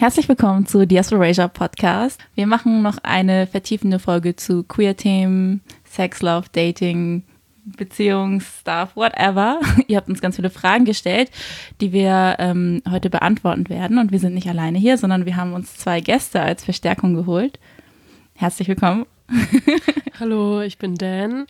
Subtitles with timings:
[0.00, 2.20] Herzlich willkommen zu Diasporasia Podcast.
[2.36, 7.24] Wir machen noch eine vertiefende Folge zu Queer-Themen, Sex, Love, Dating,
[7.64, 9.58] Beziehungsstuff, whatever.
[9.88, 11.32] Ihr habt uns ganz viele Fragen gestellt,
[11.80, 13.98] die wir ähm, heute beantworten werden.
[13.98, 17.58] Und wir sind nicht alleine hier, sondern wir haben uns zwei Gäste als Verstärkung geholt.
[18.36, 19.04] Herzlich willkommen.
[20.20, 21.48] Hallo, ich bin Dan.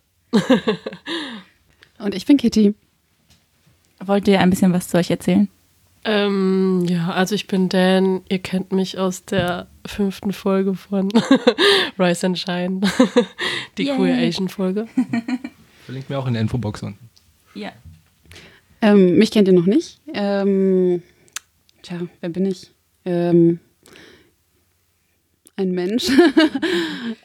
[1.99, 2.75] Und ich bin Kitty.
[4.03, 5.51] Wollt ihr ein bisschen was zu euch erzählen?
[6.05, 8.23] Ähm, ja, also ich bin Dan.
[8.29, 11.11] Ihr kennt mich aus der fünften Folge von
[11.99, 12.81] Rise and Shine,
[13.79, 13.96] die Yay.
[13.96, 14.86] Queer Asian Folge.
[15.85, 17.08] Verlinkt mir auch in der Infobox unten.
[17.55, 17.72] Ja.
[18.81, 20.00] Ähm, mich kennt ihr noch nicht.
[20.14, 21.03] Ähm,
[21.82, 22.71] tja, wer bin ich?
[23.05, 23.58] Ähm,
[25.57, 26.07] ein Mensch.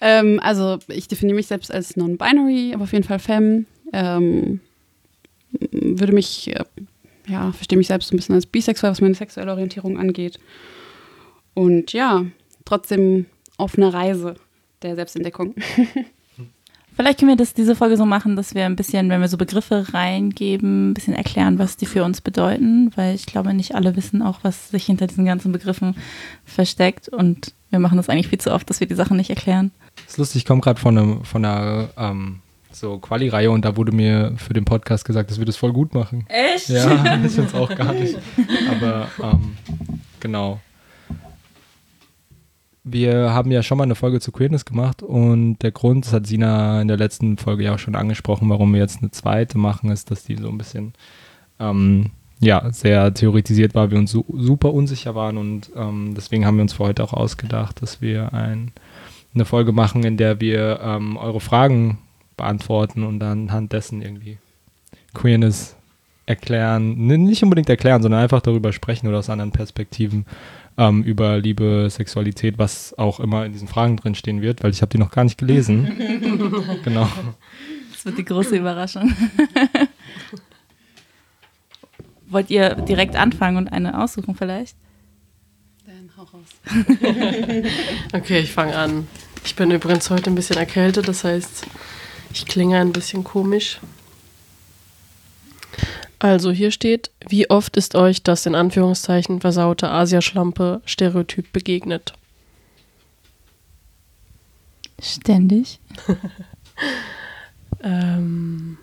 [0.02, 3.66] ähm, also ich definiere mich selbst als non-binary, aber auf jeden Fall femme.
[3.92, 4.62] Ähm,
[5.52, 6.64] würde mich äh,
[7.28, 10.40] ja, verstehe mich selbst so ein bisschen als bisexuell, was meine sexuelle Orientierung angeht.
[11.54, 12.26] Und ja,
[12.66, 13.26] trotzdem
[13.58, 14.36] auf einer Reise
[14.82, 15.56] der Selbstentdeckung.
[16.96, 19.38] Vielleicht können wir das diese Folge so machen, dass wir ein bisschen, wenn wir so
[19.38, 23.96] Begriffe reingeben, ein bisschen erklären, was die für uns bedeuten, weil ich glaube, nicht alle
[23.96, 25.96] wissen auch, was sich hinter diesen ganzen Begriffen
[26.46, 29.72] versteckt und wir machen das eigentlich viel zu oft, dass wir die Sachen nicht erklären.
[29.96, 32.42] Das ist lustig, ich komme gerade von, einem, von einer ähm,
[32.76, 35.94] so Quali-Reihe und da wurde mir für den Podcast gesagt, dass wir das voll gut
[35.94, 36.26] machen.
[36.28, 36.70] Echt?
[36.70, 36.92] Ja,
[37.26, 38.18] ich finde es auch gar nicht.
[38.70, 39.58] Aber ähm,
[40.20, 40.60] genau.
[42.86, 46.28] Wir haben ja schon mal eine Folge zu Queerness gemacht und der Grund, das hat
[46.28, 49.90] Sina in der letzten Folge ja auch schon angesprochen, warum wir jetzt eine zweite machen,
[49.90, 50.94] ist, dass die so ein bisschen
[51.60, 56.58] ähm, ja, sehr theoretisiert war, wir uns so, super unsicher waren und ähm, deswegen haben
[56.58, 58.74] wir uns für heute auch ausgedacht, dass wir ein,
[59.34, 62.00] eine Folge machen, in der wir ähm, eure Fragen
[62.38, 64.38] beantworten und dann anhand dessen irgendwie
[65.14, 65.76] Queerness
[66.26, 70.26] erklären, nicht unbedingt erklären, sondern einfach darüber sprechen oder aus anderen Perspektiven
[70.78, 74.82] ähm, über Liebe, Sexualität, was auch immer in diesen Fragen drin stehen wird, weil ich
[74.82, 75.92] habe die noch gar nicht gelesen.
[76.84, 77.08] genau.
[77.92, 79.14] Das wird die große Überraschung.
[82.28, 84.76] Wollt ihr direkt anfangen und eine aussuchen vielleicht?
[85.86, 86.48] Dann hau raus.
[88.14, 89.08] okay, ich fange an.
[89.46, 91.68] Ich bin übrigens heute ein bisschen erkältet, das heißt,
[92.34, 93.80] ich klinge ein bisschen komisch.
[96.20, 102.14] Also hier steht, wie oft ist euch das in Anführungszeichen versaute Asiaschlampe-Stereotyp begegnet?
[105.02, 105.80] Ständig.
[107.84, 108.78] ähm,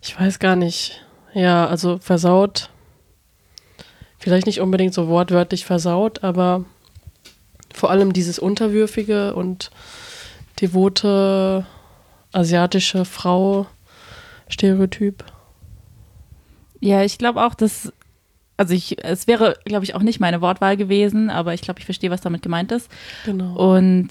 [0.00, 1.04] ich weiß gar nicht.
[1.34, 2.68] Ja, also versaut.
[4.18, 6.64] Vielleicht nicht unbedingt so wortwörtlich versaut, aber
[7.72, 9.70] vor allem dieses Unterwürfige und
[10.62, 11.66] devote
[12.32, 13.66] asiatische Frau
[14.48, 15.24] Stereotyp.
[16.80, 17.92] Ja, ich glaube auch, dass
[18.56, 21.84] also ich, es wäre, glaube ich, auch nicht meine Wortwahl gewesen, aber ich glaube, ich
[21.84, 22.88] verstehe, was damit gemeint ist.
[23.24, 23.56] Genau.
[23.56, 24.08] Und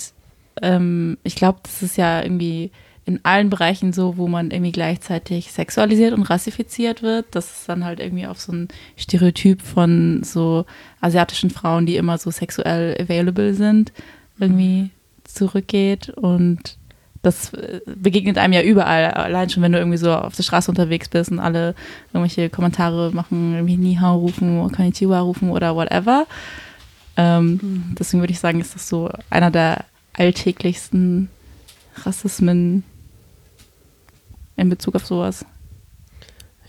[0.62, 2.72] ähm, ich glaube, das ist ja irgendwie
[3.06, 7.85] in allen Bereichen so, wo man irgendwie gleichzeitig sexualisiert und rassifiziert wird, dass es dann
[7.85, 10.66] halt irgendwie auf so ein Stereotyp von so
[11.00, 13.91] asiatischen Frauen, die immer so sexuell available sind,
[14.39, 14.89] irgendwie
[15.34, 16.78] zurückgeht und
[17.22, 20.72] das äh, begegnet einem ja überall, allein schon, wenn du irgendwie so auf der Straße
[20.72, 21.75] unterwegs bist und alle
[22.14, 26.25] irgendwelche Kommentare machen, irgendwie Nihao rufen, Konnichiwa rufen oder whatever.
[27.18, 27.96] Ähm, mhm.
[28.00, 31.30] Deswegen würde ich sagen, ist das so einer der alltäglichsten
[32.03, 32.84] Rassismen
[34.56, 35.46] in Bezug auf sowas.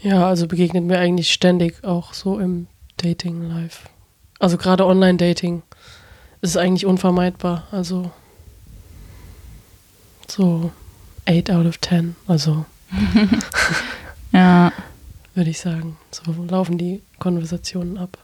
[0.02, 3.88] Ja, also begegnet mir eigentlich ständig auch so im Dating-Life.
[4.38, 5.62] Also gerade Online-Dating
[6.40, 7.68] ist eigentlich unvermeidbar.
[7.70, 8.10] Also
[10.32, 10.72] so
[11.26, 12.16] 8 out of 10.
[12.26, 12.64] Also.
[14.32, 14.72] ja.
[15.34, 15.96] Würde ich sagen.
[16.10, 18.18] So laufen die Konversationen ab.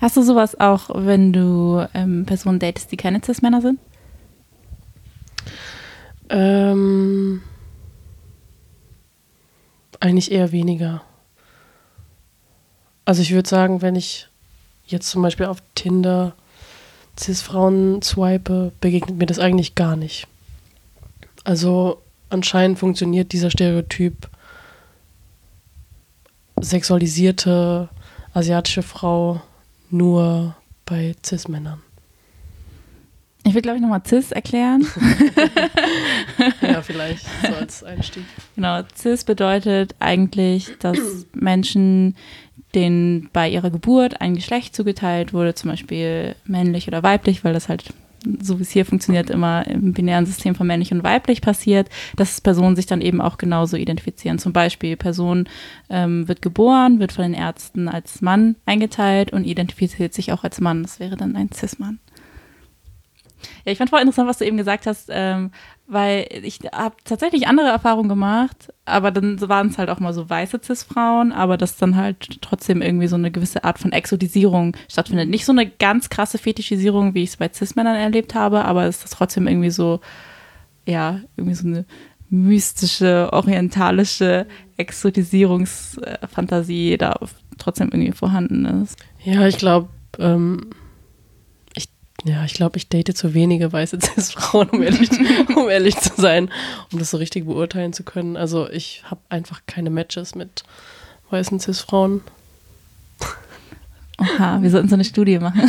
[0.00, 3.78] Hast du sowas auch, wenn du ähm, Personen datest, die keine Cis-Männer sind?
[6.30, 7.42] Ähm,
[10.00, 11.02] eigentlich eher weniger.
[13.04, 14.28] Also ich würde sagen, wenn ich
[14.86, 16.34] jetzt zum Beispiel auf Tinder
[17.18, 20.26] Cis-Frauen swipe, begegnet mir das eigentlich gar nicht.
[21.44, 24.28] Also anscheinend funktioniert dieser Stereotyp
[26.60, 27.88] sexualisierte
[28.34, 29.40] asiatische Frau
[29.90, 31.82] nur bei Cis-Männern.
[33.44, 34.86] Ich will, glaube ich, nochmal Cis erklären.
[36.60, 38.24] ja, vielleicht so als Einstieg.
[38.56, 40.98] Genau, Cis bedeutet eigentlich, dass
[41.32, 42.14] Menschen,
[42.74, 47.70] denen bei ihrer Geburt ein Geschlecht zugeteilt wurde, zum Beispiel männlich oder weiblich, weil das
[47.70, 47.84] halt
[48.42, 52.40] so wie es hier funktioniert, immer im binären System von männlich und weiblich passiert, dass
[52.40, 54.38] Personen sich dann eben auch genauso identifizieren.
[54.38, 55.48] Zum Beispiel, Person
[55.88, 60.60] ähm, wird geboren, wird von den Ärzten als Mann eingeteilt und identifiziert sich auch als
[60.60, 60.82] Mann.
[60.82, 61.98] Das wäre dann ein Cis-Mann.
[63.64, 65.52] Ja, ich fand voll interessant, was du eben gesagt hast, ähm,
[65.88, 70.28] weil ich habe tatsächlich andere Erfahrungen gemacht, aber dann waren es halt auch mal so
[70.28, 75.30] weiße Cis-Frauen, aber dass dann halt trotzdem irgendwie so eine gewisse Art von Exotisierung stattfindet.
[75.30, 79.02] Nicht so eine ganz krasse Fetischisierung, wie ich es bei Cis-Männern erlebt habe, aber es
[79.02, 80.00] ist trotzdem irgendwie so,
[80.86, 81.86] ja, irgendwie so eine
[82.28, 84.46] mystische, orientalische
[84.76, 87.18] Exotisierungsfantasie da
[87.56, 88.98] trotzdem irgendwie vorhanden ist.
[89.24, 89.88] Ja, ich glaube,
[90.18, 90.68] ähm,
[92.24, 95.10] ja, ich glaube, ich date zu wenige weiße Cis-Frauen, um ehrlich,
[95.56, 96.50] um ehrlich zu sein,
[96.92, 98.36] um das so richtig beurteilen zu können.
[98.36, 100.64] Also ich habe einfach keine Matches mit
[101.30, 102.22] weißen Cis-Frauen.
[104.18, 105.62] Oha, wir sollten so eine Studie machen.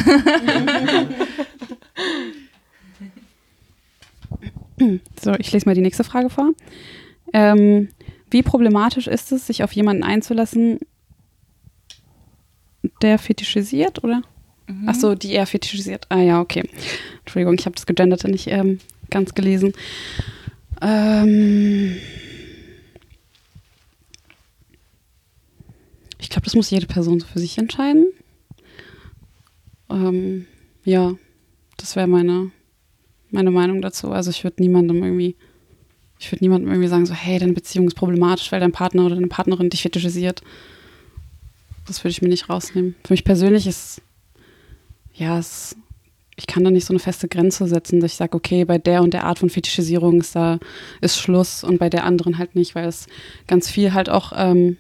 [5.22, 6.50] so, ich lese mal die nächste Frage vor.
[7.32, 7.90] Ähm,
[8.32, 10.80] wie problematisch ist es, sich auf jemanden einzulassen,
[13.04, 14.24] der fetischisiert, oder?
[14.70, 14.84] Mhm.
[14.88, 16.06] Ach so, die er fetischisiert.
[16.10, 16.64] Ah ja, okay.
[17.20, 18.80] Entschuldigung, ich habe das Gegenderte nicht ähm,
[19.10, 19.74] ganz gelesen.
[20.82, 21.98] Ähm
[26.20, 28.06] ich glaube, das muss jede Person so für sich entscheiden.
[29.90, 30.46] Ähm,
[30.84, 31.16] ja,
[31.78, 32.52] das wäre meine,
[33.32, 34.12] meine Meinung dazu.
[34.12, 35.36] Also ich würde niemandem irgendwie,
[36.20, 39.16] ich würde niemandem irgendwie sagen, so, hey, deine Beziehung ist problematisch, weil dein Partner oder
[39.16, 40.44] deine Partnerin dich fetischisiert.
[41.88, 42.94] Das würde ich mir nicht rausnehmen.
[43.04, 44.04] Für mich persönlich ist
[45.20, 45.76] ja, es,
[46.36, 49.04] ich kann da nicht so eine feste Grenze setzen, dass ich sage, okay, bei der
[49.04, 50.60] und der Art von Fetischisierung ist da
[51.02, 53.08] ist Schluss und bei der anderen halt nicht, weil es
[53.46, 54.78] ganz viel halt auch ähm,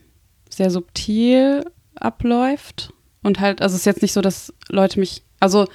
[0.49, 1.65] sehr subtil
[1.95, 5.67] abläuft und halt, also es ist jetzt nicht so, dass Leute mich, also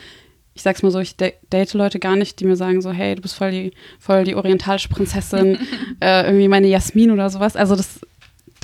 [0.54, 3.22] ich sag's mal so, ich date Leute gar nicht, die mir sagen so, hey, du
[3.22, 5.58] bist voll die, voll die orientalische Prinzessin,
[6.00, 7.56] äh, irgendwie meine Jasmin oder sowas.
[7.56, 8.00] Also das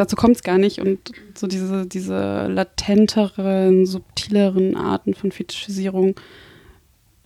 [0.00, 0.81] dazu kommt es gar nicht.
[0.81, 6.19] Und so diese, diese latenteren, subtileren Arten von Fetischisierung,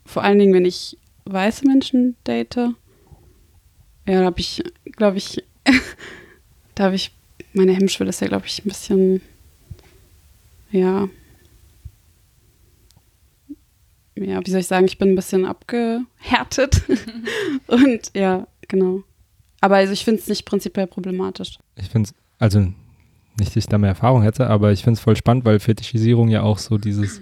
[0.05, 4.63] vor allen Dingen, wenn ich weiße Menschen date, ja, da habe ich,
[4.97, 5.43] glaube ich,
[6.75, 7.13] da habe ich,
[7.53, 9.21] meine Hemmschwelle ist ja, glaube ich, ein bisschen,
[10.71, 11.09] ja,
[14.17, 16.83] ja, wie soll ich sagen, ich bin ein bisschen abgehärtet.
[17.67, 19.03] Und ja, genau.
[19.61, 21.59] Aber also ich finde es nicht prinzipiell problematisch.
[21.77, 22.61] Ich finde es also
[23.39, 26.29] nicht, dass ich da mehr Erfahrung hätte, aber ich finde es voll spannend, weil Fetischisierung
[26.29, 27.21] ja auch so dieses,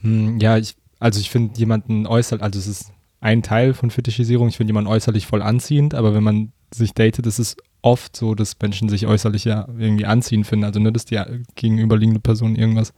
[0.00, 4.48] hm, ja, ich, also ich finde jemanden äußerlich, also es ist ein Teil von Fetischisierung,
[4.48, 8.34] ich finde jemanden äußerlich voll anziehend, aber wenn man sich datet, ist es oft so,
[8.34, 11.20] dass Menschen sich äußerlich ja irgendwie anziehen finden, also nur, dass die
[11.54, 12.92] gegenüberliegende Person irgendwas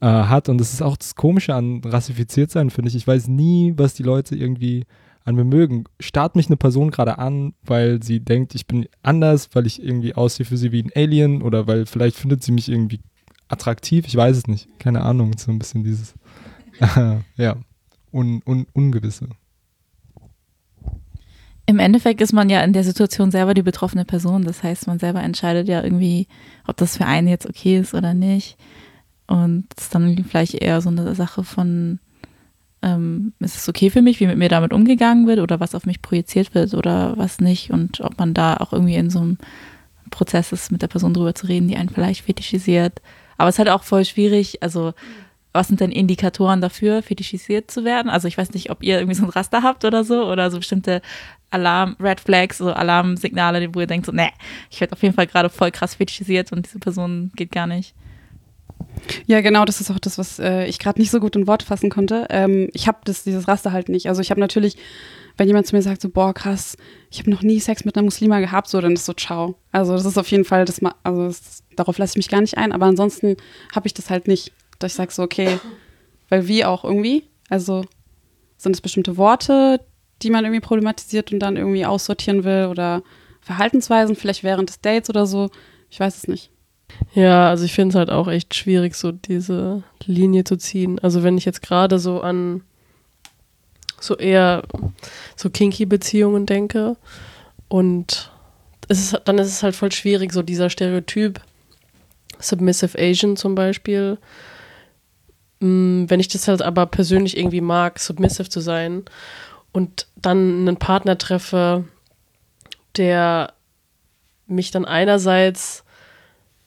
[0.00, 2.96] äh, hat und das ist auch das Komische an rassifiziert sein, finde ich.
[2.96, 4.84] Ich weiß nie, was die Leute irgendwie
[5.28, 5.84] an mögen.
[6.00, 10.14] Starrt mich eine Person gerade an, weil sie denkt, ich bin anders, weil ich irgendwie
[10.14, 13.00] aussehe für sie wie ein Alien oder weil vielleicht findet sie mich irgendwie
[13.48, 14.68] attraktiv, ich weiß es nicht.
[14.78, 16.14] Keine Ahnung, so ein bisschen dieses,
[17.36, 17.56] ja,
[18.12, 19.28] un, un, Ungewisse.
[21.66, 24.44] Im Endeffekt ist man ja in der Situation selber die betroffene Person.
[24.44, 26.26] Das heißt, man selber entscheidet ja irgendwie,
[26.66, 28.56] ob das für einen jetzt okay ist oder nicht.
[29.26, 32.00] Und es ist dann vielleicht eher so eine Sache von,
[32.82, 35.86] ähm, ist es okay für mich, wie mit mir damit umgegangen wird oder was auf
[35.86, 39.38] mich projiziert wird oder was nicht und ob man da auch irgendwie in so einem
[40.10, 43.00] Prozess ist, mit der Person drüber zu reden, die einen vielleicht fetischisiert.
[43.36, 44.94] Aber es ist halt auch voll schwierig, also
[45.52, 48.10] was sind denn Indikatoren dafür, fetischisiert zu werden?
[48.10, 50.58] Also ich weiß nicht, ob ihr irgendwie so ein Raster habt oder so oder so
[50.58, 51.02] bestimmte
[51.50, 54.30] Alarm, Red Flags, so Alarmsignale, wo ihr denkt so, nee,
[54.70, 57.94] ich werde auf jeden Fall gerade voll krass fetischisiert und diese Person geht gar nicht.
[59.26, 61.62] Ja, genau, das ist auch das, was äh, ich gerade nicht so gut in Wort
[61.62, 62.26] fassen konnte.
[62.30, 64.08] Ähm, ich habe dieses Raster halt nicht.
[64.08, 64.76] Also ich habe natürlich,
[65.36, 66.76] wenn jemand zu mir sagt, so, boah, krass,
[67.10, 69.56] ich habe noch nie Sex mit einer Muslima gehabt, so, dann ist so, ciao.
[69.72, 72.58] Also das ist auf jeden Fall, das, also das, darauf lasse ich mich gar nicht
[72.58, 73.36] ein, aber ansonsten
[73.74, 75.58] habe ich das halt nicht, dass ich sage so, okay,
[76.28, 77.84] weil wie auch irgendwie, also
[78.56, 79.80] sind es bestimmte Worte,
[80.22, 83.02] die man irgendwie problematisiert und dann irgendwie aussortieren will oder
[83.40, 85.50] Verhaltensweisen, vielleicht während des Dates oder so,
[85.90, 86.50] ich weiß es nicht.
[87.14, 90.98] Ja, also ich finde es halt auch echt schwierig, so diese Linie zu ziehen.
[90.98, 92.62] Also wenn ich jetzt gerade so an
[94.00, 94.62] so eher
[95.36, 96.96] so kinky Beziehungen denke
[97.68, 98.30] und
[98.88, 101.40] es ist, dann ist es halt voll schwierig, so dieser Stereotyp
[102.38, 104.18] Submissive Asian zum Beispiel.
[105.60, 109.04] Mm, wenn ich das halt aber persönlich irgendwie mag, submissive zu sein
[109.72, 111.84] und dann einen Partner treffe,
[112.96, 113.52] der
[114.46, 115.84] mich dann einerseits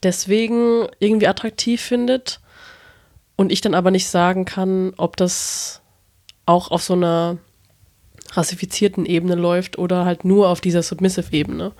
[0.04, 2.40] deswegen irgendwie attraktiv findet
[3.36, 5.82] und ich dann aber nicht sagen kann, ob das
[6.46, 7.38] auch auf so einer
[8.34, 11.74] rassifizierten Ebene läuft oder halt nur auf dieser Submissive-Ebene.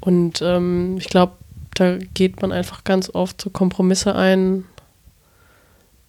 [0.00, 1.32] Und ähm, ich glaube,
[1.74, 4.64] da geht man einfach ganz oft so Kompromisse ein,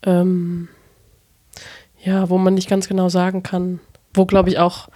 [0.03, 0.69] ähm,
[2.03, 3.79] ja, wo man nicht ganz genau sagen kann,
[4.13, 4.89] wo glaube ich auch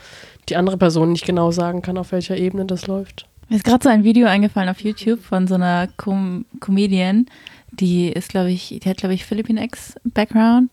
[0.50, 3.28] die andere Person nicht genau sagen kann, auf welcher Ebene das läuft.
[3.50, 7.28] Mir ist gerade so ein Video eingefallen auf YouTube von so einer Com Comedian,
[7.72, 10.72] die ist, glaube ich, die hat, glaube ich, Philippine X-Background.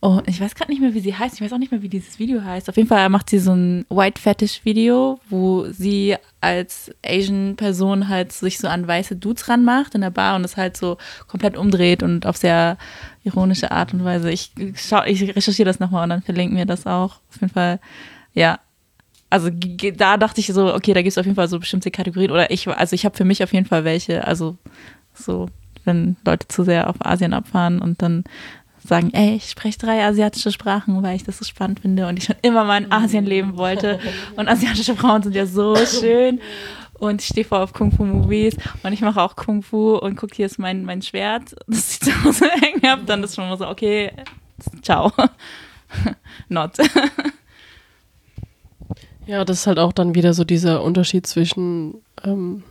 [0.00, 1.36] Und ich weiß gerade nicht mehr, wie sie heißt.
[1.36, 2.68] Ich weiß auch nicht mehr, wie dieses Video heißt.
[2.68, 8.58] Auf jeden Fall macht sie so ein White Fetish-Video, wo sie als Asian-Person halt sich
[8.58, 12.26] so an weiße Dudes ranmacht in der Bar und das halt so komplett umdreht und
[12.26, 12.76] auf sehr
[13.22, 14.30] ironische Art und Weise.
[14.30, 14.92] Ich, ich
[15.36, 17.20] recherchiere das nochmal und dann verlinken wir das auch.
[17.30, 17.80] Auf jeden Fall,
[18.34, 18.60] ja,
[19.34, 22.30] also da dachte ich so, okay, da gibt es auf jeden Fall so bestimmte Kategorien.
[22.30, 24.56] Oder ich, also ich habe für mich auf jeden Fall welche, also
[25.12, 25.48] so,
[25.84, 28.22] wenn Leute zu sehr auf Asien abfahren und dann
[28.78, 32.26] sagen, ey, ich spreche drei asiatische Sprachen, weil ich das so spannend finde und ich
[32.26, 33.98] schon immer mal in Asien leben wollte.
[34.36, 36.40] Und asiatische Frauen sind ja so schön.
[36.92, 40.60] Und ich stehe voll auf Kung-Fu-Movies und ich mache auch Kung-Fu und guck, hier ist
[40.60, 44.12] mein, mein Schwert, das ich zu Hause hängen habe, dann ist schon mal so, okay,
[44.80, 45.12] ciao.
[46.48, 46.76] Not.
[49.26, 52.62] Ja, das ist halt auch dann wieder so dieser Unterschied zwischen, ähm,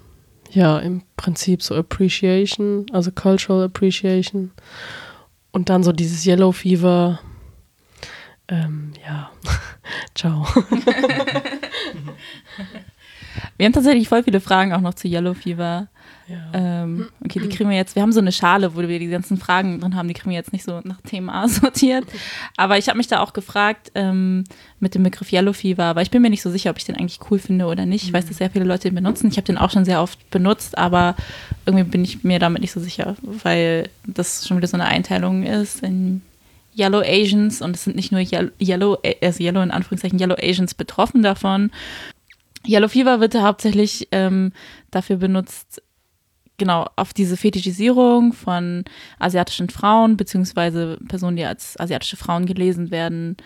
[0.51, 4.51] ja, im Prinzip so Appreciation, also Cultural Appreciation
[5.51, 7.19] und dann so dieses Yellow Fever.
[8.47, 9.31] Ähm, ja,
[10.15, 10.45] ciao.
[13.57, 15.87] Wir haben tatsächlich voll viele Fragen auch noch zu Yellow Fever.
[16.27, 16.37] Ja.
[16.53, 17.95] Ähm, okay, die kriegen wir jetzt.
[17.95, 20.07] Wir haben so eine Schale, wo wir die ganzen Fragen drin haben.
[20.07, 22.05] Die kriegen wir jetzt nicht so nach Thema sortiert.
[22.55, 24.45] Aber ich habe mich da auch gefragt ähm,
[24.79, 26.95] mit dem Begriff Yellow Fever, aber ich bin mir nicht so sicher, ob ich den
[26.95, 28.03] eigentlich cool finde oder nicht.
[28.03, 29.27] Ich weiß, dass sehr viele Leute den benutzen.
[29.27, 31.15] Ich habe den auch schon sehr oft benutzt, aber
[31.65, 35.43] irgendwie bin ich mir damit nicht so sicher, weil das schon wieder so eine Einteilung
[35.43, 36.21] ist in
[36.77, 41.21] Yellow Asians und es sind nicht nur Yellow, also Yellow in Anführungszeichen Yellow Asians betroffen
[41.21, 41.71] davon.
[42.67, 44.53] Yellow Fever wird hauptsächlich ähm,
[44.89, 45.81] dafür benutzt,
[46.57, 48.85] genau, auf diese Fetischisierung von
[49.19, 53.37] asiatischen Frauen, beziehungsweise Personen, die als asiatische Frauen gelesen werden,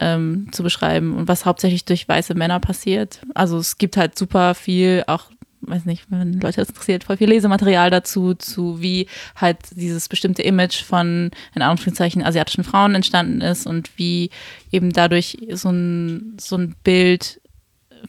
[0.00, 3.20] ähm, zu beschreiben und was hauptsächlich durch weiße Männer passiert.
[3.34, 5.30] Also es gibt halt super viel, auch,
[5.60, 9.06] weiß nicht, wenn Leute das interessiert, voll viel Lesematerial dazu, zu wie
[9.36, 14.30] halt dieses bestimmte Image von, in Anführungszeichen, asiatischen Frauen entstanden ist und wie
[14.70, 17.40] eben dadurch so ein, so ein Bild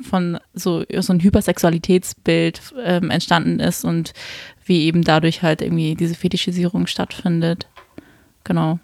[0.02, 4.14] von so, so ein Hypersexualitätsbild ähm, entstanden ist und
[4.66, 7.68] wie eben dadurch halt irgendwie diese Fetischisierung stattfindet.
[8.44, 8.80] Genau.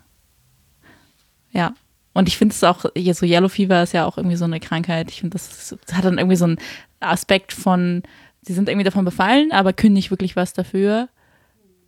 [1.51, 1.73] Ja.
[2.13, 4.59] Und ich finde es auch, hier so Yellow Fever ist ja auch irgendwie so eine
[4.59, 5.09] Krankheit.
[5.11, 6.57] Ich finde, das, das hat dann irgendwie so einen
[6.99, 8.03] Aspekt von,
[8.41, 11.07] sie sind irgendwie davon befallen, aber können nicht wirklich was dafür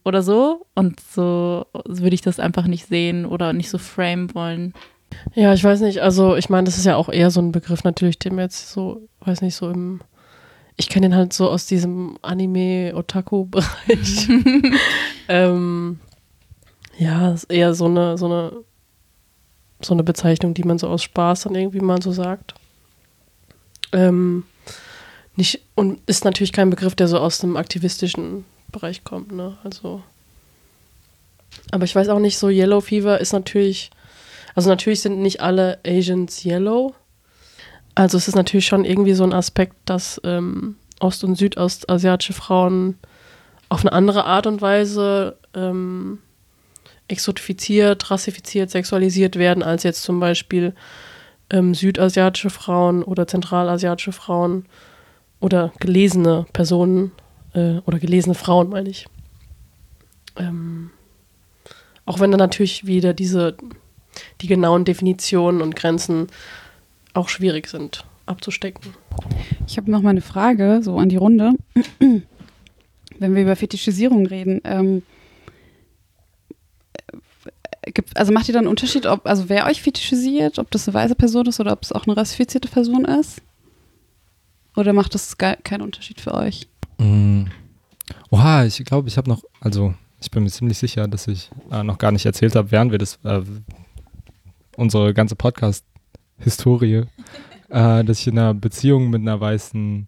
[0.06, 0.65] oder so.
[0.75, 4.74] Und so würde ich das einfach nicht sehen oder nicht so frame wollen.
[5.36, 7.84] Ja, ich weiß nicht, also ich meine, das ist ja auch eher so ein Begriff
[7.84, 10.01] natürlich, dem jetzt so, weiß nicht, so im,
[10.77, 14.29] ich kenne den halt so aus diesem Anime-Otaku-Bereich.
[15.27, 16.00] ähm,
[16.98, 18.51] ja, ist eher so eine, so eine,
[19.82, 22.53] so eine Bezeichnung, die man so aus Spaß dann irgendwie mal so sagt.
[23.91, 24.43] Ähm,
[25.36, 29.58] nicht, und ist natürlich kein Begriff, der so aus dem aktivistischen Bereich kommt, ne?
[29.63, 30.01] Also.
[31.72, 33.91] Aber ich weiß auch nicht, so Yellow Fever ist natürlich
[34.56, 36.94] also natürlich sind nicht alle Asians yellow.
[37.96, 42.98] Also es ist natürlich schon irgendwie so ein Aspekt, dass ähm, ost- und südostasiatische Frauen
[43.70, 46.20] auf eine andere Art und Weise ähm,
[47.08, 50.74] exotifiziert, rassifiziert, sexualisiert werden, als jetzt zum Beispiel
[51.50, 54.66] ähm, südasiatische Frauen oder zentralasiatische Frauen
[55.40, 57.12] oder gelesene Personen
[57.54, 59.08] äh, oder gelesene Frauen, meine ich.
[60.38, 60.90] Ähm,
[62.06, 63.56] auch wenn dann natürlich wieder diese
[64.41, 66.27] die genauen Definitionen und Grenzen
[67.13, 68.93] auch schwierig sind abzustecken.
[69.67, 71.51] Ich habe noch mal eine Frage so an die Runde.
[73.20, 75.03] Wenn wir über Fetischisierung reden, ähm,
[77.93, 80.96] gibt, also macht ihr dann einen Unterschied, ob, also wer euch fetischisiert, ob das eine
[80.96, 83.41] weiße Person ist oder ob es auch eine rassifizierte Person ist?
[84.75, 86.67] Oder macht das keinen Unterschied für euch?
[86.98, 87.43] Mm.
[88.32, 91.84] Oha, ich glaube, ich habe noch, also ich bin mir ziemlich sicher, dass ich äh,
[91.84, 93.41] noch gar nicht erzählt habe, während wir das, äh,
[94.77, 97.06] unsere ganze Podcast-Historie,
[97.70, 100.08] äh, dass ich in einer Beziehung mit einer weißen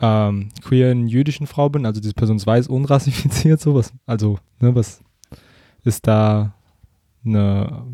[0.00, 3.92] ähm, queeren jüdischen Frau bin, also diese Person ist weiß unrassifiziert, sowas.
[4.06, 5.02] Also, ne, was
[5.84, 6.54] ist da
[7.24, 7.84] eine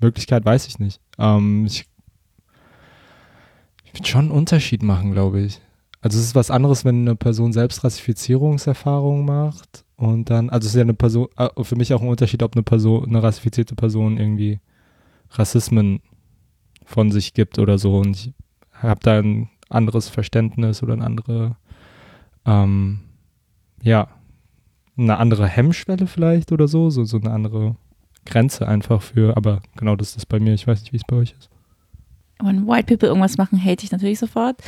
[0.00, 1.00] Möglichkeit, weiß ich nicht.
[1.18, 1.86] Ähm, ich
[3.84, 5.60] ich würde schon einen Unterschied machen, glaube ich.
[6.02, 10.74] Also es ist was anderes, wenn eine Person selbst Rassifizierungserfahrungen macht und dann, also es
[10.74, 13.74] ist ja eine Person, äh, für mich auch ein Unterschied, ob eine Person, eine rassifizierte
[13.74, 14.60] Person irgendwie
[15.30, 16.00] Rassismen
[16.84, 17.98] von sich gibt oder so.
[17.98, 18.32] Und ich
[18.72, 21.56] habe da ein anderes Verständnis oder eine andere,
[22.44, 23.00] ähm,
[23.82, 24.08] ja,
[24.96, 27.76] eine andere Hemmschwelle vielleicht oder so, so, so eine andere
[28.24, 30.54] Grenze einfach für, aber genau das ist das bei mir.
[30.54, 31.50] Ich weiß nicht, wie es bei euch ist.
[32.42, 34.62] Wenn White People irgendwas machen, hate ich natürlich sofort.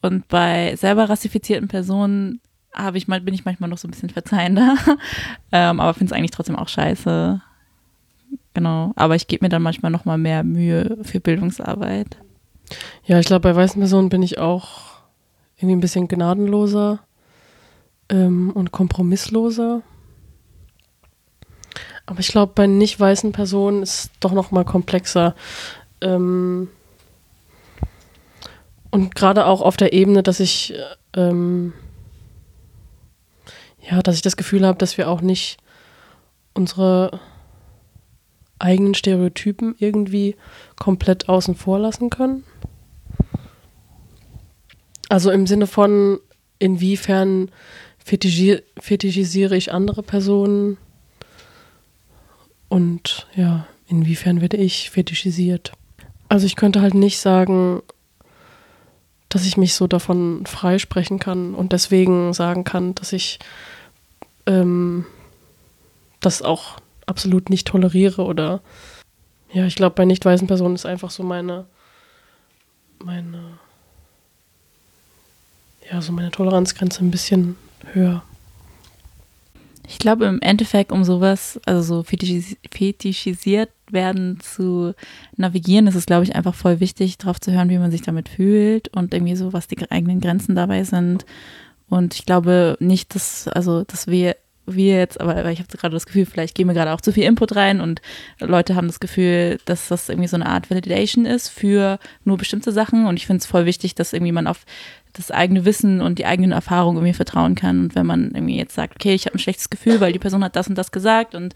[0.00, 2.40] Und bei selber rassifizierten Personen
[2.72, 4.76] habe ich mal, bin ich manchmal noch so ein bisschen verzeihender.
[5.52, 7.40] ähm, aber finde es eigentlich trotzdem auch scheiße.
[8.54, 8.92] Genau.
[8.96, 12.18] Aber ich gebe mir dann manchmal noch mal mehr Mühe für Bildungsarbeit.
[13.04, 14.92] Ja, ich glaube, bei weißen Personen bin ich auch
[15.56, 17.00] irgendwie ein bisschen gnadenloser
[18.08, 19.82] ähm, und kompromissloser.
[22.06, 25.34] Aber ich glaube, bei nicht weißen Personen ist es doch noch mal komplexer.
[26.00, 26.68] Ähm,
[28.90, 30.74] und gerade auch auf der Ebene, dass ich
[31.14, 31.72] ähm,
[33.90, 35.58] ja, dass ich das Gefühl habe, dass wir auch nicht
[36.54, 37.20] unsere
[38.62, 40.36] eigenen Stereotypen irgendwie
[40.76, 42.44] komplett außen vor lassen können.
[45.08, 46.20] Also im Sinne von,
[46.58, 47.50] inwiefern
[47.98, 50.78] fetischi fetischisiere ich andere Personen
[52.68, 55.72] und ja, inwiefern werde ich fetischisiert.
[56.28, 57.82] Also ich könnte halt nicht sagen,
[59.28, 63.38] dass ich mich so davon freisprechen kann und deswegen sagen kann, dass ich
[64.46, 65.04] ähm,
[66.20, 68.60] das auch absolut nicht toleriere oder
[69.52, 71.66] ja, ich glaube, bei nicht weißen Personen ist einfach so meine,
[72.98, 73.58] meine,
[75.90, 77.56] ja, so meine Toleranzgrenze ein bisschen
[77.92, 78.22] höher.
[79.86, 84.94] Ich glaube im Endeffekt, um sowas, also so fetischis fetischisiert werden zu
[85.36, 88.30] navigieren, ist es, glaube ich, einfach voll wichtig, darauf zu hören, wie man sich damit
[88.30, 91.26] fühlt und irgendwie so, was die eigenen Grenzen dabei sind.
[91.90, 96.06] Und ich glaube nicht, dass, also, dass wir wir jetzt, aber ich habe gerade das
[96.06, 98.00] Gefühl, vielleicht gehen wir gerade auch zu viel Input rein und
[98.38, 102.70] Leute haben das Gefühl, dass das irgendwie so eine Art Validation ist für nur bestimmte
[102.70, 103.06] Sachen.
[103.06, 104.64] Und ich finde es voll wichtig, dass irgendwie man auf
[105.12, 107.80] das eigene Wissen und die eigenen Erfahrungen irgendwie vertrauen kann.
[107.80, 110.44] Und wenn man irgendwie jetzt sagt, okay, ich habe ein schlechtes Gefühl, weil die Person
[110.44, 111.54] hat das und das gesagt und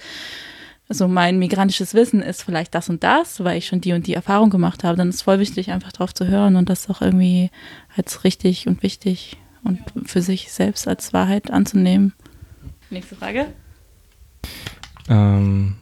[0.89, 4.15] also mein migrantisches Wissen ist vielleicht das und das, weil ich schon die und die
[4.15, 7.03] Erfahrung gemacht habe, dann ist es voll wichtig, einfach drauf zu hören und das auch
[7.03, 7.51] irgendwie
[7.97, 12.13] als richtig und wichtig und für sich selbst als Wahrheit anzunehmen.
[12.91, 13.53] Nächste Frage.
[15.09, 15.77] Ähm,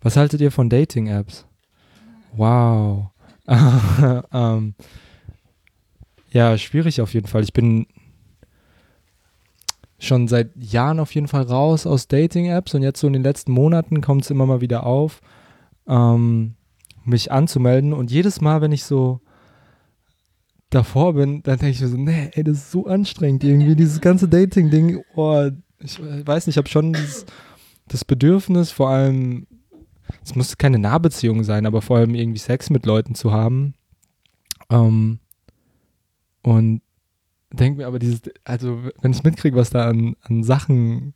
[0.00, 1.46] was haltet ihr von Dating-Apps?
[2.34, 3.10] Wow.
[4.32, 4.74] ähm,
[6.30, 7.42] ja, schwierig auf jeden Fall.
[7.42, 7.86] Ich bin
[9.98, 13.52] schon seit Jahren auf jeden Fall raus aus Dating-Apps und jetzt so in den letzten
[13.52, 15.20] Monaten kommt es immer mal wieder auf,
[15.86, 16.54] ähm,
[17.04, 17.92] mich anzumelden.
[17.92, 19.20] Und jedes Mal, wenn ich so
[20.70, 24.00] davor bin, dann denke ich mir so, nee, ey, das ist so anstrengend irgendwie, dieses
[24.00, 27.26] ganze Dating-Ding, oh, ich weiß nicht, ich habe schon dieses,
[27.86, 29.46] das Bedürfnis, vor allem,
[30.24, 33.74] es muss keine Nahbeziehung sein, aber vor allem irgendwie Sex mit Leuten zu haben.
[34.70, 35.20] Ähm,
[36.42, 36.82] und
[37.52, 41.14] denke mir aber dieses, also wenn ich mitkriege, was da an, an Sachen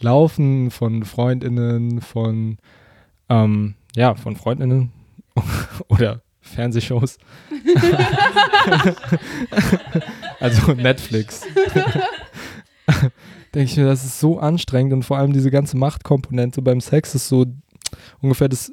[0.00, 2.58] laufen von FreundInnen, von
[3.28, 4.92] ähm, ja, von FreundInnen
[5.88, 7.18] oder Fernsehshows.
[10.40, 11.42] also Netflix.
[13.58, 17.16] Denke ich mir, das ist so anstrengend und vor allem diese ganze Machtkomponente beim Sex
[17.16, 17.44] ist so
[18.20, 18.72] ungefähr das,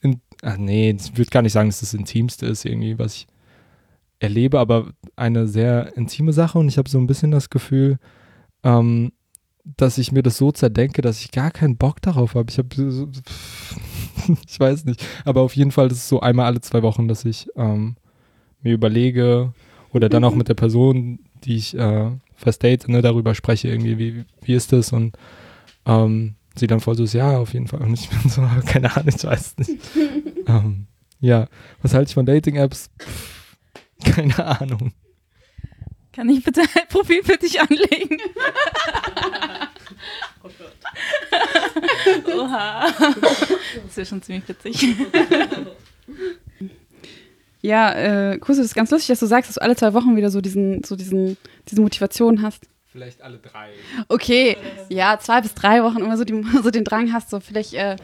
[0.00, 3.26] in, ach nee, ich würde gar nicht sagen, dass das Intimste ist irgendwie, was ich
[4.18, 7.98] erlebe, aber eine sehr intime Sache und ich habe so ein bisschen das Gefühl,
[8.64, 9.12] ähm,
[9.76, 12.50] dass ich mir das so zerdenke, dass ich gar keinen Bock darauf habe.
[12.50, 12.68] Ich habe,
[14.48, 17.24] ich weiß nicht, aber auf jeden Fall, das ist so einmal alle zwei Wochen, dass
[17.24, 17.94] ich ähm,
[18.60, 19.54] mir überlege
[19.92, 23.98] oder dann auch mit der Person, die ich äh, First Date ne, darüber spreche, irgendwie,
[23.98, 24.92] wie, wie ist das?
[24.92, 25.16] Und
[25.86, 27.80] ähm, sie dann voll so, ja, auf jeden Fall.
[27.82, 29.70] Und ich bin so, keine Ahnung, ich weiß nicht.
[30.46, 30.86] ähm,
[31.20, 31.48] ja,
[31.82, 32.90] was halte ich von Dating-Apps?
[34.04, 34.92] Keine Ahnung.
[36.12, 38.18] Kann ich bitte ein Profil für dich anlegen?
[40.42, 40.72] oh Gott.
[42.34, 42.86] Oha.
[43.86, 44.96] Das wäre schon ziemlich witzig.
[47.66, 50.14] Ja, äh, Kuss, es ist ganz lustig, dass du sagst, dass du alle zwei Wochen
[50.14, 51.36] wieder so diesen, so diesen,
[51.68, 52.68] diese Motivation hast.
[52.92, 53.70] Vielleicht alle drei.
[54.06, 54.56] Okay,
[54.88, 57.96] ja, zwei bis drei Wochen immer so, die, so den Drang hast, so vielleicht äh,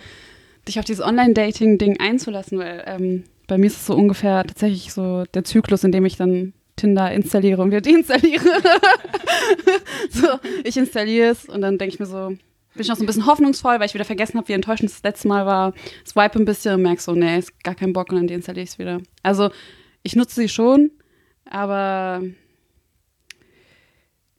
[0.66, 5.22] dich auf dieses Online-Dating-Ding einzulassen, weil ähm, bei mir ist es so ungefähr tatsächlich so
[5.33, 8.42] der Zyklus, in dem ich dann Tinder installiere und wieder deinstalliere.
[10.11, 10.27] so,
[10.64, 12.37] ich installiere es und dann denke ich mir so,
[12.74, 15.02] bin ich noch so ein bisschen hoffnungsvoll, weil ich wieder vergessen habe, wie enttäuschend das
[15.02, 15.74] letzte Mal war.
[16.06, 18.70] Swipe ein bisschen und merke so, nee, ist gar kein Bock und dann deinstalliere ich
[18.70, 19.00] es wieder.
[19.22, 19.50] Also
[20.02, 20.90] ich nutze sie schon,
[21.44, 22.22] aber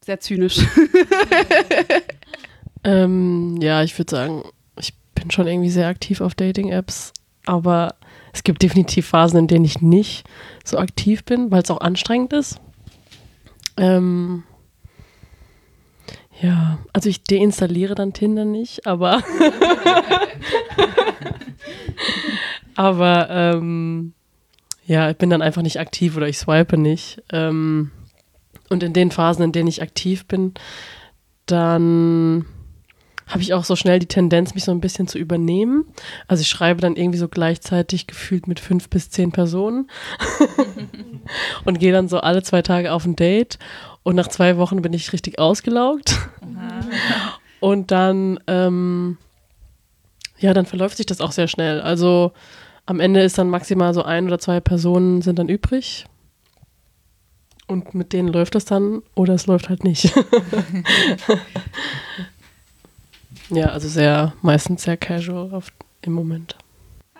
[0.03, 0.59] sehr zynisch.
[2.83, 4.43] ähm, ja, ich würde sagen,
[4.77, 7.13] ich bin schon irgendwie sehr aktiv auf Dating-Apps.
[7.45, 7.95] aber
[8.33, 10.25] es gibt definitiv Phasen, in denen ich nicht
[10.65, 12.59] so aktiv bin, weil es auch anstrengend ist.
[13.77, 14.43] Ähm,
[16.43, 19.23] ja, also ich deinstalliere dann Tinder nicht, aber
[22.75, 24.13] aber ähm,
[24.85, 27.23] ja, ich bin dann einfach nicht aktiv oder ich swipe nicht.
[27.31, 27.91] Ähm,
[28.69, 30.53] und in den Phasen, in denen ich aktiv bin,
[31.45, 32.45] dann
[33.27, 35.85] habe ich auch so schnell die Tendenz, mich so ein bisschen zu übernehmen.
[36.27, 39.89] Also ich schreibe dann irgendwie so gleichzeitig gefühlt mit fünf bis zehn Personen
[41.65, 43.59] und gehe dann so alle zwei Tage auf ein Date.
[44.03, 46.17] Und nach zwei Wochen bin ich richtig ausgelaugt.
[47.59, 49.17] und dann, ähm,
[50.37, 51.81] ja, dann verläuft sich das auch sehr schnell.
[51.81, 52.33] Also
[52.85, 56.05] am Ende ist dann maximal so ein oder zwei Personen sind dann übrig.
[57.67, 60.13] Und mit denen läuft es dann oder es läuft halt nicht.
[63.49, 66.57] ja, also sehr, meistens sehr casual auf, im Moment.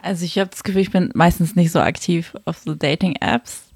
[0.02, 3.73] Also ich habe das Gefühl, ich bin meistens nicht so aktiv auf so Dating-Apps.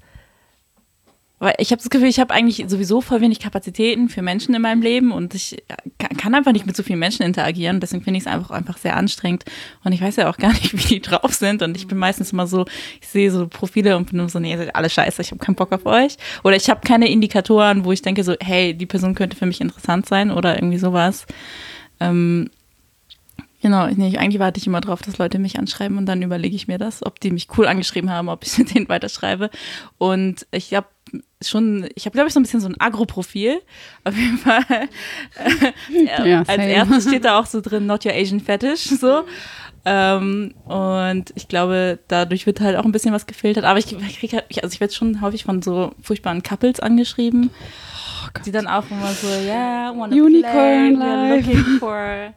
[1.38, 4.62] Weil ich habe das Gefühl, ich habe eigentlich sowieso voll wenig Kapazitäten für Menschen in
[4.62, 5.62] meinem Leben und ich
[6.18, 7.78] kann einfach nicht mit so vielen Menschen interagieren.
[7.78, 9.44] Deswegen finde ich es einfach, einfach sehr anstrengend.
[9.84, 11.62] Und ich weiß ja auch gar nicht, wie die drauf sind.
[11.62, 12.66] Und ich bin meistens immer so,
[13.00, 15.54] ich sehe so Profile und bin so, nee, ihr seid alle scheiße, ich habe keinen
[15.54, 16.16] Bock auf euch.
[16.42, 19.60] Oder ich habe keine Indikatoren, wo ich denke so, hey, die Person könnte für mich
[19.60, 21.26] interessant sein oder irgendwie sowas.
[22.00, 22.50] Ähm,
[23.60, 26.68] Genau, nee, eigentlich warte ich immer drauf, dass Leute mich anschreiben und dann überlege ich
[26.68, 29.50] mir das, ob die mich cool angeschrieben haben, ob ich mit denen weiterschreibe.
[29.98, 30.86] Und ich habe
[31.42, 33.60] schon, ich habe glaube ich so ein bisschen so ein Agro-Profil.
[34.04, 34.64] Auf jeden Fall.
[35.90, 39.24] Ja, als erstes steht da auch so drin, not your Asian fetish, so.
[39.84, 43.64] Ähm, und ich glaube, dadurch wird halt auch ein bisschen was gefiltert.
[43.64, 48.40] Aber ich kriege halt, also ich werde schon häufig von so furchtbaren Couples angeschrieben, oh
[48.44, 52.34] die dann auch immer so, yeah, wanna Unicorn play, we're looking for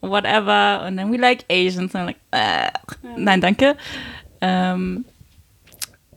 [0.00, 0.84] whatever.
[0.86, 1.94] Und dann we like Asians.
[1.94, 2.70] Und like, äh,
[3.16, 3.76] nein, danke.
[4.40, 5.04] Ähm,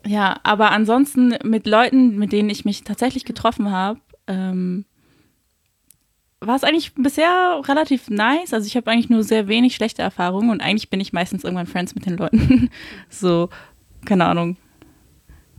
[0.08, 4.86] ja, aber ansonsten mit Leuten, mit denen ich mich tatsächlich getroffen habe, ähm,
[6.39, 8.54] war es eigentlich bisher relativ nice.
[8.54, 11.67] Also ich habe eigentlich nur sehr wenig schlechte Erfahrungen und eigentlich bin ich meistens irgendwann
[11.67, 12.70] Friends mit den Leuten.
[13.10, 13.50] so,
[14.06, 14.58] keine Ahnung.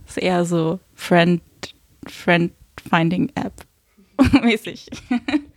[0.07, 1.41] Ist eher so Friend,
[2.07, 2.51] Friend
[2.89, 3.53] Finding App
[4.43, 4.87] mäßig.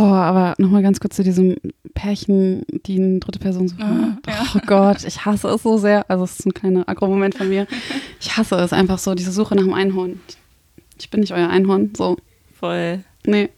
[0.00, 1.56] Boah, aber nochmal ganz kurz zu diesem
[1.92, 4.18] Pärchen, die eine dritte Person suchen.
[4.24, 4.46] Ah, ja.
[4.54, 6.08] Oh Gott, ich hasse es so sehr.
[6.08, 7.66] Also es ist ein kleiner Agro-Moment von mir.
[8.22, 10.20] Ich hasse es einfach so, diese Suche nach dem Einhorn.
[10.98, 12.18] Ich bin nicht euer Einhorn, so.
[12.58, 13.02] Voll.
[13.24, 13.48] Nee.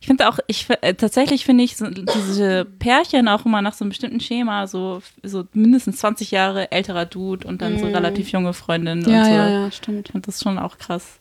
[0.00, 3.84] Ich finde auch, ich äh, tatsächlich finde ich so, diese Pärchen auch immer nach so
[3.84, 7.78] einem bestimmten Schema, so, so mindestens 20 Jahre älterer Dude und dann mm.
[7.78, 9.30] so relativ junge Freundin ja, und so.
[9.30, 10.08] Ja, ja, stimmt.
[10.08, 11.18] Ich finde das schon auch krass.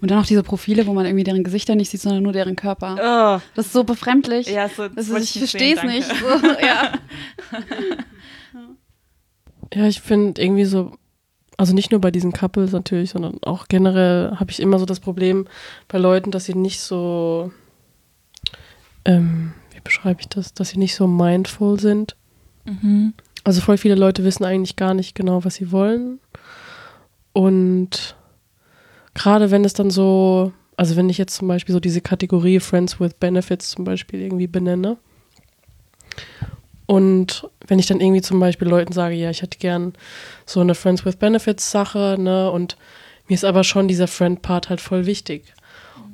[0.00, 2.56] Und dann auch diese Profile, wo man irgendwie deren Gesichter nicht sieht, sondern nur deren
[2.56, 2.96] Körper.
[2.98, 3.42] Oh.
[3.54, 4.48] Das ist so befremdlich.
[4.48, 6.08] Ja, so, das ist, ich verstehe es nicht.
[6.08, 6.26] So,
[6.66, 6.92] ja.
[9.74, 10.96] ja, ich finde irgendwie so,
[11.56, 15.00] also nicht nur bei diesen Couples natürlich, sondern auch generell habe ich immer so das
[15.00, 15.46] Problem
[15.88, 17.52] bei Leuten, dass sie nicht so,
[19.04, 22.16] ähm, wie beschreibe ich das, dass sie nicht so mindful sind.
[22.64, 23.12] Mhm.
[23.44, 26.18] Also voll viele Leute wissen eigentlich gar nicht genau, was sie wollen.
[27.32, 28.16] Und
[29.16, 33.00] gerade wenn es dann so, also wenn ich jetzt zum Beispiel so diese Kategorie Friends
[33.00, 34.98] with Benefits zum Beispiel irgendwie benenne
[36.86, 39.92] und wenn ich dann irgendwie zum Beispiel Leuten sage, ja, ich hätte gern
[40.46, 42.76] so eine Friends with Benefits Sache, ne, und
[43.26, 45.52] mir ist aber schon dieser Friend-Part halt voll wichtig.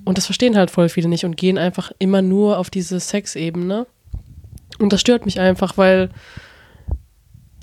[0.04, 3.86] Und das verstehen halt voll viele nicht und gehen einfach immer nur auf diese Sexebene.
[4.78, 6.08] Und das stört mich einfach, weil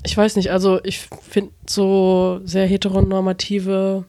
[0.04, 4.04] ich weiß nicht, also ich finde so sehr heteronormative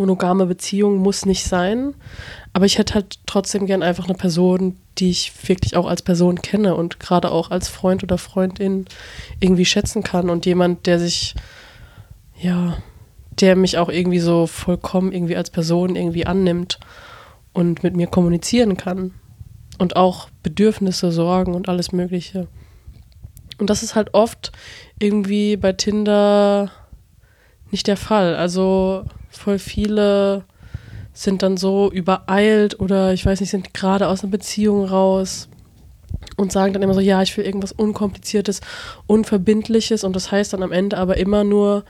[0.00, 1.94] monogame Beziehung muss nicht sein.
[2.52, 6.42] Aber ich hätte halt trotzdem gern einfach eine Person, die ich wirklich auch als Person
[6.42, 8.86] kenne und gerade auch als Freund oder Freundin
[9.38, 11.34] irgendwie schätzen kann und jemand, der sich,
[12.40, 12.78] ja,
[13.40, 16.80] der mich auch irgendwie so vollkommen irgendwie als Person irgendwie annimmt
[17.52, 19.12] und mit mir kommunizieren kann
[19.78, 22.48] und auch Bedürfnisse, Sorgen und alles Mögliche.
[23.58, 24.52] Und das ist halt oft
[24.98, 26.70] irgendwie bei Tinder
[27.70, 28.36] nicht der Fall.
[28.36, 30.44] Also voll viele
[31.12, 35.48] sind dann so übereilt oder ich weiß nicht, sind gerade aus einer Beziehung raus
[36.36, 38.60] und sagen dann immer so, ja, ich will irgendwas Unkompliziertes,
[39.06, 41.84] Unverbindliches und das heißt dann am Ende aber immer nur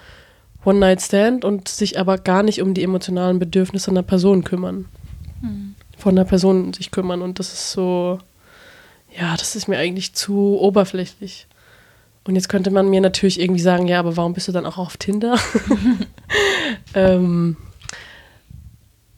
[0.64, 4.86] One-Night-Stand und sich aber gar nicht um die emotionalen Bedürfnisse einer Person kümmern.
[5.40, 5.74] Mhm.
[5.96, 8.18] Von einer Person sich kümmern und das ist so,
[9.18, 11.46] ja, das ist mir eigentlich zu oberflächlich.
[12.24, 14.78] Und jetzt könnte man mir natürlich irgendwie sagen, ja, aber warum bist du dann auch
[14.78, 15.38] auf Tinder?
[16.94, 17.56] ähm,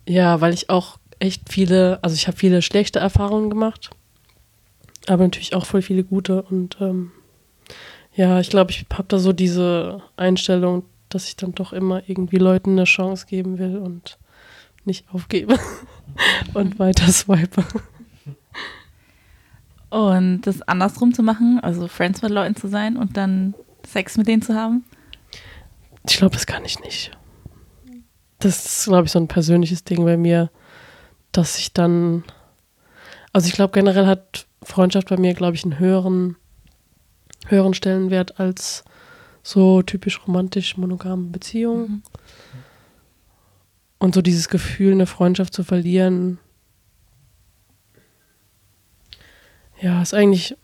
[0.06, 3.90] ja, weil ich auch echt viele, also ich habe viele schlechte Erfahrungen gemacht,
[5.06, 6.42] aber natürlich auch voll viele gute.
[6.42, 7.12] Und ähm,
[8.14, 12.38] ja, ich glaube, ich habe da so diese Einstellung, dass ich dann doch immer irgendwie
[12.38, 14.18] Leuten eine Chance geben will und
[14.84, 15.58] nicht aufgebe
[16.54, 17.64] und weiter swipe.
[19.92, 23.52] Und das andersrum zu machen, also Friends mit Leuten zu sein und dann
[23.86, 24.86] Sex mit denen zu haben?
[26.08, 27.10] Ich glaube, das kann ich nicht.
[28.38, 30.50] Das ist, glaube ich, so ein persönliches Ding bei mir,
[31.30, 32.24] dass ich dann.
[33.34, 36.36] Also ich glaube, generell hat Freundschaft bei mir, glaube ich, einen höheren,
[37.48, 38.84] höheren Stellenwert als
[39.42, 41.86] so typisch romantisch monogame Beziehungen.
[41.90, 42.02] Mhm.
[43.98, 46.38] Und so dieses Gefühl, eine Freundschaft zu verlieren,
[49.82, 50.56] Ja, ist eigentlich.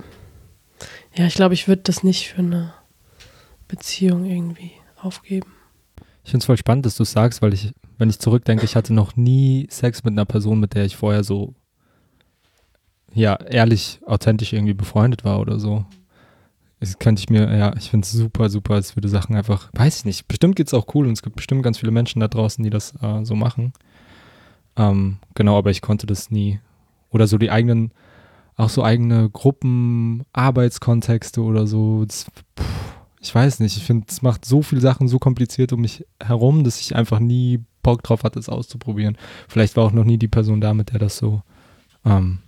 [1.17, 2.73] Ja, ich glaube, ich würde das nicht für eine
[3.67, 5.53] Beziehung irgendwie aufgeben.
[6.23, 8.95] Ich finde es voll spannend, dass du sagst, weil ich, wenn ich zurückdenke, ich hatte
[8.95, 11.55] noch nie Sex mit einer Person, mit der ich vorher so,
[13.13, 15.85] ja, ehrlich, authentisch irgendwie befreundet war oder so.
[16.79, 19.99] Das könnte ich mir, ja, ich finde es super, super, als würde Sachen einfach, weiß
[19.99, 22.29] ich nicht, bestimmt geht es auch cool und es gibt bestimmt ganz viele Menschen da
[22.29, 23.73] draußen, die das äh, so machen.
[24.77, 26.61] Ähm, genau, aber ich konnte das nie.
[27.11, 27.91] Oder so die eigenen
[28.59, 32.05] auch so eigene Gruppen, Arbeitskontexte oder so.
[32.05, 32.27] Das,
[32.59, 32.67] pff,
[33.21, 36.65] ich weiß nicht, ich finde, es macht so viele Sachen so kompliziert um mich herum,
[36.65, 39.17] dass ich einfach nie Bock drauf hatte, es auszuprobieren.
[39.49, 41.43] Vielleicht war auch noch nie die Person da, mit der das so
[42.05, 42.41] ähm,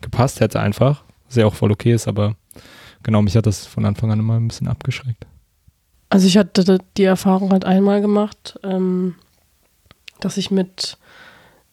[0.00, 1.04] gepasst hätte einfach.
[1.26, 2.34] Was ja auch voll okay ist, aber
[3.04, 5.26] genau, mich hat das von Anfang an immer ein bisschen abgeschreckt.
[6.10, 9.14] Also ich hatte die Erfahrung halt einmal gemacht, ähm,
[10.20, 10.98] dass ich mit,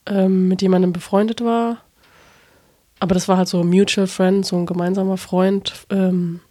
[0.05, 1.79] ähm, mit jemandem befreundet war
[2.99, 6.41] aber das war halt so ein Mutual Friend, so ein gemeinsamer Freund ähm,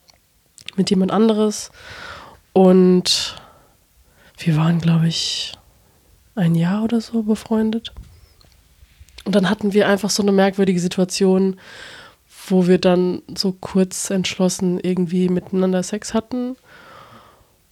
[0.77, 1.71] mit jemand anderes.
[2.53, 3.37] Und
[4.39, 5.53] wir waren, glaube ich,
[6.35, 7.93] ein Jahr oder so befreundet.
[9.25, 11.57] Und dann hatten wir einfach so eine merkwürdige Situation,
[12.49, 16.57] wo wir dann so kurz entschlossen irgendwie miteinander Sex hatten.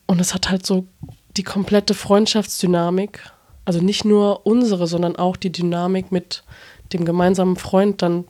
[0.06, 0.86] Und es hat halt so
[1.36, 3.20] die komplette Freundschaftsdynamik,
[3.64, 6.44] also nicht nur unsere, sondern auch die Dynamik mit
[6.92, 8.24] dem gemeinsamen Freund dann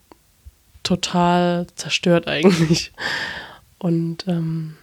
[0.87, 2.93] total zerstört eigentlich.
[3.79, 4.77] Und ähm,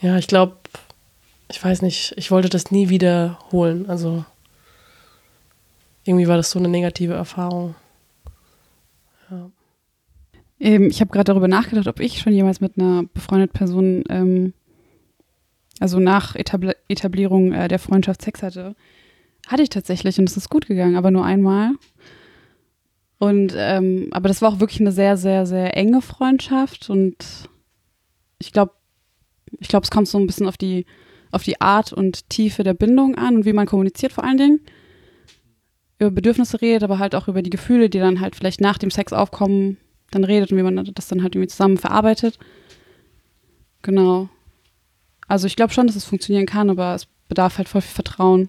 [0.00, 0.56] ja, ich glaube,
[1.50, 3.88] ich weiß nicht, ich wollte das nie wiederholen.
[3.88, 4.24] Also
[6.04, 7.74] irgendwie war das so eine negative Erfahrung.
[9.30, 9.50] Ja.
[10.58, 14.54] Ähm, ich habe gerade darüber nachgedacht, ob ich schon jemals mit einer befreundeten Person, ähm,
[15.80, 18.74] also nach Etabli Etablierung äh, der Freundschaft Sex hatte.
[19.46, 21.72] Hatte ich tatsächlich und es ist gut gegangen, aber nur einmal.
[23.18, 27.16] Und ähm, aber das war auch wirklich eine sehr, sehr, sehr enge Freundschaft und
[28.38, 28.72] ich glaube,
[29.58, 30.86] ich glaube, es kommt so ein bisschen auf die,
[31.32, 34.60] auf die Art und Tiefe der Bindung an und wie man kommuniziert vor allen Dingen.
[35.98, 38.90] Über Bedürfnisse redet, aber halt auch über die Gefühle, die dann halt vielleicht nach dem
[38.90, 39.78] Sex aufkommen,
[40.12, 42.38] dann redet und wie man das dann halt irgendwie zusammen verarbeitet.
[43.82, 44.28] Genau.
[45.26, 48.48] Also ich glaube schon, dass es funktionieren kann, aber es bedarf halt voll viel Vertrauen.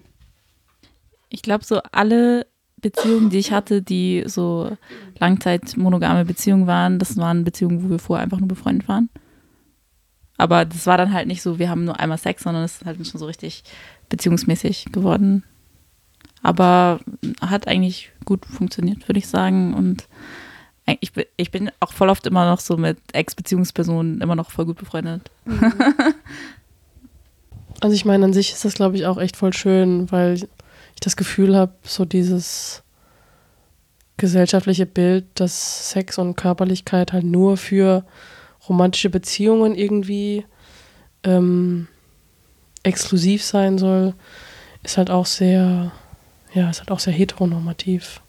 [1.28, 2.46] Ich glaube, so alle
[2.80, 4.76] Beziehungen, die ich hatte, die so
[5.18, 9.08] langzeitmonogame Beziehungen waren, das waren Beziehungen, wo wir vorher einfach nur befreundet waren.
[10.36, 12.86] Aber das war dann halt nicht so, wir haben nur einmal Sex, sondern es ist
[12.86, 13.62] halt schon so richtig
[14.08, 15.44] beziehungsmäßig geworden.
[16.42, 17.00] Aber
[17.42, 19.74] hat eigentlich gut funktioniert, würde ich sagen.
[19.74, 20.08] Und
[21.00, 24.64] ich bin, ich bin auch voll oft immer noch so mit Ex-Beziehungspersonen immer noch voll
[24.64, 25.30] gut befreundet.
[27.80, 30.46] Also ich meine, an sich ist das, glaube ich, auch echt voll schön, weil
[31.00, 32.82] ich das Gefühl habe, so dieses
[34.18, 38.04] gesellschaftliche Bild, dass Sex und Körperlichkeit halt nur für
[38.68, 40.44] romantische Beziehungen irgendwie
[41.24, 41.88] ähm,
[42.82, 44.12] exklusiv sein soll,
[44.82, 45.90] ist halt auch sehr,
[46.52, 48.20] ja, ist halt auch sehr heteronormativ.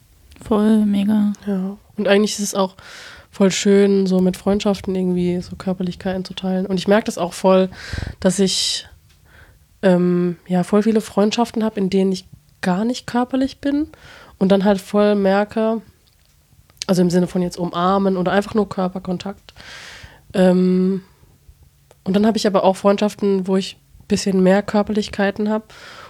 [0.42, 1.34] Voll, mega.
[1.46, 1.76] Ja.
[1.98, 2.74] Und eigentlich ist es auch
[3.30, 6.64] voll schön, so mit Freundschaften irgendwie so Körperlichkeiten zu teilen.
[6.64, 7.68] Und ich merke das auch voll,
[8.18, 8.88] dass ich
[9.82, 12.26] ähm, ja voll viele Freundschaften habe, in denen ich
[12.62, 13.88] gar nicht körperlich bin
[14.38, 15.82] und dann halt voll merke,
[16.86, 19.54] also im Sinne von jetzt umarmen oder einfach nur Körperkontakt.
[20.34, 21.02] Ähm,
[22.04, 25.64] und dann habe ich aber auch Freundschaften, wo ich ein bisschen mehr Körperlichkeiten habe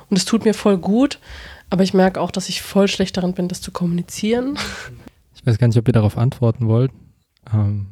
[0.09, 1.19] und es tut mir voll gut,
[1.71, 4.59] aber ich merke auch, dass ich voll schlecht darin bin, das zu kommunizieren.
[5.35, 6.93] Ich weiß gar nicht, ob ihr darauf antworten wollt.
[7.53, 7.87] Ähm,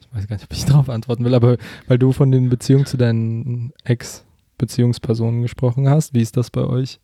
[0.00, 2.84] ich weiß gar nicht, ob ich darauf antworten will, aber weil du von den Beziehungen
[2.84, 6.98] zu deinen Ex-Beziehungspersonen gesprochen hast, wie ist das bei euch?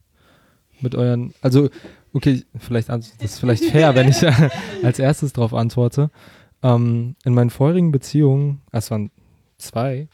[0.81, 1.69] Mit euren, also
[2.13, 4.27] okay, vielleicht das ist vielleicht fair, wenn ich
[4.83, 6.11] als erstes darauf antworte.
[6.63, 9.11] Ähm, in meinen vorherigen Beziehungen, es waren
[9.59, 10.09] zwei,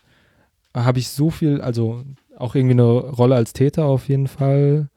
[0.74, 2.02] habe ich so viel, also
[2.36, 4.88] auch irgendwie eine Rolle als Täter auf jeden Fall,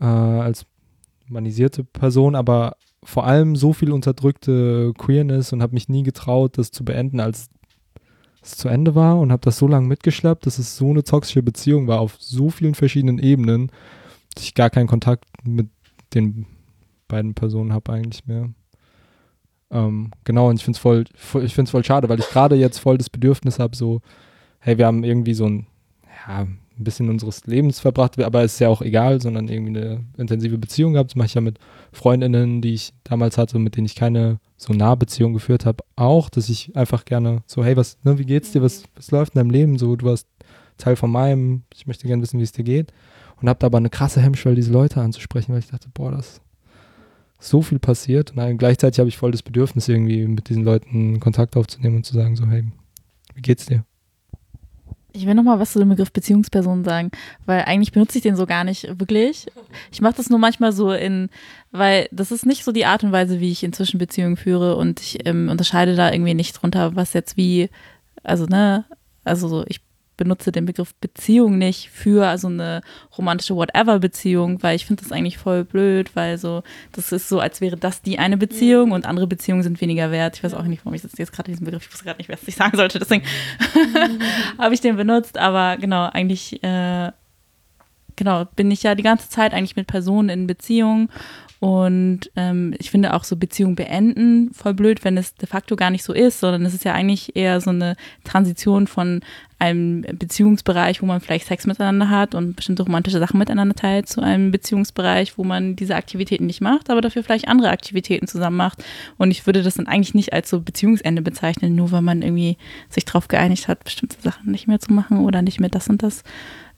[0.00, 0.66] äh, als
[1.28, 6.70] manisierte Person, aber vor allem so viel unterdrückte Queerness und habe mich nie getraut, das
[6.70, 7.48] zu beenden, als
[8.42, 11.42] es zu Ende war und habe das so lange mitgeschleppt, dass es so eine toxische
[11.42, 13.70] Beziehung war auf so vielen verschiedenen Ebenen,
[14.38, 15.68] ich gar keinen Kontakt mit
[16.14, 16.46] den
[17.08, 18.50] beiden Personen habe eigentlich mehr.
[19.70, 21.04] Ähm, genau, und ich finde es voll,
[21.42, 24.00] ich find's voll schade, weil ich gerade jetzt voll das Bedürfnis habe, so,
[24.58, 25.66] hey, wir haben irgendwie so ein,
[26.26, 26.46] ja,
[26.80, 30.58] ein bisschen unseres Lebens verbracht, aber es ist ja auch egal, sondern irgendwie eine intensive
[30.58, 31.10] Beziehung gehabt.
[31.10, 31.58] Das mache ich ja mit
[31.92, 36.30] Freundinnen, die ich damals hatte, mit denen ich keine so nahe Beziehung geführt habe, auch,
[36.30, 39.38] dass ich einfach gerne so, hey, was, ne, wie geht's dir, was, was läuft in
[39.38, 39.78] deinem Leben?
[39.78, 40.26] So, du warst
[40.78, 42.92] Teil von meinem, ich möchte gerne wissen, wie es dir geht.
[43.40, 46.40] Und habe da aber eine krasse Hemmschwelle, diese Leute anzusprechen, weil ich dachte, boah, das
[47.38, 48.30] ist so viel passiert.
[48.30, 52.06] Und dann gleichzeitig habe ich voll das Bedürfnis, irgendwie mit diesen Leuten Kontakt aufzunehmen und
[52.06, 52.64] zu sagen, so, hey,
[53.34, 53.84] wie geht's dir?
[55.12, 57.10] Ich will noch mal was zu dem Begriff Beziehungsperson sagen,
[57.44, 59.46] weil eigentlich benutze ich den so gar nicht wirklich.
[59.90, 61.30] Ich mache das nur manchmal so in,
[61.72, 65.00] weil das ist nicht so die Art und Weise, wie ich inzwischen Beziehungen führe und
[65.00, 67.70] ich ähm, unterscheide da irgendwie nicht drunter, was jetzt wie,
[68.22, 68.84] also ne,
[69.24, 69.80] also so, ich
[70.20, 72.82] benutze den Begriff Beziehung nicht für also eine
[73.16, 77.62] romantische Whatever-Beziehung, weil ich finde das eigentlich voll blöd, weil so, das ist so, als
[77.62, 80.36] wäre das die eine Beziehung und andere Beziehungen sind weniger wert.
[80.36, 82.46] Ich weiß auch nicht, warum ich jetzt gerade diesen Begriff, ich wusste gerade nicht, was
[82.46, 83.24] ich sagen sollte, deswegen
[84.58, 87.12] habe ich den benutzt, aber genau, eigentlich, äh,
[88.16, 91.08] genau, bin ich ja die ganze Zeit eigentlich mit Personen in Beziehung
[91.60, 95.90] und ähm, ich finde auch so Beziehungen beenden voll blöd, wenn es de facto gar
[95.90, 99.20] nicht so ist, sondern es ist ja eigentlich eher so eine Transition von
[99.58, 104.22] einem Beziehungsbereich, wo man vielleicht Sex miteinander hat und bestimmte romantische Sachen miteinander teilt, zu
[104.22, 108.82] einem Beziehungsbereich, wo man diese Aktivitäten nicht macht, aber dafür vielleicht andere Aktivitäten zusammen macht.
[109.18, 112.56] Und ich würde das dann eigentlich nicht als so Beziehungsende bezeichnen, nur weil man irgendwie
[112.88, 116.02] sich darauf geeinigt hat, bestimmte Sachen nicht mehr zu machen oder nicht mehr das und
[116.02, 116.24] das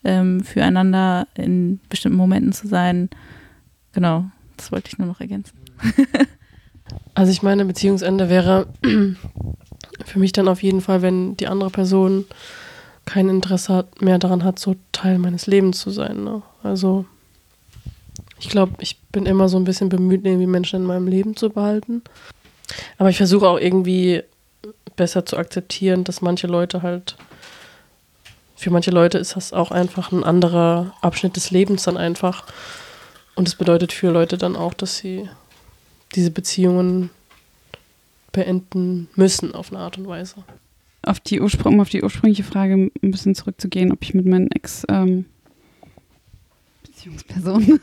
[0.02, 3.10] ähm, füreinander in bestimmten Momenten zu sein.
[3.92, 4.24] Genau.
[4.56, 5.56] Das wollte ich nur noch ergänzen.
[7.14, 8.66] also ich meine, Beziehungsende wäre
[10.04, 12.24] für mich dann auf jeden Fall, wenn die andere Person
[13.04, 16.22] kein Interesse mehr daran hat, so Teil meines Lebens zu sein.
[16.22, 16.42] Ne?
[16.62, 17.04] Also
[18.38, 21.50] ich glaube, ich bin immer so ein bisschen bemüht, irgendwie Menschen in meinem Leben zu
[21.50, 22.02] behalten.
[22.98, 24.22] Aber ich versuche auch irgendwie
[24.96, 27.16] besser zu akzeptieren, dass manche Leute halt,
[28.56, 32.46] für manche Leute ist das auch einfach ein anderer Abschnitt des Lebens dann einfach.
[33.34, 35.28] Und das bedeutet für Leute dann auch, dass sie
[36.14, 37.10] diese Beziehungen
[38.32, 40.36] beenden müssen auf eine Art und Weise.
[41.02, 44.50] Auf die Ursprung, um auf die ursprüngliche Frage ein bisschen zurückzugehen, ob ich mit meinen
[44.50, 45.26] Ex ähm,
[46.82, 47.80] Beziehungspersonen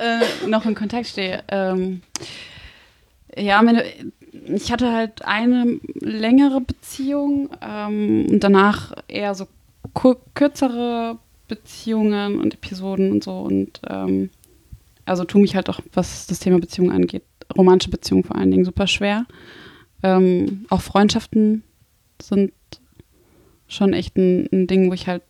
[0.00, 1.44] äh, noch in Kontakt stehe.
[1.48, 2.00] Ähm,
[3.36, 3.84] ja, meine,
[4.32, 9.46] ich hatte halt eine längere Beziehung ähm, und danach eher so
[10.34, 14.30] kürzere Beziehungen und Episoden und so und ähm,
[15.04, 17.24] also tue mich halt auch, was das Thema Beziehungen angeht,
[17.56, 19.26] romantische Beziehungen vor allen Dingen super schwer.
[20.02, 21.62] Ähm, auch Freundschaften
[22.20, 22.52] sind
[23.68, 25.22] schon echt ein, ein, Ding, wo ich halt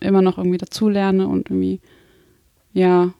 [0.00, 1.80] immer noch irgendwie dazulerne und irgendwie,
[2.72, 3.12] ja,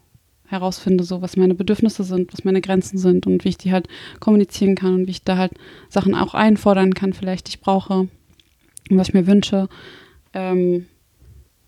[0.46, 3.88] herausfinde, so was meine Bedürfnisse sind, was meine Grenzen sind und wie ich die halt
[4.20, 5.52] kommunizieren kann und wie ich da halt
[5.88, 8.08] Sachen auch einfordern kann, vielleicht die ich brauche
[8.90, 9.68] und was ich mir wünsche.
[10.32, 10.86] Ähm,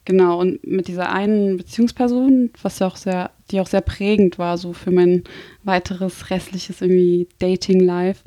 [0.08, 4.56] Genau, und mit dieser einen Beziehungsperson, was ja auch sehr, die auch sehr prägend war,
[4.56, 5.22] so für mein
[5.64, 8.24] weiteres restliches irgendwie Dating-Life.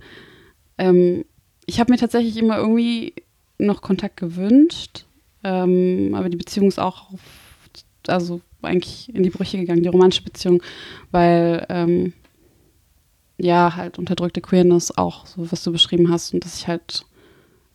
[0.78, 1.26] Ähm,
[1.66, 3.16] ich habe mir tatsächlich immer irgendwie
[3.58, 5.06] noch Kontakt gewünscht,
[5.44, 7.22] ähm, aber die Beziehung ist auch, auf,
[8.06, 10.62] also eigentlich in die Brüche gegangen, die romantische Beziehung,
[11.10, 12.14] weil ähm,
[13.40, 17.08] ja, halt unterdrückte Queerness auch, so was du beschrieben hast, und dass ich halt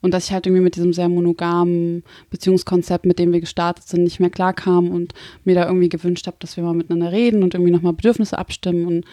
[0.07, 4.05] und dass ich halt irgendwie mit diesem sehr monogamen Beziehungskonzept, mit dem wir gestartet sind,
[4.05, 7.55] nicht mehr klarkam und mir da irgendwie gewünscht habe, dass wir mal miteinander reden und
[7.55, 9.05] irgendwie nochmal Bedürfnisse abstimmen und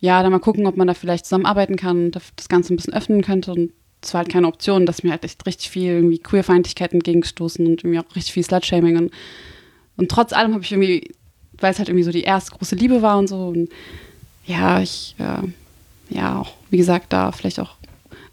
[0.00, 2.94] ja, dann mal gucken, ob man da vielleicht zusammenarbeiten kann und das Ganze ein bisschen
[2.94, 3.52] öffnen könnte.
[3.52, 3.70] Und
[4.02, 7.84] es war halt keine Option, dass mir halt echt richtig viel irgendwie Queerfeindlichkeit entgegengestoßen und
[7.84, 8.96] irgendwie auch richtig viel Slutshaming.
[8.96, 9.12] Und,
[9.98, 11.12] und trotz allem habe ich irgendwie,
[11.52, 13.68] weil es halt irgendwie so die erste große Liebe war und so, und
[14.46, 15.46] ja, ich, äh,
[16.08, 17.76] ja, auch, wie gesagt, da vielleicht auch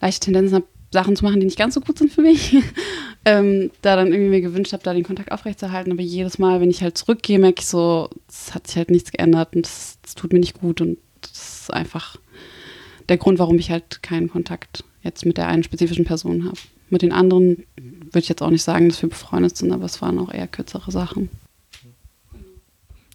[0.01, 2.55] leichte Tendenzen habe, Sachen zu machen, die nicht ganz so gut sind für mich.
[3.25, 5.91] ähm, da dann irgendwie mir gewünscht habe, da den Kontakt aufrechtzuerhalten.
[5.91, 9.11] Aber jedes Mal, wenn ich halt zurückgehe, merke ich so, es hat sich halt nichts
[9.11, 10.81] geändert und das, tut mir nicht gut.
[10.81, 12.17] Und das ist einfach
[13.07, 16.57] der Grund, warum ich halt keinen Kontakt jetzt mit der einen spezifischen Person habe.
[16.89, 20.01] Mit den anderen würde ich jetzt auch nicht sagen, dass wir befreundet sind, aber es
[20.01, 21.29] waren auch eher kürzere Sachen.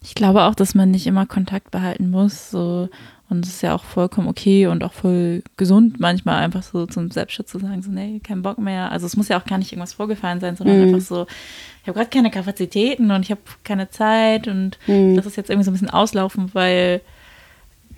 [0.04, 2.50] Ich glaube auch, dass man nicht immer Kontakt behalten muss.
[2.50, 2.88] So
[3.30, 7.10] und es ist ja auch vollkommen okay und auch voll gesund, manchmal einfach so zum
[7.10, 8.92] Selbstschutz zu sagen, so, nee, kein Bock mehr.
[8.92, 10.94] Also es muss ja auch gar nicht irgendwas vorgefallen sein, sondern mhm.
[10.94, 11.26] einfach so,
[11.82, 15.16] ich habe gerade keine Kapazitäten und ich habe keine Zeit und mhm.
[15.16, 17.00] das ist jetzt irgendwie so ein bisschen auslaufen, weil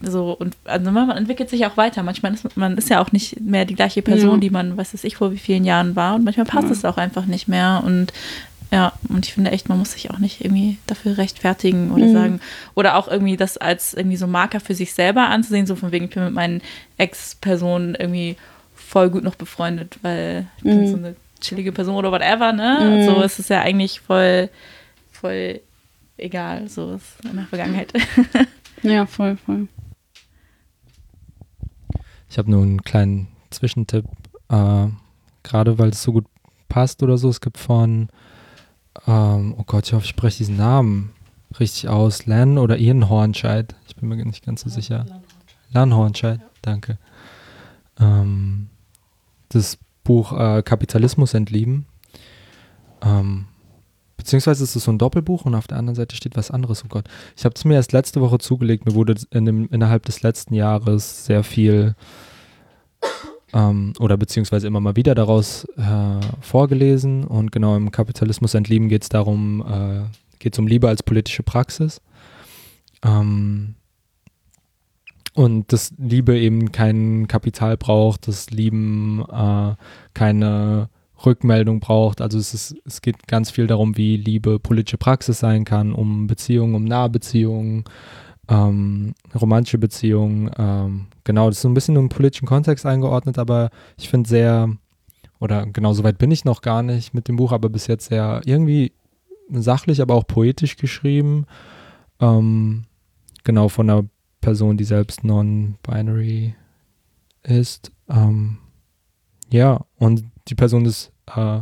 [0.00, 2.02] so, und also man entwickelt sich auch weiter.
[2.02, 4.36] Manchmal ist man ist ja auch nicht mehr die gleiche Person, Ja.
[4.40, 6.16] die man, was weiß ich, vor wie vielen Jahren war.
[6.16, 6.72] Und manchmal passt Ja.
[6.72, 7.82] es auch einfach nicht mehr.
[7.84, 8.12] Und
[8.72, 12.12] ja, und ich finde echt, man muss sich auch nicht irgendwie dafür rechtfertigen oder Mhm.
[12.12, 12.40] sagen,
[12.74, 16.06] oder auch irgendwie das als irgendwie so Marker für sich selber anzusehen, so von wegen,
[16.06, 16.62] ich bin mit meinen
[16.98, 18.36] Ex-Personen irgendwie
[18.74, 20.86] voll gut noch befreundet, weil ich bin Mhm.
[20.86, 22.96] so eine chillige Person oder whatever, ne?
[22.98, 23.02] Mhm.
[23.02, 24.48] So ist es ja eigentlich voll,
[25.12, 25.60] voll
[26.16, 27.92] egal, so ist in der Vergangenheit.
[28.82, 29.68] Ja, voll, voll.
[32.28, 34.04] Ich habe nur einen kleinen Zwischentipp,
[34.50, 34.86] äh,
[35.42, 36.26] gerade weil es so gut
[36.68, 37.28] passt oder so.
[37.28, 38.08] Es gibt von,
[39.06, 41.12] ähm, oh Gott, ich hoffe, ich spreche diesen Namen
[41.58, 43.74] richtig aus, Len oder Ian Hornscheid.
[43.88, 45.06] Ich bin mir nicht ganz so sicher.
[45.72, 46.98] Lan Hornscheid, danke.
[47.98, 48.68] Ähm,
[49.48, 51.86] das Buch äh, Kapitalismus entlieben.
[53.02, 53.46] Ähm,
[54.16, 56.84] beziehungsweise ist es so ein Doppelbuch und auf der anderen Seite steht was anderes.
[56.84, 57.08] Oh Gott.
[57.36, 58.86] Ich habe es mir erst letzte Woche zugelegt.
[58.86, 61.94] Mir wurde in dem, innerhalb des letzten Jahres sehr viel
[63.52, 67.24] ähm, oder beziehungsweise immer mal wieder daraus äh, vorgelesen.
[67.24, 71.42] Und genau im Kapitalismus entlieben geht es darum, äh, geht es um Liebe als politische
[71.42, 72.00] Praxis.
[73.04, 73.74] Ähm,
[75.34, 79.74] und dass Liebe eben kein Kapital braucht, dass Lieben äh,
[80.14, 80.88] keine
[81.24, 82.20] Rückmeldung braucht.
[82.20, 86.26] Also es, ist, es geht ganz viel darum, wie Liebe politische Praxis sein kann, um
[86.26, 87.84] Beziehungen, um Nahbeziehungen,
[88.48, 90.50] ähm, romantische Beziehungen.
[90.58, 94.70] Ähm, genau, das ist so ein bisschen im politischen Kontext eingeordnet, aber ich finde sehr,
[95.40, 98.08] oder genau so weit bin ich noch gar nicht mit dem Buch, aber bis jetzt
[98.08, 98.92] sehr irgendwie
[99.50, 101.46] sachlich, aber auch poetisch geschrieben.
[102.20, 102.84] Ähm,
[103.44, 104.04] genau, von einer
[104.40, 106.54] Person, die selbst non-binary
[107.42, 107.92] ist.
[108.08, 108.58] Ähm,
[109.50, 111.60] ja, und die Person ist äh,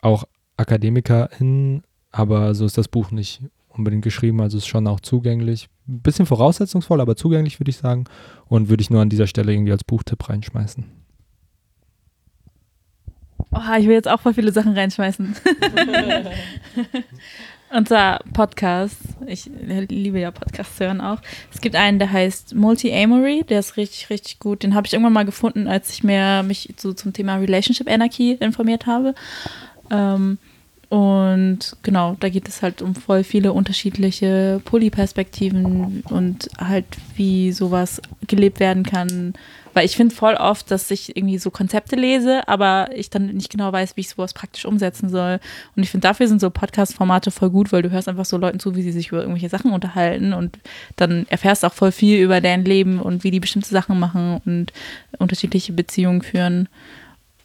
[0.00, 0.24] auch
[0.56, 3.42] Akademikerin, aber so ist das Buch nicht
[3.78, 5.68] unbedingt geschrieben, also ist schon auch zugänglich.
[5.88, 8.04] Ein bisschen voraussetzungsvoll, aber zugänglich würde ich sagen.
[8.46, 10.84] Und würde ich nur an dieser Stelle irgendwie als Buchtipp reinschmeißen.
[13.52, 15.36] Oh, ich will jetzt auch voll viele Sachen reinschmeißen.
[17.74, 18.96] Unser Podcast,
[19.26, 19.50] ich
[19.88, 21.20] liebe ja Podcasts hören auch.
[21.52, 24.62] Es gibt einen, der heißt Multi-Amory, der ist richtig, richtig gut.
[24.62, 28.34] Den habe ich irgendwann mal gefunden, als ich mehr mich so zum Thema Relationship Anarchy
[28.34, 29.14] informiert habe.
[29.90, 30.38] Ähm,
[30.88, 38.00] und genau, da geht es halt um voll viele unterschiedliche Polyperspektiven und halt, wie sowas
[38.28, 39.34] gelebt werden kann.
[39.74, 43.50] Weil ich finde voll oft, dass ich irgendwie so Konzepte lese, aber ich dann nicht
[43.50, 45.40] genau weiß, wie ich sowas praktisch umsetzen soll.
[45.74, 48.60] Und ich finde, dafür sind so Podcast-Formate voll gut, weil du hörst einfach so Leuten
[48.60, 50.56] zu, wie sie sich über irgendwelche Sachen unterhalten und
[50.94, 54.72] dann erfährst auch voll viel über deren Leben und wie die bestimmte Sachen machen und
[55.18, 56.68] unterschiedliche Beziehungen führen.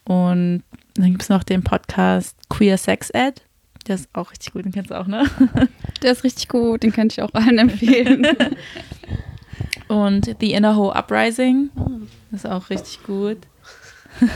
[0.06, 0.64] Und
[0.94, 3.42] dann gibt es noch den Podcast Queer Sex Ed.
[3.88, 5.26] Der ist auch richtig gut, den kennst du auch, ne?
[6.04, 8.28] Der ist richtig gut, den kann ich auch allen empfehlen.
[9.88, 11.70] Und The Inner Ho Uprising.
[12.30, 13.38] Das ist auch richtig gut.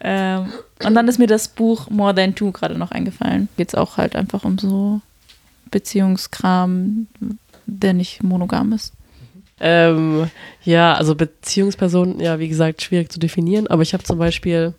[0.00, 0.52] ähm,
[0.84, 3.48] und dann ist mir das Buch More Than Two gerade noch eingefallen.
[3.56, 5.00] Geht es auch halt einfach um so
[5.70, 7.06] Beziehungskram,
[7.66, 8.92] der nicht monogam ist.
[9.60, 10.30] Ähm,
[10.64, 14.74] ja, also Beziehungspersonen, ja, wie gesagt, schwierig zu definieren, aber ich habe zum Beispiel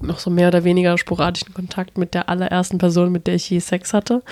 [0.00, 3.60] noch so mehr oder weniger sporadischen Kontakt mit der allerersten Person, mit der ich je
[3.60, 4.22] Sex hatte.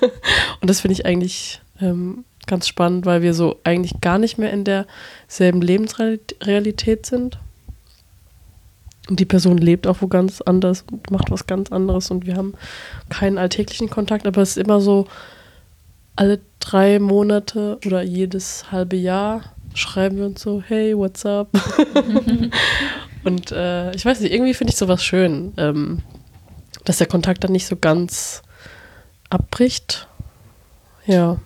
[0.60, 4.52] Und das finde ich eigentlich ähm, ganz spannend, weil wir so eigentlich gar nicht mehr
[4.52, 7.38] in derselben Lebensrealität sind.
[9.08, 12.36] Und die Person lebt auch wo ganz anders und macht was ganz anderes und wir
[12.36, 12.54] haben
[13.10, 15.06] keinen alltäglichen Kontakt, aber es ist immer so,
[16.16, 19.42] alle drei Monate oder jedes halbe Jahr
[19.74, 21.48] schreiben wir uns so, hey, what's up?
[23.24, 26.02] und äh, ich weiß nicht, irgendwie finde ich sowas schön, ähm,
[26.84, 28.42] dass der Kontakt dann nicht so ganz
[29.30, 30.06] abbricht.
[31.06, 31.38] Ja,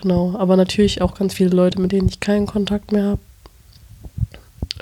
[0.00, 0.36] genau.
[0.36, 3.20] Aber natürlich auch ganz viele Leute, mit denen ich keinen Kontakt mehr habe.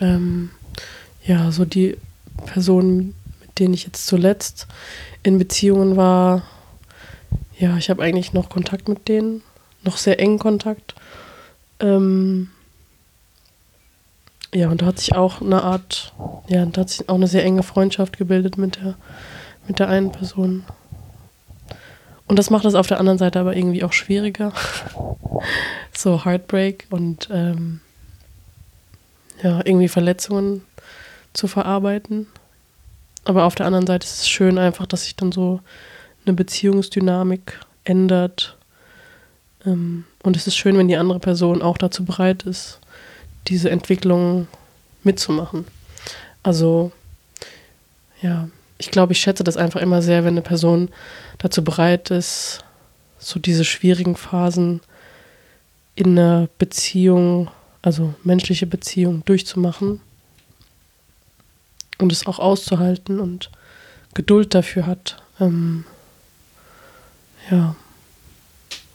[0.01, 0.51] Ähm,
[1.25, 1.97] ja, so die
[2.47, 4.67] Personen, mit denen ich jetzt zuletzt
[5.23, 6.43] in Beziehungen war,
[7.59, 9.43] ja, ich habe eigentlich noch Kontakt mit denen,
[9.83, 10.95] noch sehr engen Kontakt.
[11.81, 12.51] Ähm,
[14.55, 16.13] ja, und da hat sich auch eine Art,
[16.49, 18.95] ja, da hat sich auch eine sehr enge Freundschaft gebildet mit der,
[19.67, 20.65] mit der einen Person.
[22.27, 24.53] Und das macht es auf der anderen Seite aber irgendwie auch schwieriger.
[25.97, 27.81] so Heartbreak und ähm,
[29.43, 30.63] ja, irgendwie Verletzungen
[31.33, 32.27] zu verarbeiten.
[33.25, 35.61] Aber auf der anderen Seite ist es schön einfach, dass sich dann so
[36.25, 38.57] eine Beziehungsdynamik ändert.
[39.67, 42.81] Ähm, und es ist schön, wenn die andere Person auch dazu bereit ist,
[43.49, 44.49] diese Entwicklung
[45.03, 45.67] mitzumachen.
[46.43, 46.93] Also,
[48.21, 50.91] ja, ich glaube, ich schätze das einfach immer sehr, wenn eine Person
[51.39, 52.65] dazu bereit ist,
[53.19, 54.81] so diese schwierigen Phasen
[55.95, 57.51] in einer Beziehung,
[57.83, 60.01] also menschliche Beziehung durchzumachen
[61.99, 63.51] und es auch auszuhalten und
[64.15, 65.17] Geduld dafür hat.
[65.41, 65.85] Ähm,
[67.51, 67.75] ja,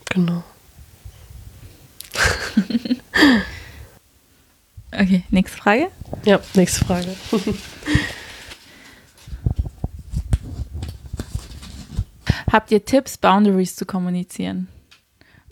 [0.10, 0.44] genau.
[5.00, 5.90] Okay, nächste Frage.
[6.26, 7.16] Ja, nächste Frage.
[12.52, 14.68] Habt ihr Tipps, Boundaries zu kommunizieren?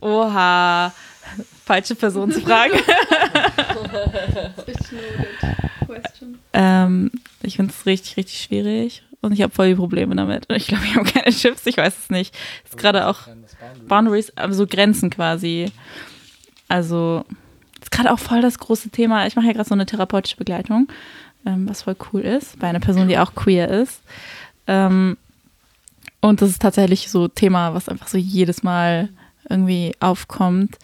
[0.01, 0.93] Oha,
[1.65, 2.73] falsche Person zu fragen.
[6.53, 7.11] ähm,
[7.41, 10.45] ich finde es richtig, richtig schwierig und ich habe voll die Probleme damit.
[10.51, 12.35] Ich glaube, ich habe keine Tipps, ich weiß es nicht.
[12.65, 13.21] Es ist gerade auch
[13.87, 15.71] Boundaries, also Grenzen quasi.
[16.67, 17.25] Also,
[17.91, 19.27] ist gerade auch voll das große Thema.
[19.27, 20.87] Ich mache ja gerade so eine therapeutische Begleitung,
[21.45, 24.01] ähm, was voll cool ist, bei einer Person, die auch queer ist.
[24.67, 25.17] Ähm,
[26.21, 29.09] und das ist tatsächlich so Thema, was einfach so jedes Mal
[29.49, 30.77] irgendwie aufkommt.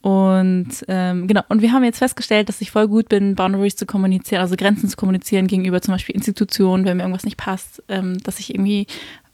[0.00, 3.86] Und ähm, genau, und wir haben jetzt festgestellt, dass ich voll gut bin, Boundaries zu
[3.86, 8.20] kommunizieren, also Grenzen zu kommunizieren gegenüber zum Beispiel Institutionen, wenn mir irgendwas nicht passt, ähm,
[8.22, 8.86] dass ich irgendwie,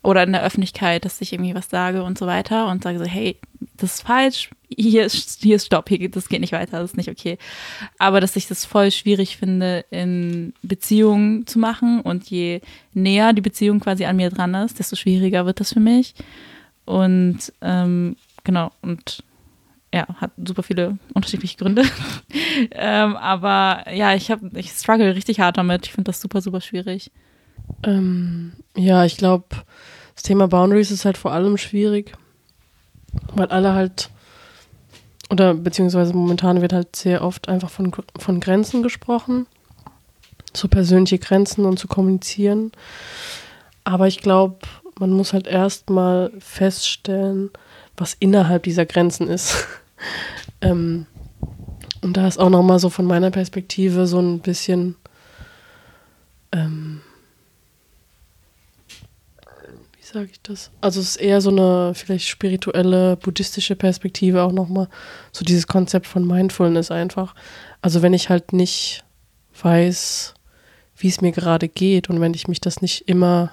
[0.03, 3.07] oder in der Öffentlichkeit, dass ich irgendwie was sage und so weiter und sage so,
[3.07, 3.39] hey,
[3.79, 6.91] das ist falsch, hier ist, hier ist Stopp, hier geht, das geht nicht weiter, das
[6.91, 7.39] ist nicht okay.
[7.99, 12.61] Aber dass ich das voll schwierig finde, in Beziehungen zu machen und je
[12.95, 16.15] näher die Beziehung quasi an mir dran ist, desto schwieriger wird das für mich.
[16.85, 19.23] Und ähm, genau, und
[19.93, 21.83] ja, hat super viele unterschiedliche Gründe.
[22.73, 25.87] ähm, aber ja, ich habe, ich struggle richtig hart damit.
[25.87, 27.11] Ich finde das super, super schwierig.
[27.83, 29.47] Ähm, ja, ich glaube,
[30.15, 32.13] das Thema Boundaries ist halt vor allem schwierig,
[33.35, 34.11] weil alle halt,
[35.31, 39.47] oder beziehungsweise momentan wird halt sehr oft einfach von, von Grenzen gesprochen,
[40.55, 42.73] so persönliche Grenzen und zu kommunizieren.
[43.85, 44.59] Aber ich glaube,
[44.99, 47.51] man muss halt erstmal feststellen,
[47.97, 49.67] was innerhalb dieser Grenzen ist.
[50.61, 51.07] ähm,
[52.01, 54.97] und da ist auch nochmal so von meiner Perspektive so ein bisschen
[56.53, 57.01] ähm,
[59.97, 60.71] wie sage ich das?
[60.81, 64.89] Also es ist eher so eine vielleicht spirituelle, buddhistische Perspektive auch nochmal.
[65.33, 67.35] So dieses Konzept von Mindfulness einfach.
[67.83, 69.05] Also wenn ich halt nicht
[69.63, 70.35] weiß,
[70.97, 73.53] wie es mir gerade geht und wenn ich mich das nicht immer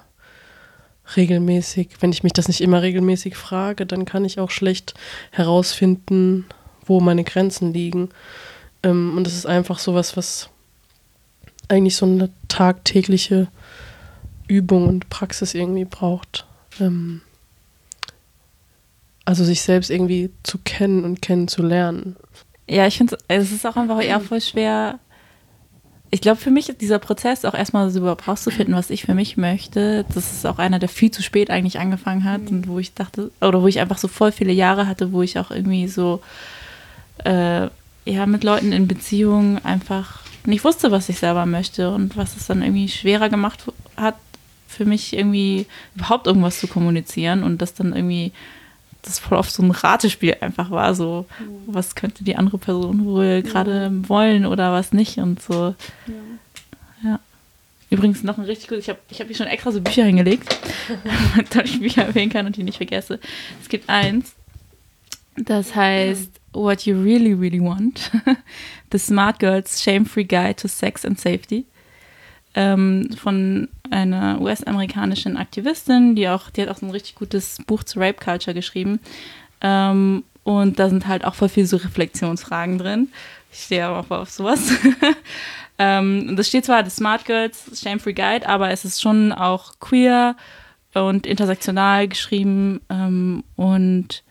[1.16, 4.94] regelmäßig, wenn ich mich das nicht immer regelmäßig frage, dann kann ich auch schlecht
[5.30, 6.46] herausfinden,
[6.84, 8.08] wo meine Grenzen liegen.
[8.82, 10.50] Ähm, und das ist einfach sowas, was
[11.68, 13.48] eigentlich so eine tagtägliche
[14.48, 16.46] Übung und Praxis irgendwie braucht.
[16.80, 17.20] Ähm,
[19.24, 22.16] also sich selbst irgendwie zu kennen und kennenzulernen.
[22.68, 24.98] Ja, ich finde es ist auch einfach eher voll schwer,
[26.10, 29.14] ich glaube, für mich ist dieser Prozess auch erstmal so überhaupt rauszufinden, was ich für
[29.14, 30.04] mich möchte.
[30.14, 32.48] Das ist auch einer, der viel zu spät eigentlich angefangen hat mhm.
[32.48, 35.38] und wo ich dachte, oder wo ich einfach so voll viele Jahre hatte, wo ich
[35.38, 36.22] auch irgendwie so,
[37.24, 37.68] äh,
[38.04, 42.46] ja, mit Leuten in Beziehungen einfach nicht wusste, was ich selber möchte und was es
[42.46, 43.64] dann irgendwie schwerer gemacht
[43.96, 44.14] hat,
[44.76, 48.32] für mich irgendwie überhaupt irgendwas zu kommunizieren und das dann irgendwie
[49.02, 51.74] das voll oft so ein Ratespiel einfach war, so mhm.
[51.74, 55.74] was könnte die andere Person wohl gerade wollen oder was nicht und so.
[56.06, 56.14] Ja.
[57.04, 57.20] ja.
[57.88, 60.56] Übrigens noch ein richtig gut, ich habe ich hab hier schon extra so Bücher hingelegt,
[61.50, 63.20] damit ich Bücher erwähnen kann und die nicht vergesse.
[63.62, 64.34] Es gibt eins,
[65.36, 68.10] das heißt What You Really, Really Want.
[68.92, 71.64] The Smart Girls Shame-Free Guide to Sex and Safety.
[72.58, 77.84] Ähm, von einer US-amerikanischen Aktivistin, die auch, die hat auch so ein richtig gutes Buch
[77.84, 78.98] zu Rape Culture geschrieben.
[79.60, 83.08] Ähm, und da sind halt auch voll viele so Reflexionsfragen drin.
[83.52, 84.70] Ich stehe aber auch auf sowas.
[85.78, 89.78] ähm, das steht zwar The Smart Girls Shame Free Guide, aber es ist schon auch
[89.80, 90.36] queer
[90.94, 94.22] und intersektional geschrieben ähm, und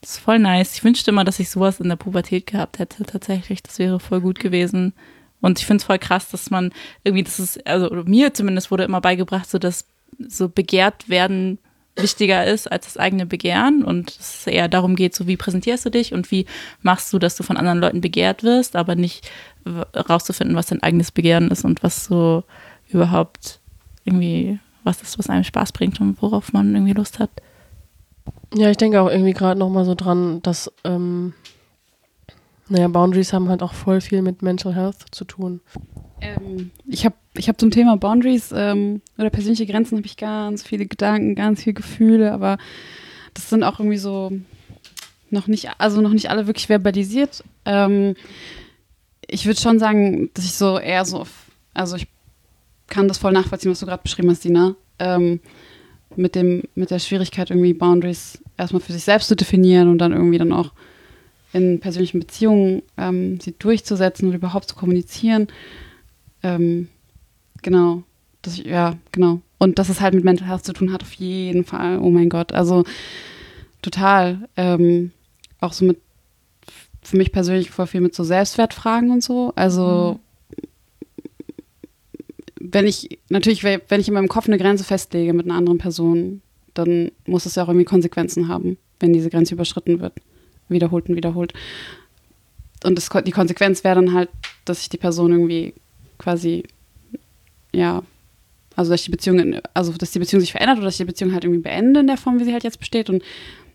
[0.00, 0.76] das ist voll nice.
[0.76, 3.04] Ich wünschte immer, dass ich sowas in der Pubertät gehabt hätte.
[3.04, 4.92] Tatsächlich, das wäre voll gut gewesen.
[5.40, 6.72] Und ich finde es voll krass, dass man
[7.04, 9.86] irgendwie, das ist, also mir zumindest wurde immer beigebracht, so dass
[10.18, 11.58] so begehrt werden
[11.94, 15.90] wichtiger ist als das eigene Begehren und es eher darum geht, so wie präsentierst du
[15.90, 16.46] dich und wie
[16.82, 19.28] machst du, dass du von anderen Leuten begehrt wirst, aber nicht
[19.94, 22.44] rauszufinden, was dein eigenes Begehren ist und was so
[22.88, 23.60] überhaupt
[24.04, 27.30] irgendwie was ist, was einem Spaß bringt und worauf man irgendwie Lust hat.
[28.54, 31.34] Ja, ich denke auch irgendwie gerade nochmal so dran, dass ähm,
[32.68, 35.60] naja, Boundaries haben halt auch voll viel mit Mental Health zu tun.
[36.20, 40.62] Ähm, ich habe ich hab zum Thema Boundaries ähm, oder persönliche Grenzen habe ich ganz
[40.62, 42.58] viele Gedanken, ganz viele Gefühle, aber
[43.34, 44.32] das sind auch irgendwie so
[45.30, 47.44] noch nicht, also noch nicht alle wirklich verbalisiert.
[47.64, 48.14] Ähm,
[49.26, 51.26] ich würde schon sagen, dass ich so eher so,
[51.74, 52.08] also ich
[52.88, 54.74] kann das voll nachvollziehen, was du gerade beschrieben hast, Dina.
[54.98, 55.40] Ähm,
[56.16, 60.12] mit dem, mit der Schwierigkeit, irgendwie Boundaries erstmal für sich selbst zu definieren und dann
[60.12, 60.72] irgendwie dann auch
[61.52, 65.48] in persönlichen Beziehungen ähm, sie durchzusetzen und überhaupt zu kommunizieren.
[66.42, 66.88] Ähm,
[67.62, 68.02] genau.
[68.42, 69.40] Das, ja, genau.
[69.58, 71.98] Und dass es halt mit Mental Health zu tun hat, auf jeden Fall.
[71.98, 72.52] Oh mein Gott.
[72.52, 72.84] Also
[73.82, 74.48] total.
[74.56, 75.12] Ähm,
[75.60, 75.98] auch so mit,
[77.02, 79.52] für mich persönlich voll viel mit so Selbstwertfragen und so.
[79.56, 80.20] Also,
[82.60, 86.42] wenn ich, natürlich, wenn ich in meinem Kopf eine Grenze festlege mit einer anderen Person,
[86.74, 90.12] dann muss es ja auch irgendwie Konsequenzen haben, wenn diese Grenze überschritten wird.
[90.68, 91.52] Wiederholt und wiederholt.
[92.84, 94.28] Und das, die Konsequenz wäre dann halt,
[94.64, 95.74] dass ich die Person irgendwie
[96.18, 96.64] quasi,
[97.72, 98.02] ja,
[98.76, 101.32] also dass die Beziehung, also dass die Beziehung sich verändert oder dass ich die Beziehung
[101.32, 103.10] halt irgendwie beende in der Form, wie sie halt jetzt besteht.
[103.10, 103.24] Und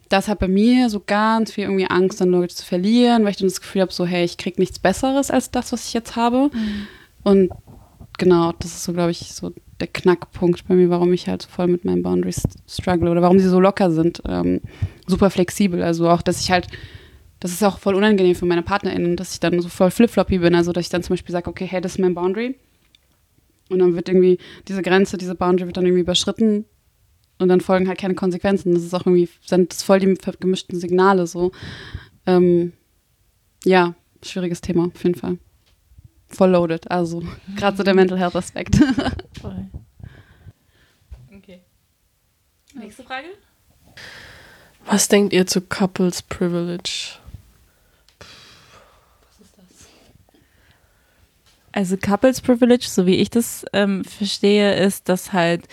[0.07, 3.37] das hat bei mir so ganz viel irgendwie Angst, dann Leute zu verlieren, weil ich
[3.37, 6.15] dann das Gefühl habe, so, hey, ich kriege nichts Besseres als das, was ich jetzt
[6.15, 6.49] habe.
[6.53, 6.87] Mhm.
[7.23, 7.51] Und
[8.17, 9.51] genau, das ist so, glaube ich, so
[9.83, 13.37] der Knackpunkt bei mir, warum ich halt so voll mit meinen Boundaries struggle oder warum
[13.37, 14.21] sie so locker sind.
[14.25, 14.61] Ähm,
[15.07, 15.83] super flexibel.
[15.83, 16.67] Also auch, dass ich halt,
[17.41, 20.55] das ist auch voll unangenehm für meine PartnerInnen, dass ich dann so voll flip-floppy bin.
[20.55, 22.55] Also, dass ich dann zum Beispiel sage, okay, hey, das ist mein Boundary.
[23.69, 24.37] Und dann wird irgendwie
[24.69, 26.63] diese Grenze, diese Boundary wird dann irgendwie überschritten
[27.39, 28.73] und dann folgen halt keine Konsequenzen.
[28.73, 31.51] Das ist auch irgendwie, sind das voll die gemischten Signale so.
[32.25, 32.71] Ähm,
[33.65, 35.37] ja, schwieriges Thema, auf jeden Fall.
[36.33, 37.23] Voll loaded, also
[37.55, 38.75] gerade so der Mental Health Aspekt.
[39.41, 39.65] Voll.
[41.35, 41.61] Okay.
[42.73, 43.27] Nächste Frage.
[44.85, 47.19] Was denkt ihr zu Couples Privilege?
[48.19, 49.87] Was ist das?
[51.71, 55.67] Also Couples Privilege, so wie ich das ähm, verstehe, ist, dass halt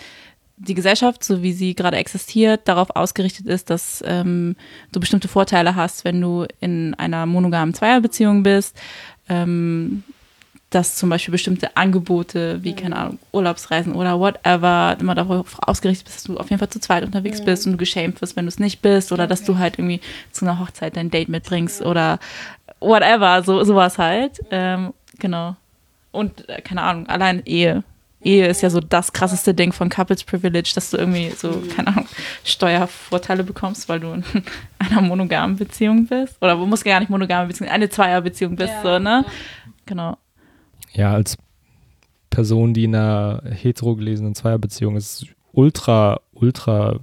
[0.57, 4.55] die Gesellschaft, so wie sie gerade existiert, darauf ausgerichtet ist, dass ähm,
[4.91, 8.79] du bestimmte Vorteile hast, wenn du in einer monogamen Zweierbeziehung bist.
[9.27, 10.03] Ähm,
[10.71, 16.17] dass zum Beispiel bestimmte Angebote wie, keine Ahnung, Urlaubsreisen oder whatever, immer darauf ausgerichtet bist,
[16.17, 17.45] dass du auf jeden Fall zu zweit unterwegs ja.
[17.45, 19.29] bist und du geschämt wirst, wenn du es nicht bist oder okay.
[19.29, 20.01] dass du halt irgendwie
[20.31, 22.19] zu einer Hochzeit dein Date mitbringst oder
[22.79, 24.39] whatever, so sowas halt.
[24.49, 25.55] Ähm, genau.
[26.11, 27.83] Und, äh, keine Ahnung, allein Ehe
[28.23, 31.69] Ehe ist ja so das krasseste Ding von Couples Privilege, dass du irgendwie so, mhm.
[31.69, 32.07] keine Ahnung,
[32.43, 34.23] Steuervorteile bekommst, weil du in
[34.79, 36.37] einer monogamen Beziehung bist.
[36.39, 39.25] Oder du musst gar nicht monogame Beziehung, eine Zweierbeziehung bist, ja, so, ne?
[39.85, 40.17] Genau.
[40.93, 41.37] Ja, als
[42.29, 46.99] Person, die in einer hetero gelesenen Zweierbeziehung ist, ultra, ultra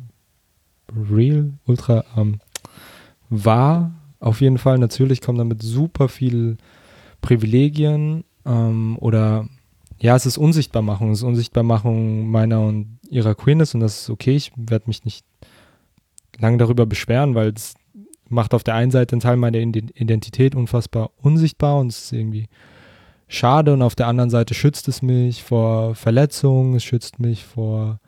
[0.95, 2.41] real, ultra ähm,
[3.28, 3.93] wahr.
[4.20, 6.57] Auf jeden Fall, natürlich kommen damit super viel
[7.20, 9.49] Privilegien ähm, oder
[10.01, 11.11] ja, es ist Unsichtbarmachung.
[11.11, 14.36] Es ist Unsichtbarmachung meiner und ihrer Queerness und das ist okay.
[14.36, 15.24] Ich werde mich nicht
[16.39, 17.74] lange darüber beschweren, weil es
[18.28, 22.49] macht auf der einen Seite einen Teil meiner Identität unfassbar unsichtbar und es ist irgendwie
[23.29, 28.01] schade und auf der anderen Seite schützt es mich vor Verletzungen, es schützt mich vor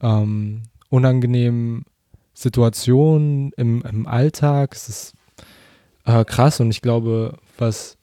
[0.00, 1.84] ähm, unangenehmen
[2.34, 4.74] Situationen im, im Alltag.
[4.74, 5.14] Es ist
[6.04, 7.96] äh, krass und ich glaube, was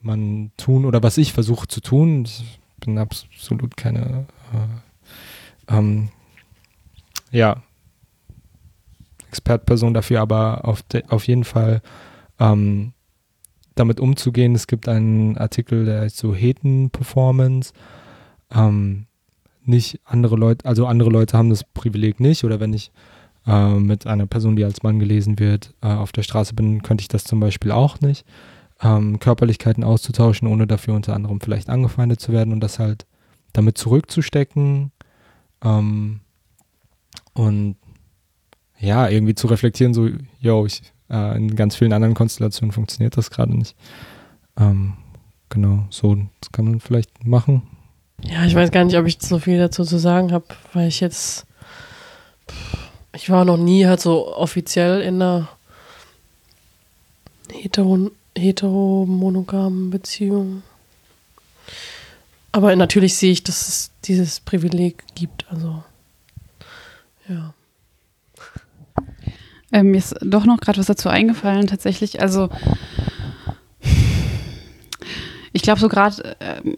[0.00, 2.24] man tun oder was ich versuche zu tun.
[2.24, 6.10] Ich bin absolut keine, äh, ähm,
[7.30, 7.62] ja,
[9.28, 11.80] Expertperson dafür, aber auf, de, auf jeden Fall
[12.38, 12.92] ähm,
[13.74, 14.54] damit umzugehen.
[14.54, 17.72] Es gibt einen Artikel, der heißt so Heten Performance.
[18.54, 19.06] Ähm,
[19.64, 22.90] nicht andere Leute, also andere Leute haben das Privileg nicht oder wenn ich
[23.46, 27.02] äh, mit einer Person, die als Mann gelesen wird, äh, auf der Straße bin, könnte
[27.02, 28.26] ich das zum Beispiel auch nicht
[28.82, 33.06] ähm, Körperlichkeiten auszutauschen, ohne dafür unter anderem vielleicht angefeindet zu werden und das halt
[33.52, 34.92] damit zurückzustecken
[35.62, 36.20] ähm,
[37.34, 37.76] und
[38.78, 40.08] ja, irgendwie zu reflektieren, so,
[40.40, 40.82] yo, ich,
[41.12, 43.76] äh, in ganz vielen anderen Konstellationen funktioniert das gerade nicht.
[44.58, 44.94] Ähm,
[45.48, 47.62] genau, so, das kann man vielleicht machen.
[48.24, 51.00] Ja, ich weiß gar nicht, ob ich so viel dazu zu sagen habe, weil ich
[51.00, 51.46] jetzt,
[53.14, 55.48] ich war noch nie halt so offiziell in einer
[57.50, 60.62] hetero heteromonogamen Beziehungen.
[62.50, 65.46] Aber natürlich sehe ich, dass es dieses Privileg gibt.
[65.50, 65.82] Also,
[67.28, 67.52] ja.
[69.72, 72.20] Ähm, mir ist doch noch gerade was dazu eingefallen, tatsächlich.
[72.20, 72.50] Also,
[75.52, 76.76] ich glaube, so gerade, ähm,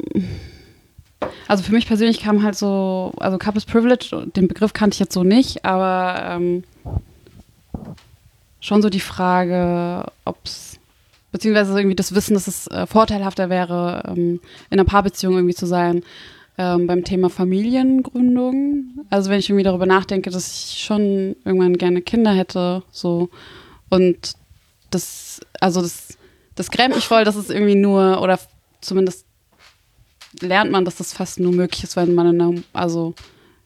[1.48, 5.14] also für mich persönlich kam halt so, also Couples Privilege, den Begriff kannte ich jetzt
[5.14, 6.64] so nicht, aber ähm,
[8.60, 10.78] schon so die Frage, ob es
[11.32, 14.40] beziehungsweise irgendwie das Wissen, dass es äh, vorteilhafter wäre, ähm,
[14.70, 16.02] in einer Paarbeziehung irgendwie zu sein,
[16.58, 19.06] ähm, beim Thema Familiengründung.
[19.10, 23.28] Also wenn ich irgendwie darüber nachdenke, dass ich schon irgendwann gerne Kinder hätte, so
[23.90, 24.34] und
[24.90, 26.16] das, also das,
[26.54, 28.38] das grämt mich voll, dass es irgendwie nur oder
[28.80, 29.26] zumindest
[30.40, 33.14] lernt man, dass das fast nur möglich ist, wenn man in einer, also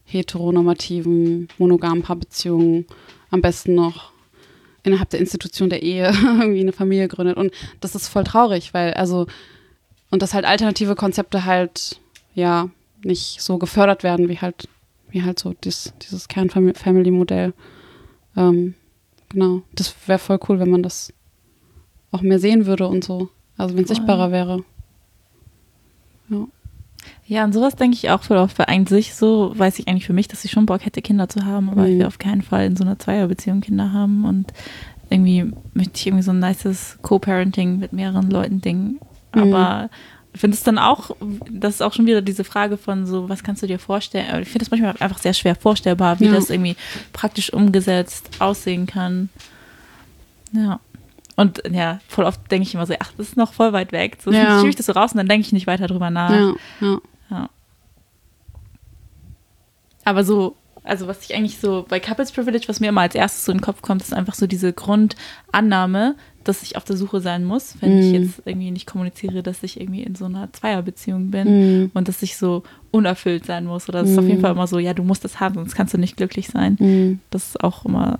[0.04, 2.86] heteronormativen, monogamen Paarbeziehung
[3.30, 4.12] am besten noch
[4.82, 7.36] innerhalb der Institution der Ehe irgendwie eine Familie gründet.
[7.36, 9.26] Und das ist voll traurig, weil, also,
[10.10, 12.00] und dass halt alternative Konzepte halt,
[12.34, 12.70] ja,
[13.04, 14.68] nicht so gefördert werden, wie halt,
[15.10, 17.54] wie halt so dies, dieses Kern-Family-Modell.
[18.36, 18.74] Ähm,
[19.28, 19.62] genau.
[19.74, 21.12] Das wäre voll cool, wenn man das
[22.10, 23.28] auch mehr sehen würde und so.
[23.56, 24.64] Also wenn es sichtbarer wäre.
[26.28, 26.46] Ja.
[27.26, 30.12] Ja, und sowas denke ich auch voll oft, weil eigentlich so weiß ich eigentlich für
[30.12, 31.88] mich, dass ich schon Bock hätte, Kinder zu haben, aber mhm.
[31.88, 34.52] ich will auf keinen Fall in so einer Zweierbeziehung Kinder haben und
[35.10, 38.98] irgendwie möchte ich irgendwie so ein nices Co-Parenting mit mehreren Leuten Ding.
[39.34, 39.54] Mhm.
[39.54, 41.10] Aber ich finde es dann auch,
[41.50, 44.42] das ist auch schon wieder diese Frage von so, was kannst du dir vorstellen?
[44.42, 46.32] Ich finde es manchmal einfach sehr schwer vorstellbar, wie ja.
[46.32, 46.76] das irgendwie
[47.12, 49.28] praktisch umgesetzt aussehen kann.
[50.52, 50.80] Ja.
[51.36, 54.18] Und ja, voll oft denke ich immer so, ach, das ist noch voll weit weg.
[54.22, 54.58] So ja.
[54.58, 56.30] schiebe ich das so raus und dann denke ich nicht weiter drüber nach.
[56.30, 56.98] Ja, ja.
[57.30, 57.50] ja.
[60.04, 63.44] Aber so, also was ich eigentlich so bei Couples Privilege, was mir immer als erstes
[63.44, 66.16] so in den Kopf kommt, ist einfach so diese Grundannahme,
[66.48, 68.00] dass ich auf der Suche sein muss, wenn mm.
[68.00, 71.90] ich jetzt irgendwie nicht kommuniziere, dass ich irgendwie in so einer Zweierbeziehung bin mm.
[71.92, 73.86] und dass ich so unerfüllt sein muss.
[73.88, 74.06] Oder mm.
[74.06, 74.42] ist auf jeden mhm.
[74.42, 76.78] Fall immer so, ja, du musst das haben, sonst kannst du nicht glücklich sein.
[76.80, 77.20] Mhm.
[77.28, 78.18] Das ist auch immer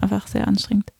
[0.00, 0.90] einfach sehr anstrengend.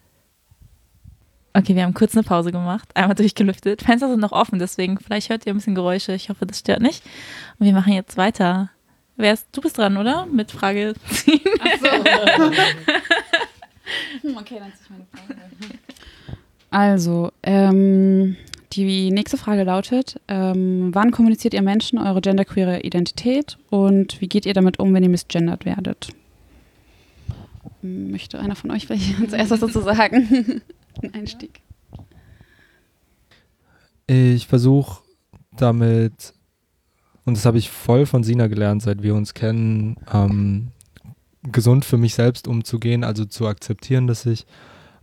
[1.52, 3.82] Okay, wir haben kurz eine Pause gemacht, einmal durchgelüftet.
[3.82, 6.12] Fenster sind noch offen, deswegen vielleicht hört ihr ein bisschen Geräusche.
[6.12, 7.02] Ich hoffe, das stört nicht.
[7.58, 8.70] Und wir machen jetzt weiter.
[9.16, 10.26] Wer ist, du bist dran, oder?
[10.26, 11.40] Mit Frage ziehen.
[11.60, 12.52] Ach so.
[14.22, 15.78] Hm, okay, dann ziehe ich meine Frage.
[16.70, 18.36] Also, ähm,
[18.72, 24.46] die nächste Frage lautet: ähm, Wann kommuniziert ihr Menschen eure genderqueere Identität und wie geht
[24.46, 26.08] ihr damit um, wenn ihr misgendert werdet?
[27.80, 30.62] Möchte einer von euch vielleicht als erstes dazu sagen?
[31.02, 31.60] Ein Einstieg.
[34.06, 35.02] Ich versuche
[35.56, 36.32] damit,
[37.24, 40.68] und das habe ich voll von Sina gelernt, seit wir uns kennen, ähm,
[41.42, 44.46] gesund für mich selbst umzugehen, also zu akzeptieren, dass ich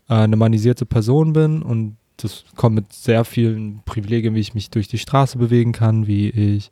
[0.07, 4.87] eine manisierte Person bin und das kommt mit sehr vielen Privilegien, wie ich mich durch
[4.87, 6.71] die Straße bewegen kann, wie ich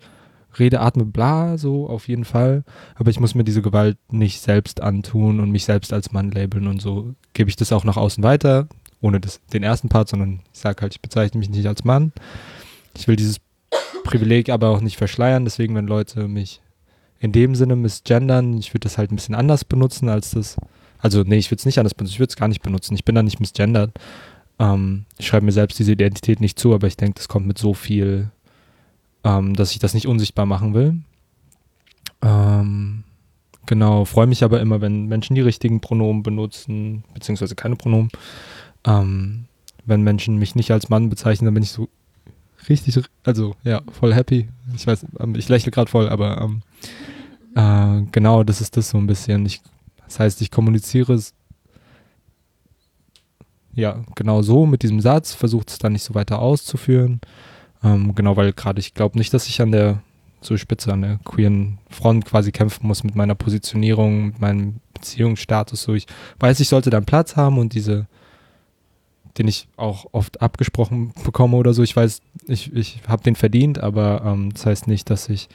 [0.58, 2.64] rede, atme, bla, so auf jeden Fall.
[2.96, 6.68] Aber ich muss mir diese Gewalt nicht selbst antun und mich selbst als Mann labeln
[6.68, 8.68] und so gebe ich das auch nach außen weiter
[9.04, 12.14] ohne das, den ersten Part, sondern ich sage halt, ich bezeichne mich nicht als Mann.
[12.96, 13.38] Ich will dieses
[14.06, 16.62] Privileg aber auch nicht verschleiern, deswegen, wenn Leute mich
[17.20, 20.56] in dem Sinne misgendern, ich würde das halt ein bisschen anders benutzen als das.
[21.04, 22.96] Also, nee, ich würde es nicht anders benutzen, ich würde es gar nicht benutzen.
[22.96, 23.92] Ich bin da nicht misgendert.
[24.58, 27.58] Ähm, ich schreibe mir selbst diese Identität nicht zu, aber ich denke, das kommt mit
[27.58, 28.32] so viel,
[29.26, 30.96] ähm, dass ich das nicht unsichtbar machen will.
[32.22, 33.04] Ähm,
[33.66, 38.10] genau, freue mich aber immer, wenn Menschen die richtigen Pronomen benutzen, beziehungsweise keine Pronomen.
[38.86, 39.46] Ähm,
[39.86, 41.90] wenn Menschen mich nicht als Mann bezeichnen, dann bin ich so
[42.70, 44.48] richtig, also ja, voll happy.
[44.74, 46.62] Ich weiß, ähm, ich lächle gerade voll, aber ähm,
[47.56, 49.46] äh, genau, das ist das so ein bisschen.
[49.46, 49.62] Ich,
[50.06, 51.34] das heißt, ich kommuniziere es
[53.74, 57.22] ja genau so mit diesem Satz, versuche es dann nicht so weiter auszuführen.
[57.84, 60.02] Ähm, genau, weil gerade ich glaube nicht, dass ich an der
[60.42, 65.84] so Spitze an der queeren Front quasi kämpfen muss mit meiner Positionierung, mit meinem Beziehungsstatus.
[65.84, 66.06] So, ich
[66.40, 68.08] weiß, ich sollte dann Platz haben und diese
[69.38, 71.84] den ich auch oft abgesprochen bekomme oder so.
[71.84, 75.50] Ich weiß, ich, ich habe den verdient, aber ähm, das heißt nicht, dass ich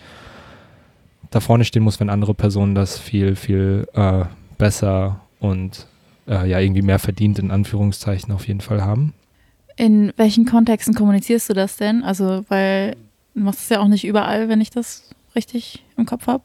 [1.31, 4.25] da vorne stehen muss, wenn andere Personen das viel, viel äh,
[4.57, 5.87] besser und
[6.27, 9.15] äh, ja irgendwie mehr verdient, in Anführungszeichen auf jeden Fall haben.
[9.77, 12.03] In welchen Kontexten kommunizierst du das denn?
[12.03, 12.97] Also, weil
[13.35, 16.43] du machst es ja auch nicht überall, wenn ich das richtig im Kopf habe.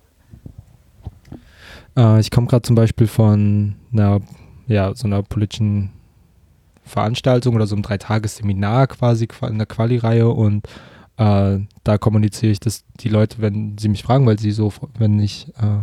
[1.98, 4.22] Äh, ich komme gerade zum Beispiel von einer,
[4.68, 5.92] ja, so einer politischen
[6.84, 10.68] Veranstaltung oder so ein Dreitagesseminar quasi in der Quali-Reihe und
[11.18, 15.20] äh, da kommuniziere ich das die Leute, wenn sie mich fragen, weil sie so, wenn
[15.20, 15.82] ich, äh,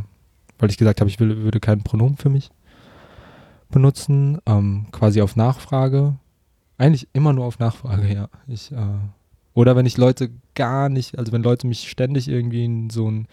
[0.59, 2.51] weil ich gesagt habe, ich will, würde kein Pronomen für mich
[3.71, 6.17] benutzen, ähm, quasi auf Nachfrage.
[6.79, 8.29] Eigentlich immer nur auf Nachfrage, ja.
[8.49, 8.99] Ich, äh,
[9.55, 13.29] oder wenn ich Leute gar nicht, also wenn Leute mich ständig irgendwie in so ein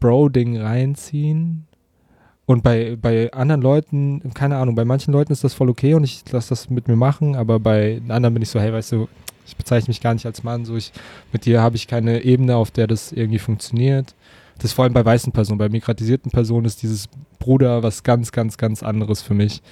[0.00, 1.66] Bro-Ding reinziehen,
[2.44, 6.04] und bei, bei anderen Leuten, keine Ahnung, bei manchen Leuten ist das voll okay und
[6.04, 9.08] ich lasse das mit mir machen, aber bei anderen bin ich so, hey, weißt du,
[9.52, 10.92] ich bezeichne mich gar nicht als Mann, so ich,
[11.30, 14.14] mit dir habe ich keine Ebene, auf der das irgendwie funktioniert.
[14.56, 18.32] Das ist vor allem bei weißen Personen, bei migratisierten Personen ist dieses Bruder was ganz,
[18.32, 19.62] ganz, ganz anderes für mich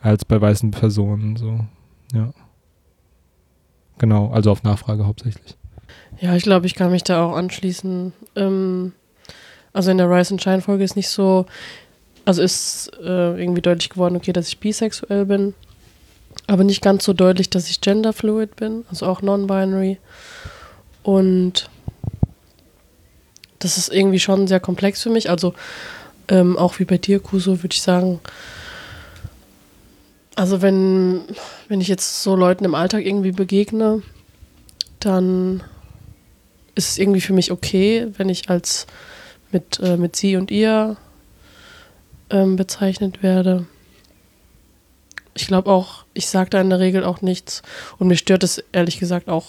[0.00, 1.60] als bei weißen Personen, so,
[2.14, 2.32] ja.
[3.98, 5.56] Genau, also auf Nachfrage hauptsächlich.
[6.20, 8.12] Ja, ich glaube, ich kann mich da auch anschließen.
[8.36, 8.92] Ähm,
[9.72, 11.46] also in der Rise and Shine Folge ist nicht so,
[12.24, 15.54] also ist äh, irgendwie deutlich geworden, okay, dass ich bisexuell bin.
[16.46, 19.98] Aber nicht ganz so deutlich, dass ich genderfluid bin, also auch non-binary.
[21.02, 21.68] Und
[23.58, 25.28] das ist irgendwie schon sehr komplex für mich.
[25.28, 25.54] Also
[26.28, 28.20] ähm, auch wie bei dir, Kuso, würde ich sagen,
[30.36, 31.22] Also wenn,
[31.68, 34.02] wenn ich jetzt so Leuten im Alltag irgendwie begegne,
[35.00, 35.62] dann
[36.74, 38.86] ist es irgendwie für mich okay, wenn ich als
[39.50, 40.98] mit, äh, mit sie und ihr
[42.28, 43.66] ähm, bezeichnet werde.
[45.36, 47.62] Ich glaube auch, ich sage da in der Regel auch nichts.
[47.98, 49.46] Und mir stört es ehrlich gesagt auch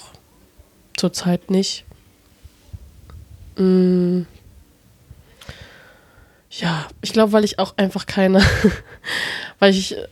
[0.97, 1.85] zurzeit nicht.
[3.55, 4.23] Mm.
[6.51, 8.41] Ja, ich glaube, weil ich auch einfach keine,
[9.59, 10.07] weil ich, äh,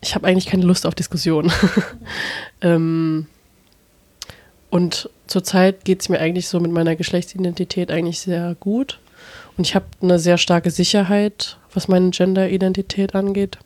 [0.00, 1.52] ich habe eigentlich keine Lust auf Diskussionen.
[2.60, 3.26] ähm,
[4.70, 8.98] und zurzeit geht es mir eigentlich so mit meiner Geschlechtsidentität eigentlich sehr gut.
[9.56, 13.58] Und ich habe eine sehr starke Sicherheit, was meine Genderidentität angeht.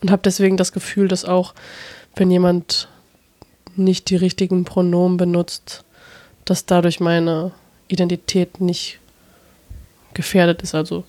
[0.00, 1.54] Und habe deswegen das Gefühl, dass auch,
[2.16, 2.88] wenn jemand
[3.76, 5.84] nicht die richtigen Pronomen benutzt,
[6.44, 7.52] dass dadurch meine
[7.88, 9.00] Identität nicht
[10.12, 10.74] gefährdet ist.
[10.74, 11.04] Also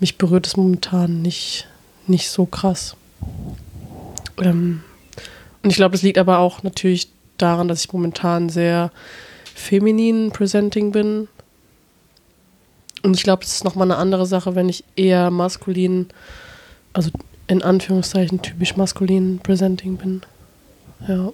[0.00, 1.68] mich berührt es momentan nicht,
[2.06, 2.96] nicht so krass.
[4.38, 4.82] Ähm,
[5.62, 8.90] und ich glaube, es liegt aber auch natürlich daran, dass ich momentan sehr
[9.54, 11.28] feminin presenting bin.
[13.02, 16.08] Und ich glaube, es ist nochmal eine andere Sache, wenn ich eher maskulin,
[16.92, 17.10] also
[17.48, 20.22] in Anführungszeichen typisch maskulin presenting bin.
[21.06, 21.32] Ja.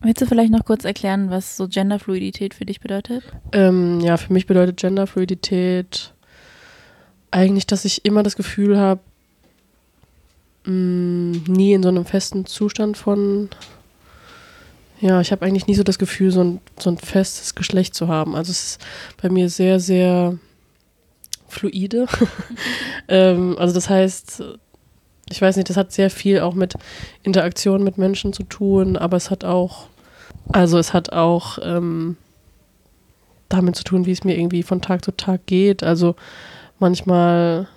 [0.00, 3.24] Willst du vielleicht noch kurz erklären, was so Genderfluidität für dich bedeutet?
[3.52, 6.14] Ähm, ja, für mich bedeutet Genderfluidität
[7.30, 9.00] eigentlich, dass ich immer das Gefühl habe,
[10.64, 13.50] mm, nie in so einem festen Zustand von
[15.00, 18.08] ja, ich habe eigentlich nie so das Gefühl, so ein, so ein festes Geschlecht zu
[18.08, 18.34] haben.
[18.34, 18.86] Also es ist
[19.22, 20.38] bei mir sehr, sehr
[21.46, 22.06] fluide.
[23.08, 24.42] ähm, also das heißt,
[25.30, 26.74] ich weiß nicht, das hat sehr viel auch mit
[27.22, 29.86] Interaktion mit Menschen zu tun, aber es hat auch,
[30.52, 32.16] also es hat auch ähm,
[33.48, 35.82] damit zu tun, wie es mir irgendwie von Tag zu Tag geht.
[35.82, 36.16] Also
[36.78, 37.68] manchmal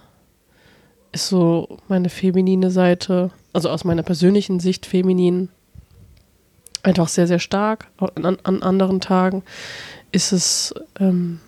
[1.11, 5.49] ist so meine feminine Seite, also aus meiner persönlichen Sicht feminin,
[6.83, 7.87] einfach sehr, sehr stark.
[8.15, 9.43] An, an anderen Tagen
[10.11, 11.39] ist es, ähm,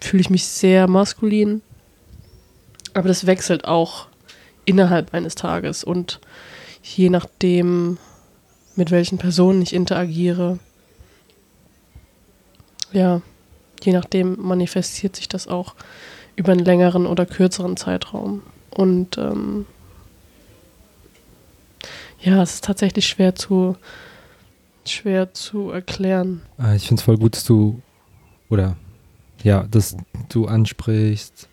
[0.00, 1.62] fühle ich mich sehr maskulin.
[2.94, 4.09] Aber das wechselt auch
[4.70, 6.20] innerhalb eines Tages und
[6.82, 7.98] je nachdem,
[8.76, 10.58] mit welchen Personen ich interagiere,
[12.92, 13.20] ja,
[13.82, 15.74] je nachdem manifestiert sich das auch
[16.36, 18.42] über einen längeren oder kürzeren Zeitraum.
[18.70, 19.66] Und ähm,
[22.20, 23.76] ja, es ist tatsächlich schwer zu,
[24.86, 26.42] schwer zu erklären.
[26.60, 27.82] Äh, ich finde es voll gut, dass du,
[28.48, 28.76] oder
[29.42, 29.96] ja, dass
[30.28, 31.48] du ansprichst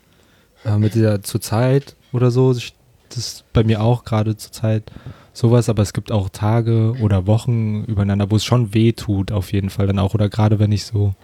[0.64, 2.54] äh, mit dieser zur Zeit oder so.
[3.14, 4.90] Das bei mir auch gerade zur Zeit
[5.32, 9.52] sowas, aber es gibt auch Tage oder Wochen übereinander, wo es schon weh tut, auf
[9.52, 10.14] jeden Fall dann auch.
[10.14, 11.14] Oder gerade wenn ich so,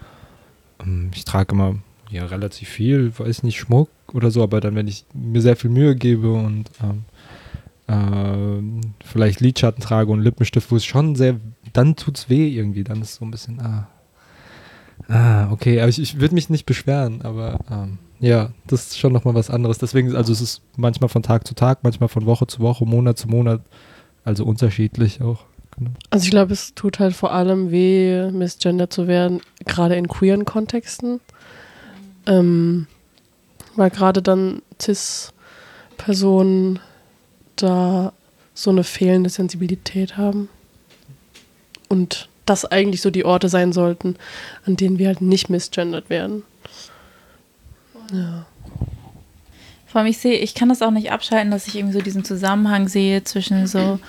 [0.81, 1.77] ähm, ich trage immer
[2.11, 5.71] ja relativ viel, weiß nicht, Schmuck oder so, aber dann, wenn ich mir sehr viel
[5.71, 7.05] Mühe gebe und ähm,
[7.87, 11.37] äh, vielleicht Lidschatten trage und Lippenstift, wo es schon sehr
[11.75, 12.85] dann tut es weh irgendwie.
[12.85, 13.89] Dann ist so ein bisschen, ah.
[15.09, 15.81] Ah, okay.
[15.81, 19.51] Aber ich, ich würde mich nicht beschweren, aber ähm, ja, das ist schon nochmal was
[19.51, 19.79] anderes.
[19.79, 23.19] Deswegen, also es ist manchmal von Tag zu Tag, manchmal von Woche zu Woche, Monat
[23.19, 23.61] zu Monat,
[24.25, 25.45] also unterschiedlich auch.
[25.77, 25.91] Genau.
[26.11, 30.45] Also ich glaube, es tut halt vor allem weh, misgender zu werden, gerade in queeren
[30.45, 31.21] Kontexten.
[32.27, 32.87] Ähm,
[33.77, 36.79] weil gerade dann CIS-Personen
[37.57, 38.13] da
[38.55, 40.49] so eine fehlende Sensibilität haben
[41.89, 44.17] und das eigentlich so die Orte sein sollten,
[44.65, 46.45] an denen wir halt nicht misgendert werden.
[48.13, 48.47] Ja.
[49.87, 52.25] Vor allem, ich sehe, ich kann das auch nicht abschalten, dass ich irgendwie so diesen
[52.25, 54.01] Zusammenhang sehe zwischen so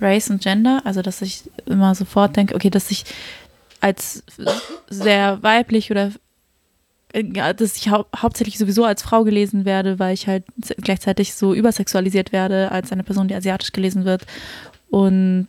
[0.00, 0.82] Race und Gender.
[0.84, 3.04] Also, dass ich immer sofort denke, okay, dass ich
[3.80, 4.22] als
[4.88, 6.12] sehr weiblich oder
[7.14, 10.44] ja, dass ich hau hauptsächlich sowieso als Frau gelesen werde, weil ich halt
[10.78, 14.24] gleichzeitig so übersexualisiert werde als eine Person, die asiatisch gelesen wird.
[14.90, 15.46] Und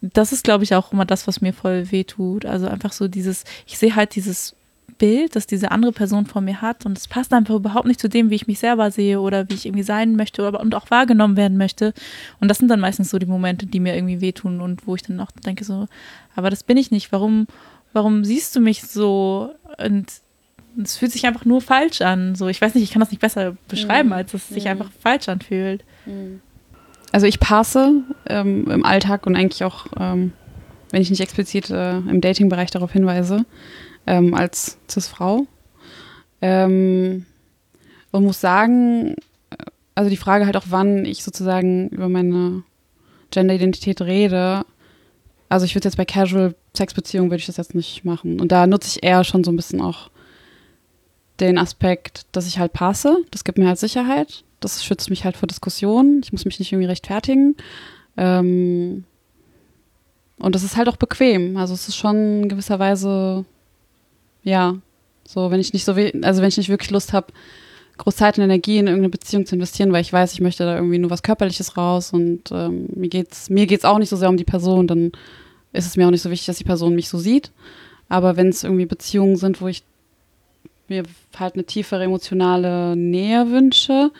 [0.00, 2.46] das ist, glaube ich, auch immer das, was mir voll wehtut.
[2.46, 4.56] Also einfach so dieses, ich sehe halt dieses
[4.90, 8.08] Bild, das diese andere Person vor mir hat und es passt einfach überhaupt nicht zu
[8.08, 10.90] dem, wie ich mich selber sehe oder wie ich irgendwie sein möchte oder, und auch
[10.90, 11.94] wahrgenommen werden möchte.
[12.40, 15.02] Und das sind dann meistens so die Momente, die mir irgendwie wehtun und wo ich
[15.02, 15.86] dann auch denke so,
[16.36, 17.12] aber das bin ich nicht.
[17.12, 17.46] Warum,
[17.92, 19.54] warum siehst du mich so?
[19.78, 20.06] Und
[20.82, 22.34] es fühlt sich einfach nur falsch an.
[22.34, 24.14] So, ich weiß nicht, ich kann das nicht besser beschreiben, mhm.
[24.14, 24.70] als es sich mhm.
[24.70, 25.84] einfach falsch anfühlt.
[26.06, 26.40] Mhm.
[27.12, 30.32] Also ich passe ähm, im Alltag und eigentlich auch, ähm,
[30.90, 33.44] wenn ich nicht explizit äh, im Dating-Bereich darauf hinweise,
[34.10, 35.46] ähm, als Cis-Frau.
[36.42, 37.26] Ähm,
[38.10, 39.14] und muss sagen,
[39.50, 39.56] äh,
[39.94, 42.64] also die Frage halt auch, wann ich sozusagen über meine
[43.30, 44.64] Gender-Identität rede.
[45.48, 48.40] Also ich würde jetzt bei Casual Sexbeziehungen würde ich das jetzt nicht machen.
[48.40, 50.10] Und da nutze ich eher schon so ein bisschen auch
[51.38, 53.16] den Aspekt, dass ich halt passe.
[53.30, 54.44] Das gibt mir halt Sicherheit.
[54.58, 56.20] Das schützt mich halt vor Diskussionen.
[56.24, 57.56] Ich muss mich nicht irgendwie rechtfertigen.
[58.16, 59.04] Ähm,
[60.38, 61.56] und das ist halt auch bequem.
[61.56, 63.44] Also es ist schon in gewisser Weise,
[64.42, 64.76] ja,
[65.26, 67.28] so, wenn ich nicht so, also wenn ich nicht wirklich Lust habe,
[67.98, 70.74] groß Zeit und Energie in irgendeine Beziehung zu investieren, weil ich weiß, ich möchte da
[70.74, 74.30] irgendwie nur was Körperliches raus und ähm, mir geht's, mir geht's auch nicht so sehr
[74.30, 75.12] um die Person, dann
[75.72, 77.52] ist es mir auch nicht so wichtig, dass die Person mich so sieht.
[78.08, 79.84] Aber wenn es irgendwie Beziehungen sind, wo ich
[80.88, 81.04] mir
[81.38, 84.10] halt eine tiefere emotionale Nähe wünsche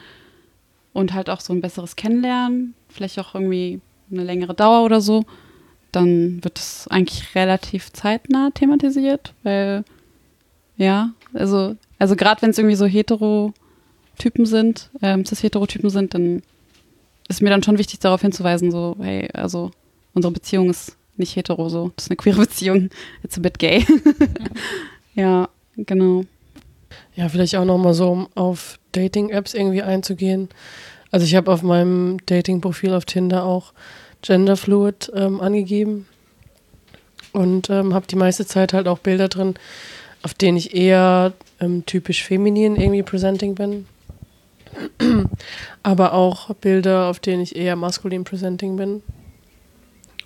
[0.92, 3.80] und halt auch so ein besseres Kennenlernen, vielleicht auch irgendwie
[4.12, 5.24] eine längere Dauer oder so,
[5.90, 9.84] dann wird es eigentlich relativ zeitnah thematisiert, weil
[10.80, 16.42] ja, also also gerade wenn es irgendwie so Heterotypen sind, ähm, cis-Heterotypen sind, dann
[17.28, 19.70] ist mir dann schon wichtig darauf hinzuweisen, so hey, also
[20.14, 22.88] unsere Beziehung ist nicht hetero, so das ist eine queere Beziehung,
[23.22, 23.84] it's a bit gay.
[25.14, 26.24] ja, genau.
[27.14, 30.48] Ja, vielleicht auch nochmal so, um auf Dating-Apps irgendwie einzugehen.
[31.10, 33.74] Also ich habe auf meinem Dating-Profil auf Tinder auch
[34.22, 36.06] Genderfluid ähm, angegeben
[37.32, 39.54] und ähm, habe die meiste Zeit halt auch Bilder drin,
[40.22, 43.86] auf denen ich eher ähm, typisch feminin irgendwie presenting bin.
[45.82, 49.02] Aber auch Bilder, auf denen ich eher maskulin presenting bin.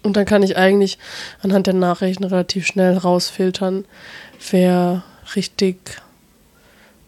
[0.02, 0.98] Und dann kann ich eigentlich
[1.42, 3.86] anhand der Nachrichten relativ schnell rausfiltern,
[4.50, 5.02] wer
[5.34, 6.02] richtig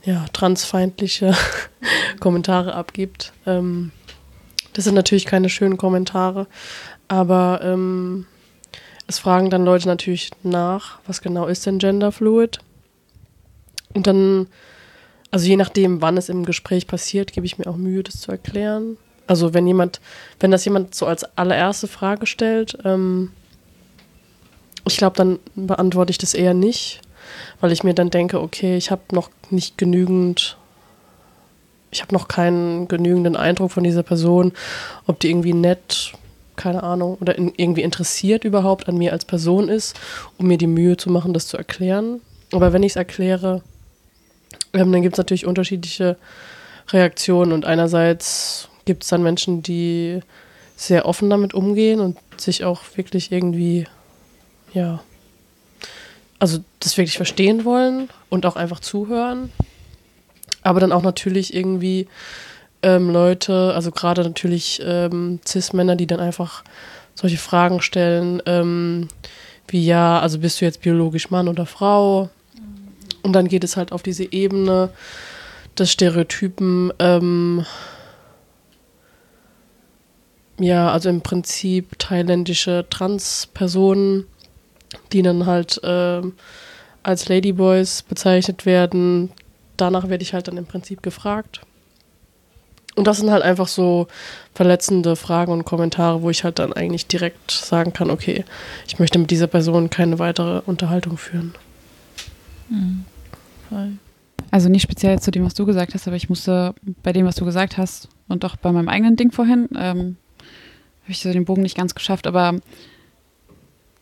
[0.04, 1.34] ja, transfeindliche
[2.20, 3.32] Kommentare abgibt.
[3.44, 3.92] Ähm,
[4.72, 6.46] das sind natürlich keine schönen Kommentare,
[7.08, 8.26] aber ähm,
[9.06, 12.60] es fragen dann Leute natürlich nach, was genau ist denn Genderfluid?
[13.96, 14.46] Und dann,
[15.30, 18.30] also je nachdem, wann es im Gespräch passiert, gebe ich mir auch Mühe, das zu
[18.30, 18.98] erklären.
[19.26, 20.00] Also wenn jemand,
[20.38, 23.32] wenn das jemand so als allererste Frage stellt, ähm,
[24.86, 27.00] ich glaube, dann beantworte ich das eher nicht,
[27.60, 30.58] weil ich mir dann denke, okay, ich habe noch nicht genügend,
[31.90, 34.52] ich habe noch keinen genügenden Eindruck von dieser Person,
[35.06, 36.12] ob die irgendwie nett,
[36.54, 39.98] keine Ahnung, oder in, irgendwie interessiert überhaupt an mir als Person ist,
[40.38, 42.20] um mir die Mühe zu machen, das zu erklären.
[42.52, 43.62] Aber wenn ich es erkläre,
[44.72, 46.16] ähm, dann gibt es natürlich unterschiedliche
[46.90, 50.20] Reaktionen und einerseits gibt es dann Menschen, die
[50.76, 53.86] sehr offen damit umgehen und sich auch wirklich irgendwie,
[54.72, 55.00] ja,
[56.38, 59.50] also das wirklich verstehen wollen und auch einfach zuhören.
[60.62, 62.08] Aber dann auch natürlich irgendwie
[62.82, 66.62] ähm, Leute, also gerade natürlich ähm, Cis-Männer, die dann einfach
[67.14, 69.08] solche Fragen stellen, ähm,
[69.68, 72.28] wie ja, also bist du jetzt biologisch Mann oder Frau?
[73.26, 74.90] Und dann geht es halt auf diese Ebene
[75.78, 77.66] des Stereotypen, ähm,
[80.58, 84.26] ja, also im Prinzip thailändische Transpersonen
[85.12, 86.22] die dann halt äh,
[87.02, 89.30] als Ladyboys bezeichnet werden.
[89.76, 91.60] Danach werde ich halt dann im Prinzip gefragt.
[92.94, 94.08] Und das sind halt einfach so
[94.54, 98.44] verletzende Fragen und Kommentare, wo ich halt dann eigentlich direkt sagen kann, okay,
[98.86, 101.54] ich möchte mit dieser Person keine weitere Unterhaltung führen.
[102.70, 103.04] Mhm.
[103.68, 103.92] Voll.
[104.50, 107.34] Also nicht speziell zu dem, was du gesagt hast, aber ich musste bei dem, was
[107.34, 110.16] du gesagt hast und auch bei meinem eigenen Ding vorhin, ähm,
[111.02, 112.54] habe ich so den Bogen nicht ganz geschafft, aber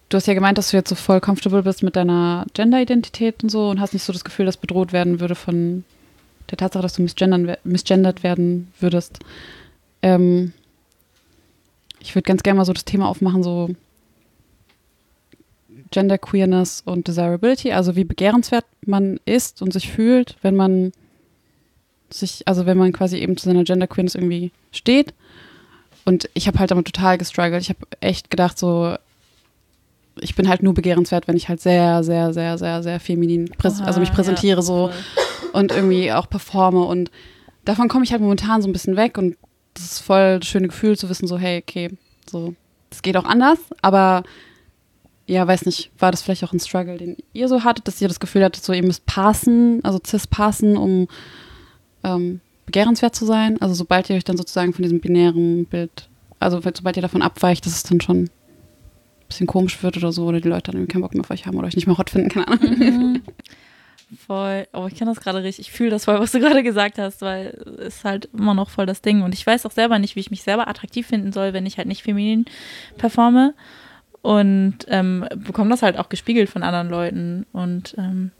[0.09, 3.49] du hast ja gemeint, dass du jetzt so voll comfortable bist mit deiner Gender-Identität und
[3.49, 5.85] so und hast nicht so das Gefühl, dass bedroht werden würde von
[6.51, 7.03] der Tatsache, dass du
[7.65, 9.19] misgendert werden würdest.
[10.03, 10.53] Ähm,
[12.01, 13.71] ich würde ganz gerne mal so das Thema aufmachen, so
[15.95, 20.91] Gender Queerness und Desirability, also wie begehrenswert man ist und sich fühlt, wenn man
[22.11, 25.15] sich, also wenn man quasi eben zu seiner Gender Queerness irgendwie steht.
[26.05, 27.63] Und ich habe halt damit total gestruggelt.
[27.63, 28.97] Ich habe echt gedacht, so,
[30.21, 33.85] ich bin halt nur begehrenswert, wenn ich halt sehr, sehr, sehr, sehr, sehr feminin, Oha,
[33.85, 34.91] also mich präsentiere ja, so
[35.53, 36.83] und irgendwie auch performe.
[36.83, 37.13] Und
[37.65, 39.37] davon komme ich halt momentan so ein bisschen weg und
[39.75, 41.91] das ist voll das schöne Gefühl zu wissen, so, hey, okay,
[42.29, 42.55] so,
[42.91, 44.25] das geht auch anders, aber
[45.27, 48.09] ja, weiß nicht, war das vielleicht auch ein Struggle, den ihr so hattet, dass ihr
[48.09, 51.09] das Gefühl hattet, so ihr müsst passen, also cis passen, um
[52.03, 53.61] ähm, begehrenswert zu sein?
[53.61, 56.09] Also sobald ihr euch dann sozusagen von diesem binären Bild,
[56.41, 58.29] also sobald ihr davon abweicht, das ist dann schon
[59.29, 61.47] bisschen komisch wird oder so, oder die Leute dann irgendwie keinen Bock mehr auf euch
[61.47, 62.79] haben oder euch nicht mehr hot finden, keine Ahnung.
[62.79, 63.22] Mhm.
[64.27, 66.62] Voll, aber oh, ich kann das gerade richtig, ich fühle das voll, was du gerade
[66.62, 69.22] gesagt hast, weil es halt immer noch voll das Ding.
[69.22, 71.79] Und ich weiß auch selber nicht, wie ich mich selber attraktiv finden soll, wenn ich
[71.79, 72.45] halt nicht feminin
[72.97, 73.55] performe.
[74.25, 77.45] Und ähm, bekomme das halt auch gespiegelt von anderen Leuten.
[77.53, 78.31] Und, ähm,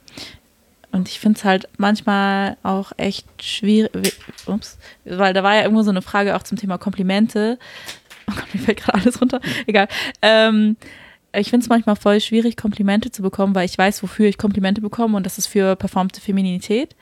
[0.93, 4.15] und ich finde es halt manchmal auch echt schwierig,
[4.47, 7.59] ups, weil da war ja irgendwo so eine Frage auch zum Thema Komplimente,
[8.27, 9.41] Oh Gott, mir fällt gerade alles runter.
[9.67, 9.89] Egal.
[10.23, 10.77] Ähm,
[11.37, 14.81] ich finde es manchmal voll schwierig, Komplimente zu bekommen, weil ich weiß, wofür ich Komplimente
[14.81, 16.95] bekomme und das ist für performte Femininität.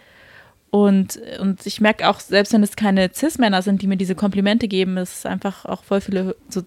[0.75, 4.69] Und, und ich merke auch, selbst wenn es keine Cis-Männer sind, die mir diese Komplimente
[4.69, 6.63] geben, ist einfach auch voll viele so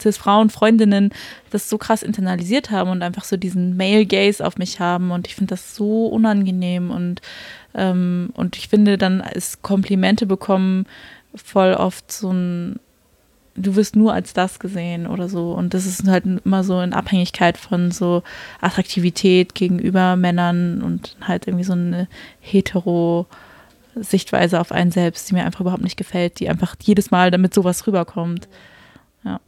[0.00, 1.10] Cis-Frauen, Freundinnen,
[1.50, 5.10] das so krass internalisiert haben und einfach so diesen Male-Gaze auf mich haben.
[5.10, 6.90] Und ich finde das so unangenehm.
[6.90, 7.20] Und,
[7.74, 10.86] ähm, und ich finde, dann ist Komplimente bekommen
[11.34, 12.80] voll oft so ein
[13.62, 15.52] du wirst nur als das gesehen oder so.
[15.52, 18.22] Und das ist halt immer so in Abhängigkeit von so
[18.60, 22.08] Attraktivität gegenüber Männern und halt irgendwie so eine
[22.40, 23.26] hetero
[23.94, 27.54] Sichtweise auf einen selbst, die mir einfach überhaupt nicht gefällt, die einfach jedes Mal damit
[27.54, 28.48] sowas rüberkommt.
[29.24, 29.40] Ja.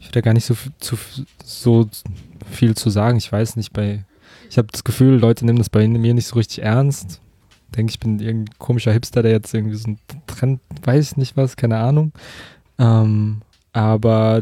[0.00, 0.96] Ich würde da gar nicht so, zu,
[1.44, 1.88] so
[2.50, 3.18] viel zu sagen.
[3.18, 4.04] Ich weiß nicht, bei
[4.54, 7.20] ich habe das Gefühl, Leute nehmen das bei mir nicht so richtig ernst.
[7.76, 9.98] Denke ich bin irgendein komischer Hipster, der jetzt irgendwie so ein
[10.28, 12.12] Trend, weiß ich nicht was, keine Ahnung.
[12.78, 14.40] Ähm, aber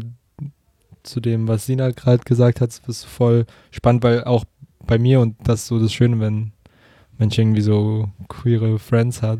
[1.03, 4.45] zu dem, was Sina gerade gesagt hat, ist voll spannend, weil auch
[4.85, 6.51] bei mir und das ist so das Schöne, wenn
[7.17, 9.39] Mensch irgendwie so queere Friends hat.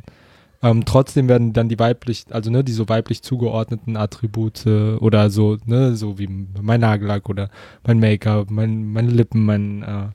[0.61, 5.57] Ähm, trotzdem werden dann die weiblich, also ne, die so weiblich zugeordneten Attribute oder so,
[5.65, 6.27] ne, so wie
[6.61, 7.49] mein Nagellack oder
[7.85, 10.07] mein Make-up, mein, meine Lippen, mein äh,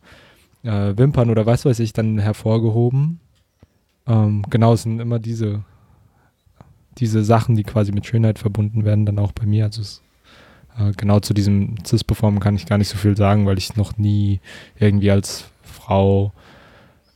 [0.69, 3.21] äh, Wimpern oder was weiß ich, dann hervorgehoben.
[4.07, 5.65] Ähm, genau, es sind immer diese
[6.99, 9.65] diese Sachen, die quasi mit Schönheit verbunden werden, dann auch bei mir.
[9.65, 10.03] Also es,
[10.79, 13.97] äh, genau zu diesem Cis-Performen kann ich gar nicht so viel sagen, weil ich noch
[13.97, 14.41] nie
[14.79, 16.33] irgendwie als Frau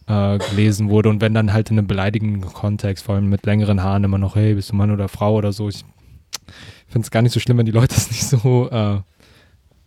[0.06, 1.08] äh, gelesen wurde.
[1.08, 4.36] Und wenn dann halt in einem beleidigenden Kontext, vor allem mit längeren Haaren, immer noch,
[4.36, 5.68] hey, bist du Mann oder Frau oder so.
[5.68, 5.84] Ich
[6.88, 9.00] finde es gar nicht so schlimm, wenn die Leute es nicht so äh,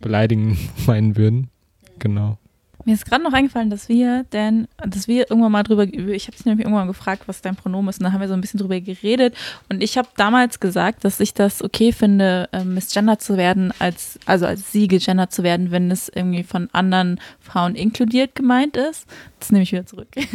[0.00, 1.50] beleidigen meinen würden.
[1.98, 2.38] Genau.
[2.86, 6.36] Mir ist gerade noch eingefallen, dass wir, denn, dass wir irgendwann mal drüber, ich habe
[6.36, 8.60] dich nämlich irgendwann gefragt, was dein Pronomen ist, und da haben wir so ein bisschen
[8.60, 9.34] drüber geredet.
[9.68, 14.20] Und ich habe damals gesagt, dass ich das okay finde, äh, misgendert zu werden, als,
[14.24, 19.08] also als sie gegendert zu werden, wenn es irgendwie von anderen Frauen inkludiert gemeint ist.
[19.40, 20.06] Das nehme ich wieder zurück.
[20.14, 20.28] ich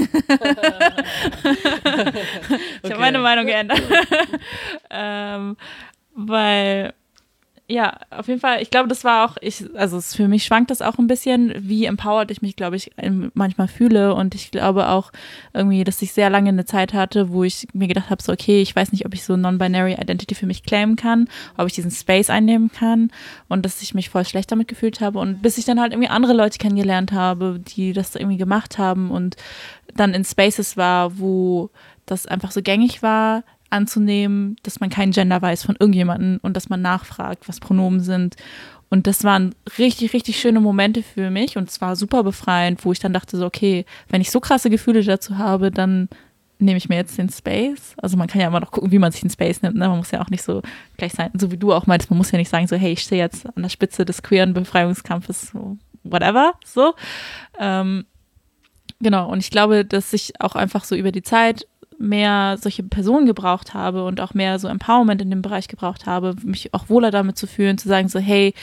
[2.84, 3.82] habe meine Meinung geändert.
[4.90, 5.56] ähm,
[6.14, 6.94] weil
[7.72, 8.62] ja, auf jeden Fall.
[8.62, 11.54] Ich glaube, das war auch, ich, also es, für mich schwankt das auch ein bisschen,
[11.58, 12.92] wie empowered ich mich, glaube ich,
[13.34, 14.14] manchmal fühle.
[14.14, 15.12] Und ich glaube auch
[15.54, 18.62] irgendwie, dass ich sehr lange eine Zeit hatte, wo ich mir gedacht habe, so, okay,
[18.62, 21.92] ich weiß nicht, ob ich so Non-Binary Identity für mich claimen kann, ob ich diesen
[21.92, 23.10] Space einnehmen kann
[23.48, 25.20] und dass ich mich voll schlecht damit gefühlt habe.
[25.20, 29.12] Und bis ich dann halt irgendwie andere Leute kennengelernt habe, die das irgendwie gemacht haben
[29.12, 29.38] und
[29.96, 31.70] dann in Spaces war, wo
[32.06, 36.70] das einfach so gängig war, anzunehmen, dass man kein Gender weiß von irgendjemandem und dass
[36.70, 38.36] man nachfragt, was Pronomen sind.
[38.90, 42.92] Und das waren richtig, richtig schöne Momente für mich und es war super befreiend, wo
[42.92, 46.10] ich dann dachte so, okay, wenn ich so krasse Gefühle dazu habe, dann
[46.62, 47.96] nehme ich mir jetzt den Space.
[47.98, 49.78] Also man kann ja immer noch gucken, wie man sich den Space nimmt.
[49.78, 49.88] Ne?
[49.88, 50.62] Man muss ja auch nicht so
[50.98, 53.02] gleich sein, so wie du auch meinst, man muss ja nicht sagen so, hey, ich
[53.02, 55.54] stehe jetzt an der Spitze des queeren Befreiungskampfes,
[56.04, 56.94] whatever, so.
[57.60, 58.06] Ähm,
[59.00, 61.66] genau, und ich glaube, dass ich auch einfach so über die Zeit
[62.02, 66.36] mehr solche Personen gebraucht habe und auch mehr so Empowerment in dem Bereich gebraucht habe,
[66.44, 68.54] mich auch wohler damit zu fühlen, zu sagen so, hey,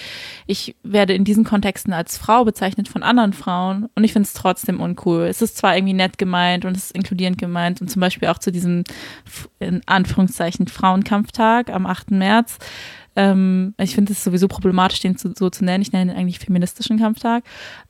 [0.47, 4.35] ich werde in diesen Kontexten als Frau bezeichnet von anderen Frauen und ich finde es
[4.35, 5.23] trotzdem uncool.
[5.23, 8.39] Es ist zwar irgendwie nett gemeint und es ist inkludierend gemeint und zum Beispiel auch
[8.39, 8.85] zu diesem,
[9.61, 12.11] in Anführungszeichen, Frauenkampftag am 8.
[12.11, 12.59] März,
[13.19, 15.83] ähm, ich finde es sowieso problematisch, den zu, so zu nennen.
[15.83, 17.43] Ich nenne ihn eigentlich feministischen Kampftag.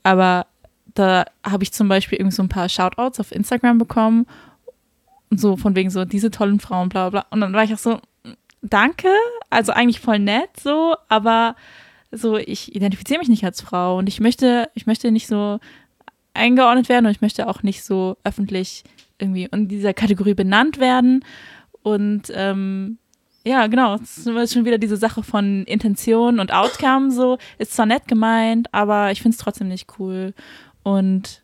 [0.03, 0.47] Aber
[0.95, 4.27] da habe ich zum Beispiel irgendwie so ein paar Shoutouts auf Instagram bekommen
[5.31, 7.27] so von wegen so, diese tollen Frauen, bla bla.
[7.31, 8.01] Und dann war ich auch so,
[8.63, 9.09] danke,
[9.51, 11.57] also eigentlich voll nett so, aber
[12.11, 15.61] so, ich identifiziere mich nicht als Frau und ich möchte, ich möchte nicht so
[16.35, 18.85] eingeordnet werden und ich möchte auch nicht so öffentlich
[19.19, 21.25] irgendwie in dieser Kategorie benannt werden.
[21.83, 22.99] Und ähm,
[23.45, 27.39] ja, genau, es ist schon wieder diese Sache von Intention und Outcome so.
[27.59, 30.35] Ist zwar nett gemeint, aber ich finde es trotzdem nicht cool.
[30.83, 31.43] Und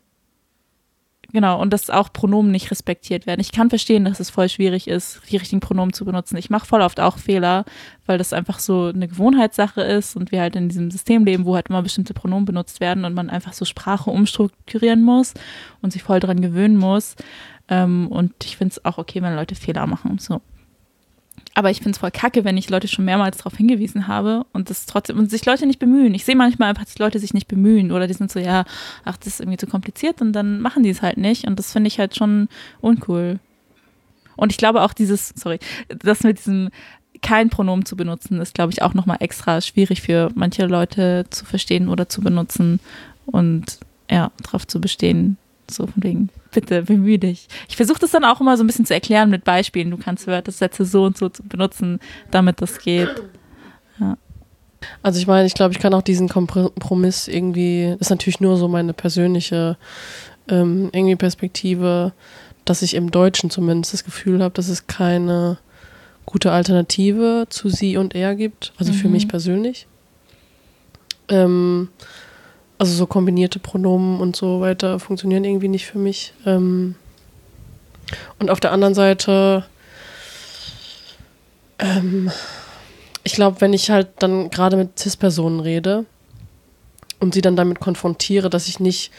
[1.35, 3.41] Genau, und dass auch Pronomen nicht respektiert werden.
[3.41, 6.37] Ich kann verstehen, dass es voll schwierig ist, die richtigen Pronomen zu benutzen.
[6.37, 7.65] Ich mache voll oft auch Fehler,
[8.05, 11.55] weil das einfach so eine Gewohnheitssache ist und wir halt in diesem System leben, wo
[11.55, 15.33] halt immer bestimmte Pronomen benutzt werden und man einfach so Sprache umstrukturieren muss
[15.81, 17.17] und sich voll dran gewöhnen muss.
[17.67, 20.17] Ähm, und ich finde es auch okay, wenn Leute Fehler machen.
[20.19, 20.39] So.
[21.57, 24.69] Aber ich finde es voll kacke, wenn ich Leute schon mehrmals darauf hingewiesen habe und
[24.69, 26.13] das trotzdem und sich Leute nicht bemühen.
[26.13, 28.65] Ich sehe manchmal einfach, dass Leute sich nicht bemühen oder die sind so, ja,
[29.05, 31.47] ach, das ist irgendwie zu kompliziert und dann machen die es halt nicht.
[31.47, 32.49] Und das finde ich halt schon
[32.81, 33.39] uncool.
[34.35, 36.69] Und ich glaube auch dieses, sorry, das mit diesem
[37.21, 41.45] kein Pronomen zu benutzen, ist, glaube ich, auch nochmal extra schwierig für manche Leute zu
[41.45, 42.81] verstehen oder zu benutzen
[43.25, 43.79] und
[44.11, 45.37] ja, darauf zu bestehen,
[45.69, 47.47] so von wegen, bitte bemühe dich.
[47.67, 49.91] Ich versuche das dann auch immer so ein bisschen zu erklären mit Beispielen.
[49.91, 51.99] Du kannst Wörtersätze so und so benutzen,
[52.31, 53.09] damit das geht.
[53.99, 54.17] Ja.
[55.01, 58.57] Also ich meine, ich glaube, ich kann auch diesen Kompromiss irgendwie, das ist natürlich nur
[58.57, 59.77] so meine persönliche
[60.47, 62.13] ähm, irgendwie Perspektive,
[62.65, 65.57] dass ich im Deutschen zumindest das Gefühl habe, dass es keine
[66.25, 68.73] gute Alternative zu sie und er gibt.
[68.77, 69.13] Also für Mhm.
[69.13, 69.87] mich persönlich.
[71.29, 71.89] Ähm,
[72.77, 76.33] also so kombinierte Pronomen und so weiter funktionieren irgendwie nicht für mich.
[76.45, 76.95] Ähm,
[78.39, 79.65] und auf der anderen Seite,
[81.79, 82.31] ähm,
[83.23, 86.05] ich glaube, wenn ich halt dann gerade mit CIS-Personen rede
[87.19, 89.11] und sie dann damit konfrontiere, dass ich nicht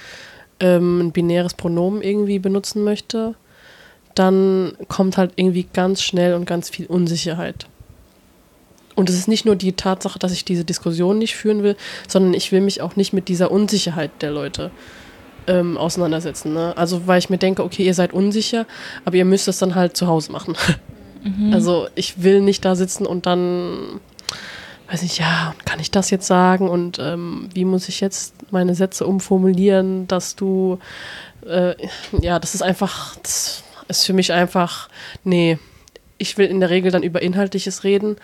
[0.60, 3.34] ähm, ein binäres Pronomen irgendwie benutzen möchte,
[4.14, 7.66] dann kommt halt irgendwie ganz schnell und ganz viel Unsicherheit.
[8.96, 11.76] Und es ist nicht nur die Tatsache, dass ich diese Diskussion nicht führen will,
[12.08, 14.70] sondern ich will mich auch nicht mit dieser Unsicherheit der Leute
[15.46, 16.54] ähm, auseinandersetzen.
[16.54, 16.76] Ne?
[16.76, 18.66] Also weil ich mir denke, okay, ihr seid unsicher,
[19.04, 20.56] aber ihr müsst es dann halt zu Hause machen.
[21.52, 24.00] Also ich will nicht da sitzen und dann,
[24.88, 28.76] weiß nicht, ja, kann ich das jetzt sagen und ähm, wie muss ich jetzt meine
[28.76, 30.78] Sätze umformulieren, dass du,
[31.44, 31.74] äh,
[32.20, 34.88] ja, das ist einfach, das ist für mich einfach,
[35.24, 35.58] nee,
[36.18, 38.16] ich will in der Regel dann über Inhaltliches reden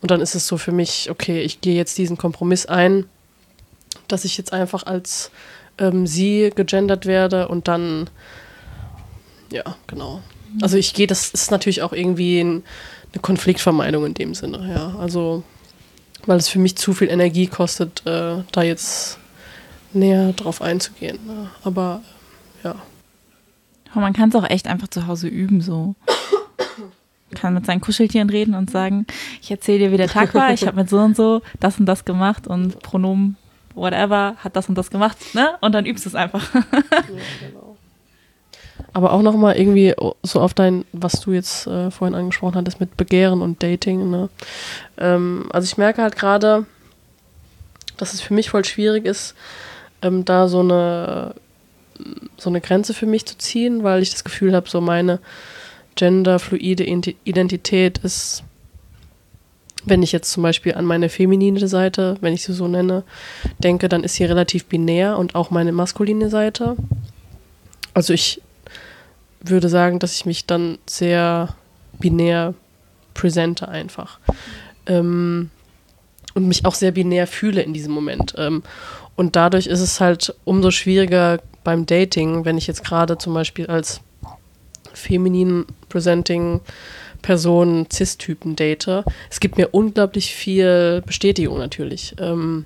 [0.00, 3.06] und dann ist es so für mich, okay, ich gehe jetzt diesen Kompromiss ein,
[4.08, 5.30] dass ich jetzt einfach als
[5.78, 8.08] ähm, sie gegendert werde und dann,
[9.50, 10.22] ja, genau.
[10.62, 12.62] Also ich gehe, das ist natürlich auch irgendwie ein,
[13.12, 14.98] eine Konfliktvermeidung in dem Sinne, ja.
[14.98, 15.42] Also,
[16.26, 19.18] weil es für mich zu viel Energie kostet, äh, da jetzt
[19.92, 21.18] näher drauf einzugehen.
[21.26, 21.50] Ne?
[21.64, 22.02] Aber
[22.62, 22.76] ja.
[23.94, 25.96] Man kann es auch echt einfach zu Hause üben, so.
[27.34, 29.06] Kann mit seinen Kuscheltieren reden und sagen,
[29.40, 31.86] ich erzähle dir, wie der Tag war, ich habe mit so und so das und
[31.86, 33.36] das gemacht und Pronomen,
[33.74, 35.50] whatever, hat das und das gemacht, ne?
[35.60, 36.48] Und dann übst du es einfach.
[38.92, 42.96] Aber auch nochmal irgendwie so auf dein, was du jetzt äh, vorhin angesprochen hattest mit
[42.96, 44.10] Begehren und Dating.
[44.10, 44.28] Ne?
[44.98, 46.66] Ähm, also ich merke halt gerade,
[47.96, 49.34] dass es für mich voll schwierig ist,
[50.02, 51.34] ähm, da so eine,
[52.36, 55.20] so eine Grenze für mich zu ziehen, weil ich das Gefühl habe, so meine
[56.00, 58.42] genderfluide Identi- Identität ist,
[59.84, 63.04] wenn ich jetzt zum Beispiel an meine feminine Seite, wenn ich sie so nenne,
[63.58, 66.76] denke, dann ist sie relativ binär und auch meine maskuline Seite.
[67.92, 68.40] Also ich
[69.42, 71.54] würde sagen, dass ich mich dann sehr
[71.98, 72.54] binär
[73.12, 74.20] präsente einfach.
[74.86, 75.50] Ähm,
[76.32, 78.34] und mich auch sehr binär fühle in diesem Moment.
[78.38, 78.62] Ähm,
[79.16, 83.66] und dadurch ist es halt umso schwieriger beim Dating, wenn ich jetzt gerade zum Beispiel
[83.66, 84.00] als
[84.94, 86.60] feminin presenting
[87.22, 89.04] Person Cis-Typen date.
[89.30, 92.14] Es gibt mir unglaublich viel Bestätigung natürlich.
[92.18, 92.64] Ähm,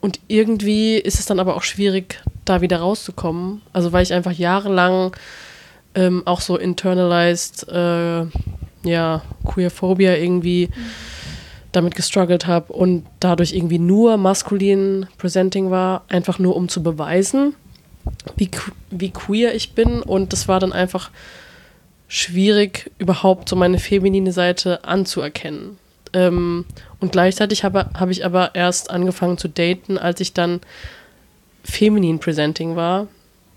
[0.00, 3.62] und irgendwie ist es dann aber auch schwierig, da wieder rauszukommen.
[3.72, 5.14] Also weil ich einfach jahrelang
[5.94, 8.24] ähm, auch so internalized, äh,
[8.82, 10.68] ja, Queerphobia irgendwie
[11.72, 17.54] damit gestruggelt habe und dadurch irgendwie nur maskulin presenting war, einfach nur um zu beweisen,
[18.36, 18.50] wie,
[18.90, 20.02] wie queer ich bin.
[20.02, 21.10] Und das war dann einfach
[22.08, 25.78] schwierig, überhaupt so meine feminine Seite anzuerkennen.
[26.12, 26.64] Ähm,
[26.98, 30.60] und gleichzeitig habe hab ich aber erst angefangen zu daten, als ich dann
[31.62, 33.06] feminin presenting war.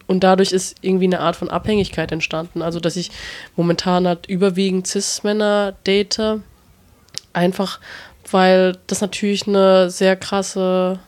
[0.05, 2.61] Und dadurch ist irgendwie eine Art von Abhängigkeit entstanden.
[2.61, 3.09] Also, dass ich
[3.55, 6.39] momentan halt überwiegend Cis-Männer date.
[7.31, 7.79] Einfach,
[8.29, 10.99] weil das natürlich eine sehr krasse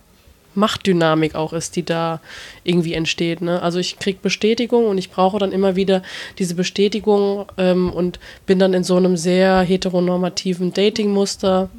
[0.56, 2.20] Machtdynamik auch ist, die da
[2.64, 3.42] irgendwie entsteht.
[3.42, 3.62] Ne?
[3.62, 6.02] Also ich kriege Bestätigung und ich brauche dann immer wieder
[6.40, 11.70] diese Bestätigung ähm, und bin dann in so einem sehr heteronormativen Dating-Muster.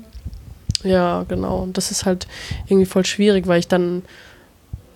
[0.84, 1.58] Ja, genau.
[1.58, 2.26] Und das ist halt
[2.66, 4.02] irgendwie voll schwierig, weil ich dann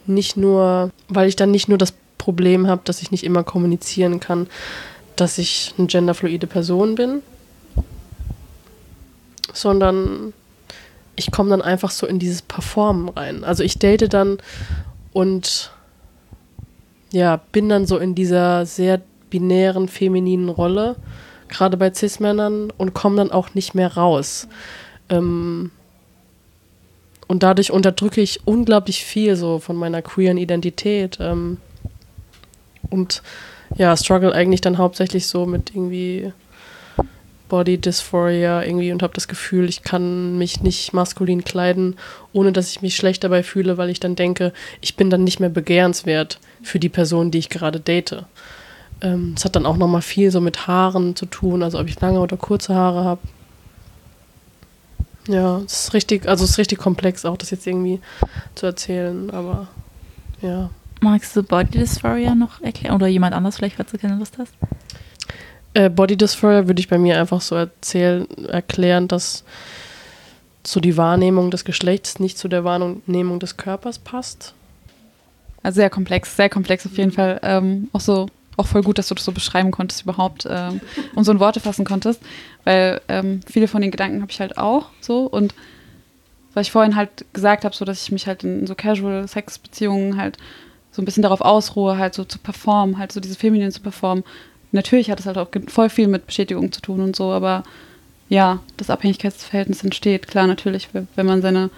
[0.06, 4.20] nicht nur, weil ich dann nicht nur das Problem habe, dass ich nicht immer kommunizieren
[4.20, 4.46] kann,
[5.16, 7.22] dass ich eine genderfluide Person bin,
[9.52, 10.32] sondern
[11.20, 13.44] ich komme dann einfach so in dieses Performen rein.
[13.44, 14.38] Also ich date dann
[15.12, 15.70] und
[17.12, 20.96] ja, bin dann so in dieser sehr binären femininen Rolle,
[21.48, 24.48] gerade bei Cis-Männern, und komme dann auch nicht mehr raus.
[25.10, 25.72] Ähm,
[27.28, 31.18] und dadurch unterdrücke ich unglaublich viel so von meiner queeren Identität.
[31.20, 31.58] Ähm,
[32.88, 33.22] und
[33.76, 36.32] ja, struggle eigentlich dann hauptsächlich so mit irgendwie
[37.50, 41.96] Body Dysphoria irgendwie und habe das Gefühl, ich kann mich nicht maskulin kleiden,
[42.32, 45.40] ohne dass ich mich schlecht dabei fühle, weil ich dann denke, ich bin dann nicht
[45.40, 48.24] mehr begehrenswert für die Person, die ich gerade date.
[49.02, 52.00] Ähm, Es hat dann auch nochmal viel so mit Haaren zu tun, also ob ich
[52.00, 53.20] lange oder kurze Haare habe.
[55.28, 58.00] Ja, es ist richtig, also es ist richtig komplex, auch das jetzt irgendwie
[58.54, 59.68] zu erzählen, aber
[60.40, 60.70] ja.
[61.02, 62.94] Magst du Body Dysphoria noch erklären?
[62.94, 64.52] Oder jemand anders vielleicht, falls du keine Lust hast?
[65.74, 69.44] Äh, Body Dysphoria würde ich bei mir einfach so erzählen, erklären, dass
[70.66, 74.54] so die Wahrnehmung des Geschlechts nicht zu der Wahrnehmung des Körpers passt.
[75.62, 77.40] Also sehr komplex, sehr komplex auf jeden Fall.
[77.42, 80.80] Ähm, auch so auch voll gut, dass du das so beschreiben konntest überhaupt ähm,
[81.14, 82.20] und so in Worte fassen konntest,
[82.64, 85.54] weil ähm, viele von den Gedanken habe ich halt auch so und
[86.52, 90.36] was ich vorhin halt gesagt habe, so dass ich mich halt in so Casual-Sex-Beziehungen halt
[90.90, 94.24] so ein bisschen darauf ausruhe, halt so zu performen, halt so diese Feminine zu performen.
[94.72, 97.64] Natürlich hat es halt auch voll viel mit Bestätigung zu tun und so, aber
[98.28, 101.70] ja, das Abhängigkeitsverhältnis entsteht, klar, natürlich, wenn man seine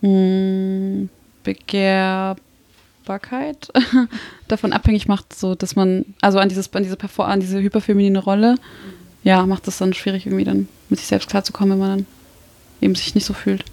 [0.00, 1.08] mh, hm,
[1.44, 2.38] Begehrbarkeit
[4.48, 8.56] davon abhängig macht, so dass man, also an dieses, an diese an diese hyperfeminine Rolle,
[9.22, 12.06] ja, macht es dann schwierig, irgendwie dann mit sich selbst klarzukommen, wenn man dann
[12.80, 13.64] eben sich nicht so fühlt.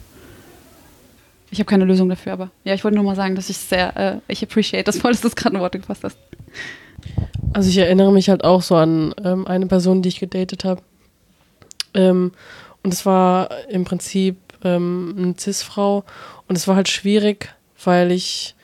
[1.50, 3.96] Ich habe keine Lösung dafür, aber ja, ich wollte nur mal sagen, dass ich sehr,
[3.98, 6.18] äh, ich appreciate das voll, dass du das gerade in Worte gefasst hast.
[7.54, 10.82] Also ich erinnere mich halt auch so an ähm, eine Person, die ich gedatet habe.
[11.94, 12.32] Ähm,
[12.84, 16.04] und es war im Prinzip ähm, eine Cis-Frau
[16.48, 17.54] und es war halt schwierig,
[17.84, 18.56] weil ich,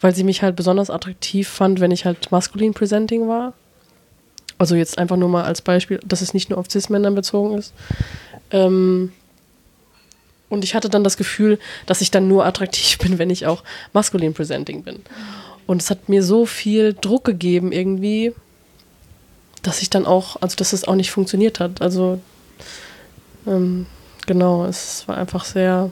[0.00, 3.52] weil sie mich halt besonders attraktiv fand, wenn ich halt maskulin presenting war.
[4.58, 7.72] Also jetzt einfach nur mal als Beispiel, dass es nicht nur auf Cis-Männern bezogen ist.
[8.50, 9.12] Ähm,
[10.48, 13.64] und ich hatte dann das Gefühl, dass ich dann nur attraktiv bin, wenn ich auch
[13.92, 15.00] maskulin presenting bin.
[15.66, 18.34] Und es hat mir so viel Druck gegeben irgendwie,
[19.62, 21.82] dass ich dann auch, also dass es auch nicht funktioniert hat.
[21.82, 22.20] Also
[23.46, 23.86] ähm,
[24.26, 25.90] genau, es war einfach sehr,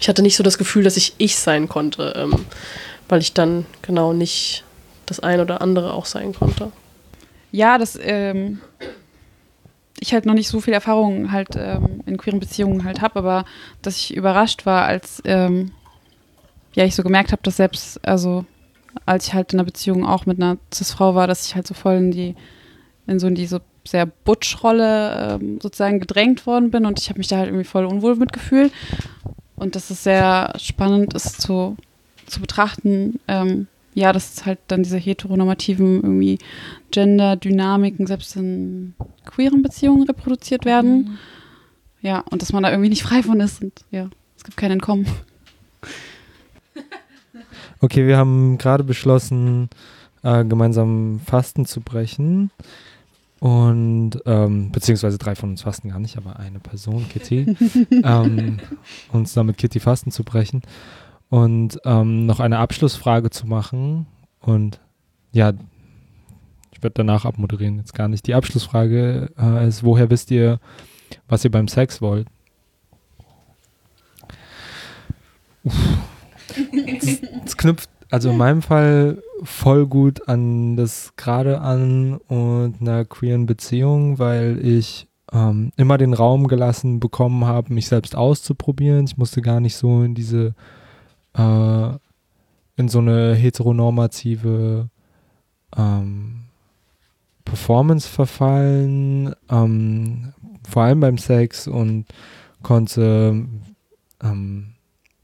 [0.00, 2.46] ich hatte nicht so das Gefühl, dass ich ich sein konnte, ähm,
[3.08, 4.64] weil ich dann genau nicht
[5.06, 6.72] das eine oder andere auch sein konnte.
[7.50, 8.60] Ja, das ähm,
[10.00, 13.44] ich halt noch nicht so viel Erfahrung halt ähm, in queeren Beziehungen halt habe, aber
[13.82, 15.72] dass ich überrascht war, als ähm,
[16.74, 18.44] ja ich so gemerkt habe, dass selbst, also
[19.06, 21.74] als ich halt in einer Beziehung auch mit einer Cis-Frau war, dass ich halt so
[21.74, 22.34] voll in die,
[23.06, 27.28] in so in diese sehr Butch-Rolle ähm, sozusagen gedrängt worden bin und ich habe mich
[27.28, 28.72] da halt irgendwie voll unwohl mitgefühlt.
[29.56, 31.76] Und dass es sehr spannend ist zu,
[32.26, 36.38] zu betrachten, ähm, ja, dass halt dann diese heteronormativen irgendwie
[36.90, 38.94] Gender-Dynamiken selbst in
[39.24, 40.96] queeren Beziehungen reproduziert werden.
[40.96, 41.18] Mhm.
[42.00, 44.72] Ja, und dass man da irgendwie nicht frei von ist und ja, es gibt kein
[44.72, 45.06] Entkommen.
[47.82, 49.68] Okay, wir haben gerade beschlossen,
[50.22, 52.52] äh, gemeinsam Fasten zu brechen.
[53.40, 57.56] Und ähm, beziehungsweise drei von uns fasten gar nicht, aber eine Person, Kitty,
[58.04, 58.60] ähm,
[59.12, 60.62] uns damit Kitty Fasten zu brechen
[61.28, 64.06] und ähm, noch eine Abschlussfrage zu machen.
[64.38, 64.78] Und
[65.32, 65.52] ja,
[66.70, 68.28] ich werde danach abmoderieren, jetzt gar nicht.
[68.28, 70.60] Die Abschlussfrage äh, ist, woher wisst ihr,
[71.26, 72.28] was ihr beim Sex wollt?
[75.64, 75.74] Das,
[77.44, 83.46] das knüpft also in meinem Fall voll gut an das gerade an und einer queeren
[83.46, 89.06] Beziehung, weil ich ähm, immer den Raum gelassen bekommen habe, mich selbst auszuprobieren.
[89.06, 90.54] Ich musste gar nicht so in diese
[91.34, 91.88] äh,
[92.76, 94.90] in so eine heteronormative
[95.74, 96.42] ähm,
[97.46, 100.34] Performance verfallen, ähm,
[100.68, 102.04] vor allem beim Sex und
[102.62, 103.46] konnte
[104.22, 104.71] ähm,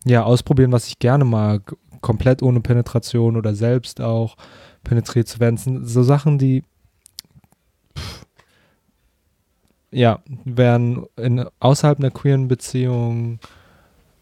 [0.09, 4.37] ja ausprobieren, was ich gerne mag, komplett ohne Penetration oder selbst auch
[4.85, 5.85] penetriert zu werden.
[5.85, 6.65] So Sachen, die
[9.91, 13.41] ja, wären in, außerhalb einer queeren Beziehung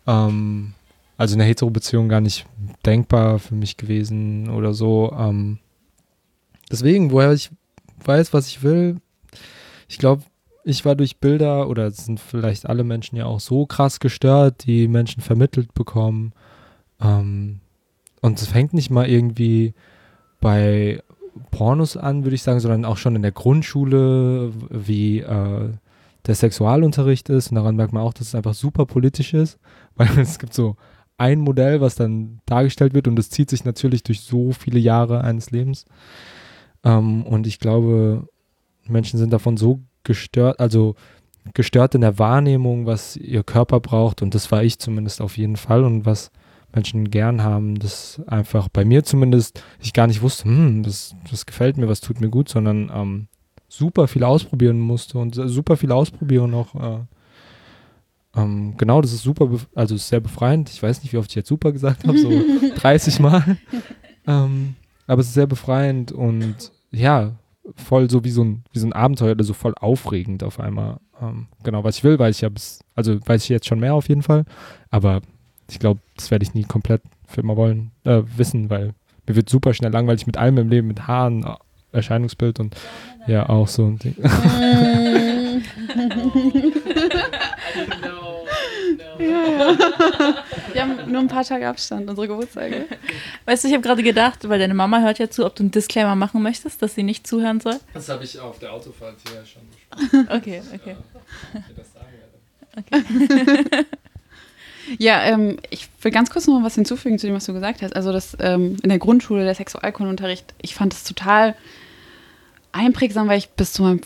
[0.07, 0.75] ähm,
[1.17, 2.47] also eine Hetero-Beziehung gar nicht
[2.85, 5.15] denkbar für mich gewesen oder so.
[5.19, 5.59] Ähm,
[6.71, 7.51] deswegen, woher ich
[8.05, 9.01] weiß, was ich will,
[9.89, 10.23] ich glaube,
[10.67, 14.89] ich war durch Bilder oder sind vielleicht alle Menschen ja auch so krass gestört, die
[14.89, 16.33] Menschen vermittelt bekommen.
[17.01, 17.61] Ähm,
[18.21, 19.75] und es fängt nicht mal irgendwie
[20.41, 21.01] bei
[21.53, 25.71] Pornos an, würde ich sagen, sondern auch schon in der Grundschule, wie äh,
[26.27, 27.51] der Sexualunterricht ist.
[27.51, 29.61] Und daran merkt man auch, dass es einfach super politisch ist,
[29.95, 30.75] weil es gibt so
[31.17, 35.21] ein Modell, was dann dargestellt wird und das zieht sich natürlich durch so viele Jahre
[35.23, 35.85] eines Lebens.
[36.83, 38.29] Ähm, und ich glaube,
[38.89, 40.95] Menschen sind davon so gestört, also
[41.53, 45.57] gestört in der Wahrnehmung, was ihr Körper braucht und das war ich zumindest auf jeden
[45.57, 46.31] Fall und was
[46.75, 51.47] Menschen gern haben, das einfach bei mir zumindest, ich gar nicht wusste, hm, das, das
[51.47, 53.29] gefällt mir, was tut mir gut, sondern ähm,
[53.69, 56.99] super viel ausprobieren musste und super viel ausprobieren auch äh,
[58.37, 60.69] ähm, genau, das ist super, also ist sehr befreiend.
[60.69, 62.31] Ich weiß nicht, wie oft ich jetzt super gesagt habe, so
[62.77, 63.57] 30 Mal.
[64.27, 64.75] Ähm,
[65.07, 67.33] aber es ist sehr befreiend und ja,
[67.75, 70.99] voll so wie so ein, wie so ein Abenteuer oder so voll aufregend auf einmal.
[71.21, 73.95] Ähm, genau, was ich will, weiß ich ja bis, also weiß ich jetzt schon mehr
[73.95, 74.45] auf jeden Fall.
[74.91, 75.21] Aber
[75.69, 78.95] ich glaube, das werde ich nie komplett für immer wollen, äh, wissen, weil
[79.27, 81.45] mir wird super schnell langweilig mit allem im Leben, mit Haaren,
[81.93, 82.77] Erscheinungsbild und
[83.27, 84.15] ja, auch so ein Ding.
[89.19, 92.87] Wir haben nur ein paar Tage Abstand, unsere Geburtstage.
[93.45, 95.71] Weißt du, ich habe gerade gedacht, weil deine Mama hört ja zu, ob du einen
[95.71, 97.77] Disclaimer machen möchtest, dass sie nicht zuhören soll.
[97.95, 99.63] Das habe ich auf der Autofahrt hier schon
[100.11, 100.29] besprochen.
[100.37, 100.97] Okay, okay.
[104.99, 107.83] Ja, ähm, ich will ganz kurz noch mal was hinzufügen zu dem, was du gesagt
[107.83, 107.97] hast.
[107.97, 111.57] Also das ähm, in der Grundschule, der Sexualkundenunterricht, ich fand es total
[112.73, 114.01] einprägsam, weil ich bis zu meinem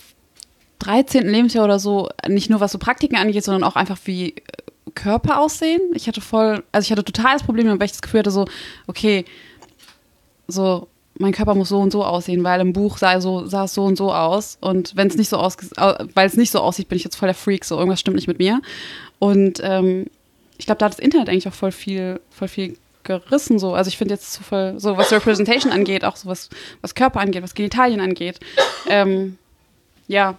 [0.79, 1.29] 13.
[1.29, 4.43] Lebensjahr oder so, nicht nur was so Praktiken angeht, sondern auch einfach wie äh,
[4.95, 5.81] Körper aussehen.
[5.95, 8.47] Ich hatte voll, also ich hatte totales Problem, weil ich das Gefühl hatte, so,
[8.87, 9.25] okay,
[10.49, 10.89] so,
[11.19, 13.85] mein Körper muss so und so aussehen, weil im Buch sah, so, sah es so
[13.85, 14.57] und so aus.
[14.61, 17.29] Und wenn es nicht so aus, weil es nicht so aussieht, bin ich jetzt voll
[17.29, 18.63] der Freak, so irgendwas stimmt nicht mit mir.
[19.19, 20.07] Und ähm,
[20.59, 23.75] ich glaube, da hat das Internet eigentlich auch voll viel, voll viel gerissen so.
[23.75, 26.49] Also ich finde jetzt so voll, so was Representation angeht, auch so was,
[26.81, 28.41] was Körper angeht, was Genitalien angeht.
[28.89, 29.39] Ähm,
[30.09, 30.39] ja,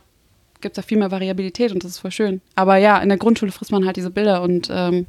[0.62, 2.42] gibt es da viel mehr Variabilität und das ist voll schön.
[2.56, 5.06] Aber ja, in der Grundschule frisst man halt diese Bilder und ähm,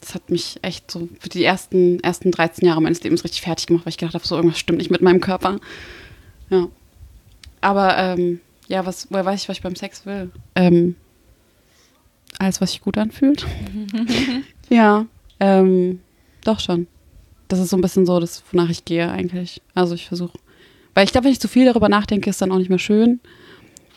[0.00, 3.66] das hat mich echt so für die ersten, ersten 13 Jahre meines Lebens richtig fertig
[3.66, 5.60] gemacht, weil ich gedacht habe, so irgendwas stimmt nicht mit meinem Körper.
[6.48, 6.68] Ja.
[7.60, 10.30] Aber ähm, ja, was, woher weiß ich, was ich beim Sex will?
[10.54, 10.96] Ähm,
[12.38, 13.46] alles, was sich gut anfühlt.
[14.70, 15.06] ja,
[15.38, 16.00] ähm,
[16.44, 16.86] doch schon.
[17.48, 19.60] Das ist so ein bisschen so, das, wonach ich gehe eigentlich.
[19.74, 20.38] Also ich versuche.
[20.94, 23.20] Weil ich glaube, wenn ich zu viel darüber nachdenke, ist dann auch nicht mehr schön.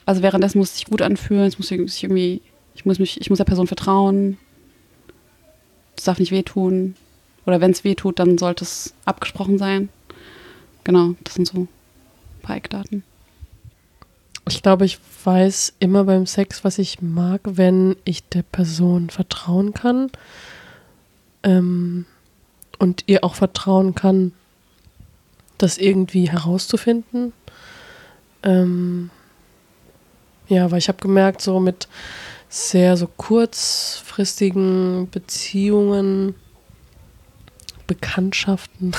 [0.06, 2.42] Also währenddessen muss es sich gut anfühlen, es muss sich irgendwie,
[2.76, 4.38] ich muss mich, ich muss der Person vertrauen.
[5.96, 6.96] Es darf nicht wehtun.
[7.46, 9.90] Oder wenn es wehtut, dann sollte es abgesprochen sein.
[10.84, 11.68] Genau, das sind so ein
[12.42, 13.04] paar Eckdaten.
[14.50, 19.74] Ich glaube, ich weiß immer beim Sex, was ich mag, wenn ich der Person vertrauen
[19.74, 20.12] kann
[21.44, 22.06] ähm,
[22.80, 24.34] und ihr auch vertrauen kann,
[25.58, 27.32] das irgendwie herauszufinden.
[28.44, 29.10] Ähm,
[30.48, 31.88] ja, weil ich habe gemerkt, so mit
[32.50, 36.36] sehr so kurzfristigen Beziehungen,
[37.88, 38.94] Bekanntschaften,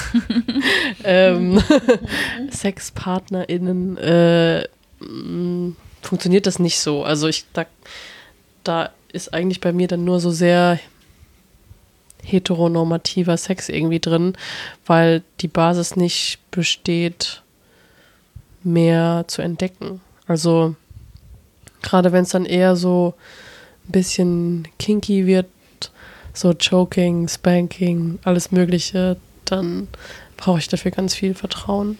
[1.04, 1.62] ähm,
[2.50, 4.64] SexpartnerInnen, äh,
[5.00, 5.72] mh,
[6.02, 7.04] funktioniert das nicht so.
[7.04, 7.66] Also ich, da,
[8.62, 10.78] da ist eigentlich bei mir dann nur so sehr
[12.24, 14.34] heteronormativer Sex irgendwie drin,
[14.86, 17.42] weil die Basis nicht besteht,
[18.62, 20.00] mehr zu entdecken.
[20.26, 20.74] Also
[21.84, 23.14] gerade wenn es dann eher so
[23.86, 25.46] ein bisschen kinky wird,
[26.32, 29.88] so Choking, Spanking, alles Mögliche, dann
[30.36, 31.98] brauche ich dafür ganz viel Vertrauen.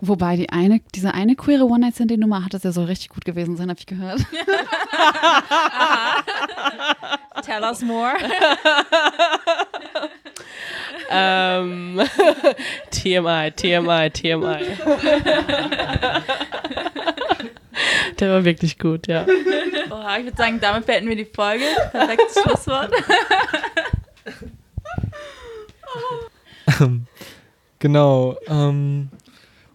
[0.00, 3.70] Wobei die eine, diese eine queere One-Night-Stand-Nummer hat das ja so richtig gut gewesen sein,
[3.70, 4.20] habe ich gehört.
[7.42, 8.12] Tell us more.
[11.10, 12.02] ähm,
[12.90, 14.66] TMI, TMI, TMI.
[18.18, 19.26] Der war wirklich gut, ja.
[19.90, 21.64] Oha, ich würde sagen, damit beenden wir die Folge.
[21.92, 22.90] Perfektes Schlusswort.
[27.78, 28.36] genau.
[28.48, 29.08] Ähm,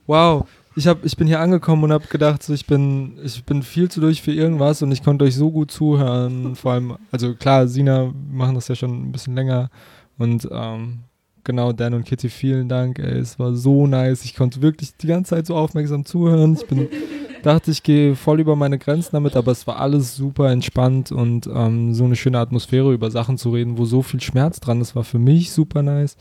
[0.08, 0.46] wow.
[0.76, 3.90] Ich, hab, ich bin hier angekommen und habe gedacht, so, ich, bin, ich bin viel
[3.90, 6.56] zu durch für irgendwas und ich konnte euch so gut zuhören.
[6.56, 9.70] Vor allem, also klar, Sina wir machen das ja schon ein bisschen länger
[10.18, 11.00] und ähm,
[11.44, 13.00] genau, Dan und Kitty, vielen Dank.
[13.00, 14.24] Ey, es war so nice.
[14.24, 16.54] Ich konnte wirklich die ganze Zeit so aufmerksam zuhören.
[16.54, 16.88] Ich bin,
[17.42, 21.48] dachte, ich gehe voll über meine Grenzen damit, aber es war alles super entspannt und
[21.48, 24.96] ähm, so eine schöne Atmosphäre über Sachen zu reden, wo so viel Schmerz dran ist,
[24.96, 26.18] war für mich super nice.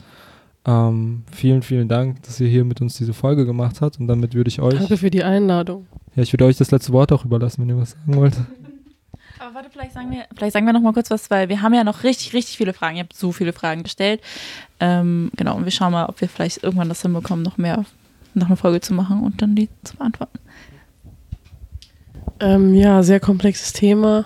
[0.63, 4.33] Ähm, vielen, vielen Dank, dass ihr hier mit uns diese Folge gemacht habt und damit
[4.35, 4.77] würde ich euch.
[4.77, 5.87] Danke für die Einladung.
[6.15, 8.35] Ja, ich würde euch das letzte Wort auch überlassen, wenn ihr was sagen wollt.
[9.39, 11.73] Aber warte, vielleicht sagen wir, vielleicht sagen wir noch mal kurz was, weil wir haben
[11.73, 12.97] ja noch richtig, richtig viele Fragen.
[12.97, 14.21] Ihr habt so viele Fragen gestellt.
[14.79, 17.83] Ähm, genau, und wir schauen mal, ob wir vielleicht irgendwann das hinbekommen, noch mehr,
[18.35, 20.37] noch eine Folge zu machen und dann die zu beantworten.
[22.41, 24.25] Ähm, ja, sehr komplexes Thema.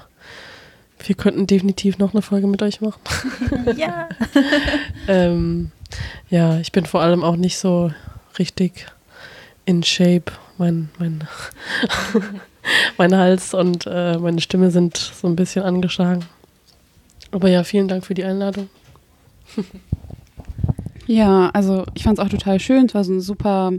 [1.05, 3.01] Wir könnten definitiv noch eine Folge mit euch machen.
[3.77, 4.07] ja.
[5.07, 5.71] ähm,
[6.29, 7.91] ja, ich bin vor allem auch nicht so
[8.39, 8.87] richtig
[9.65, 10.31] in Shape.
[10.57, 11.27] Mein, mein,
[12.97, 16.25] mein Hals und äh, meine Stimme sind so ein bisschen angeschlagen.
[17.31, 18.69] Aber ja, vielen Dank für die Einladung.
[21.05, 22.85] ja, also ich fand es auch total schön.
[22.85, 23.73] Es war so eine super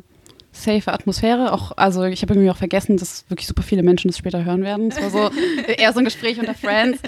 [0.63, 1.53] safe Atmosphäre.
[1.53, 4.63] Auch, also ich habe irgendwie auch vergessen, dass wirklich super viele Menschen das später hören
[4.63, 4.89] werden.
[4.89, 5.31] Es war so
[5.67, 7.01] eher so ein Gespräch unter Friends.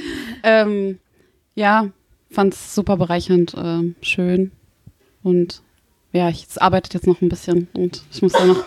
[0.43, 0.99] Ähm,
[1.55, 1.89] ja,
[2.31, 4.53] fand es super bereichernd, äh, schön.
[5.23, 5.63] Und
[6.13, 8.65] ja, ich arbeite jetzt noch ein bisschen und ich muss da noch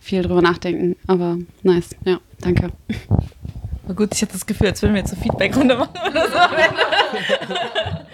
[0.00, 0.96] viel drüber nachdenken.
[1.06, 2.70] Aber nice, ja, danke.
[3.84, 6.38] Aber gut, ich hatte das Gefühl, als würden wir jetzt so Feedback-Runde machen oder so.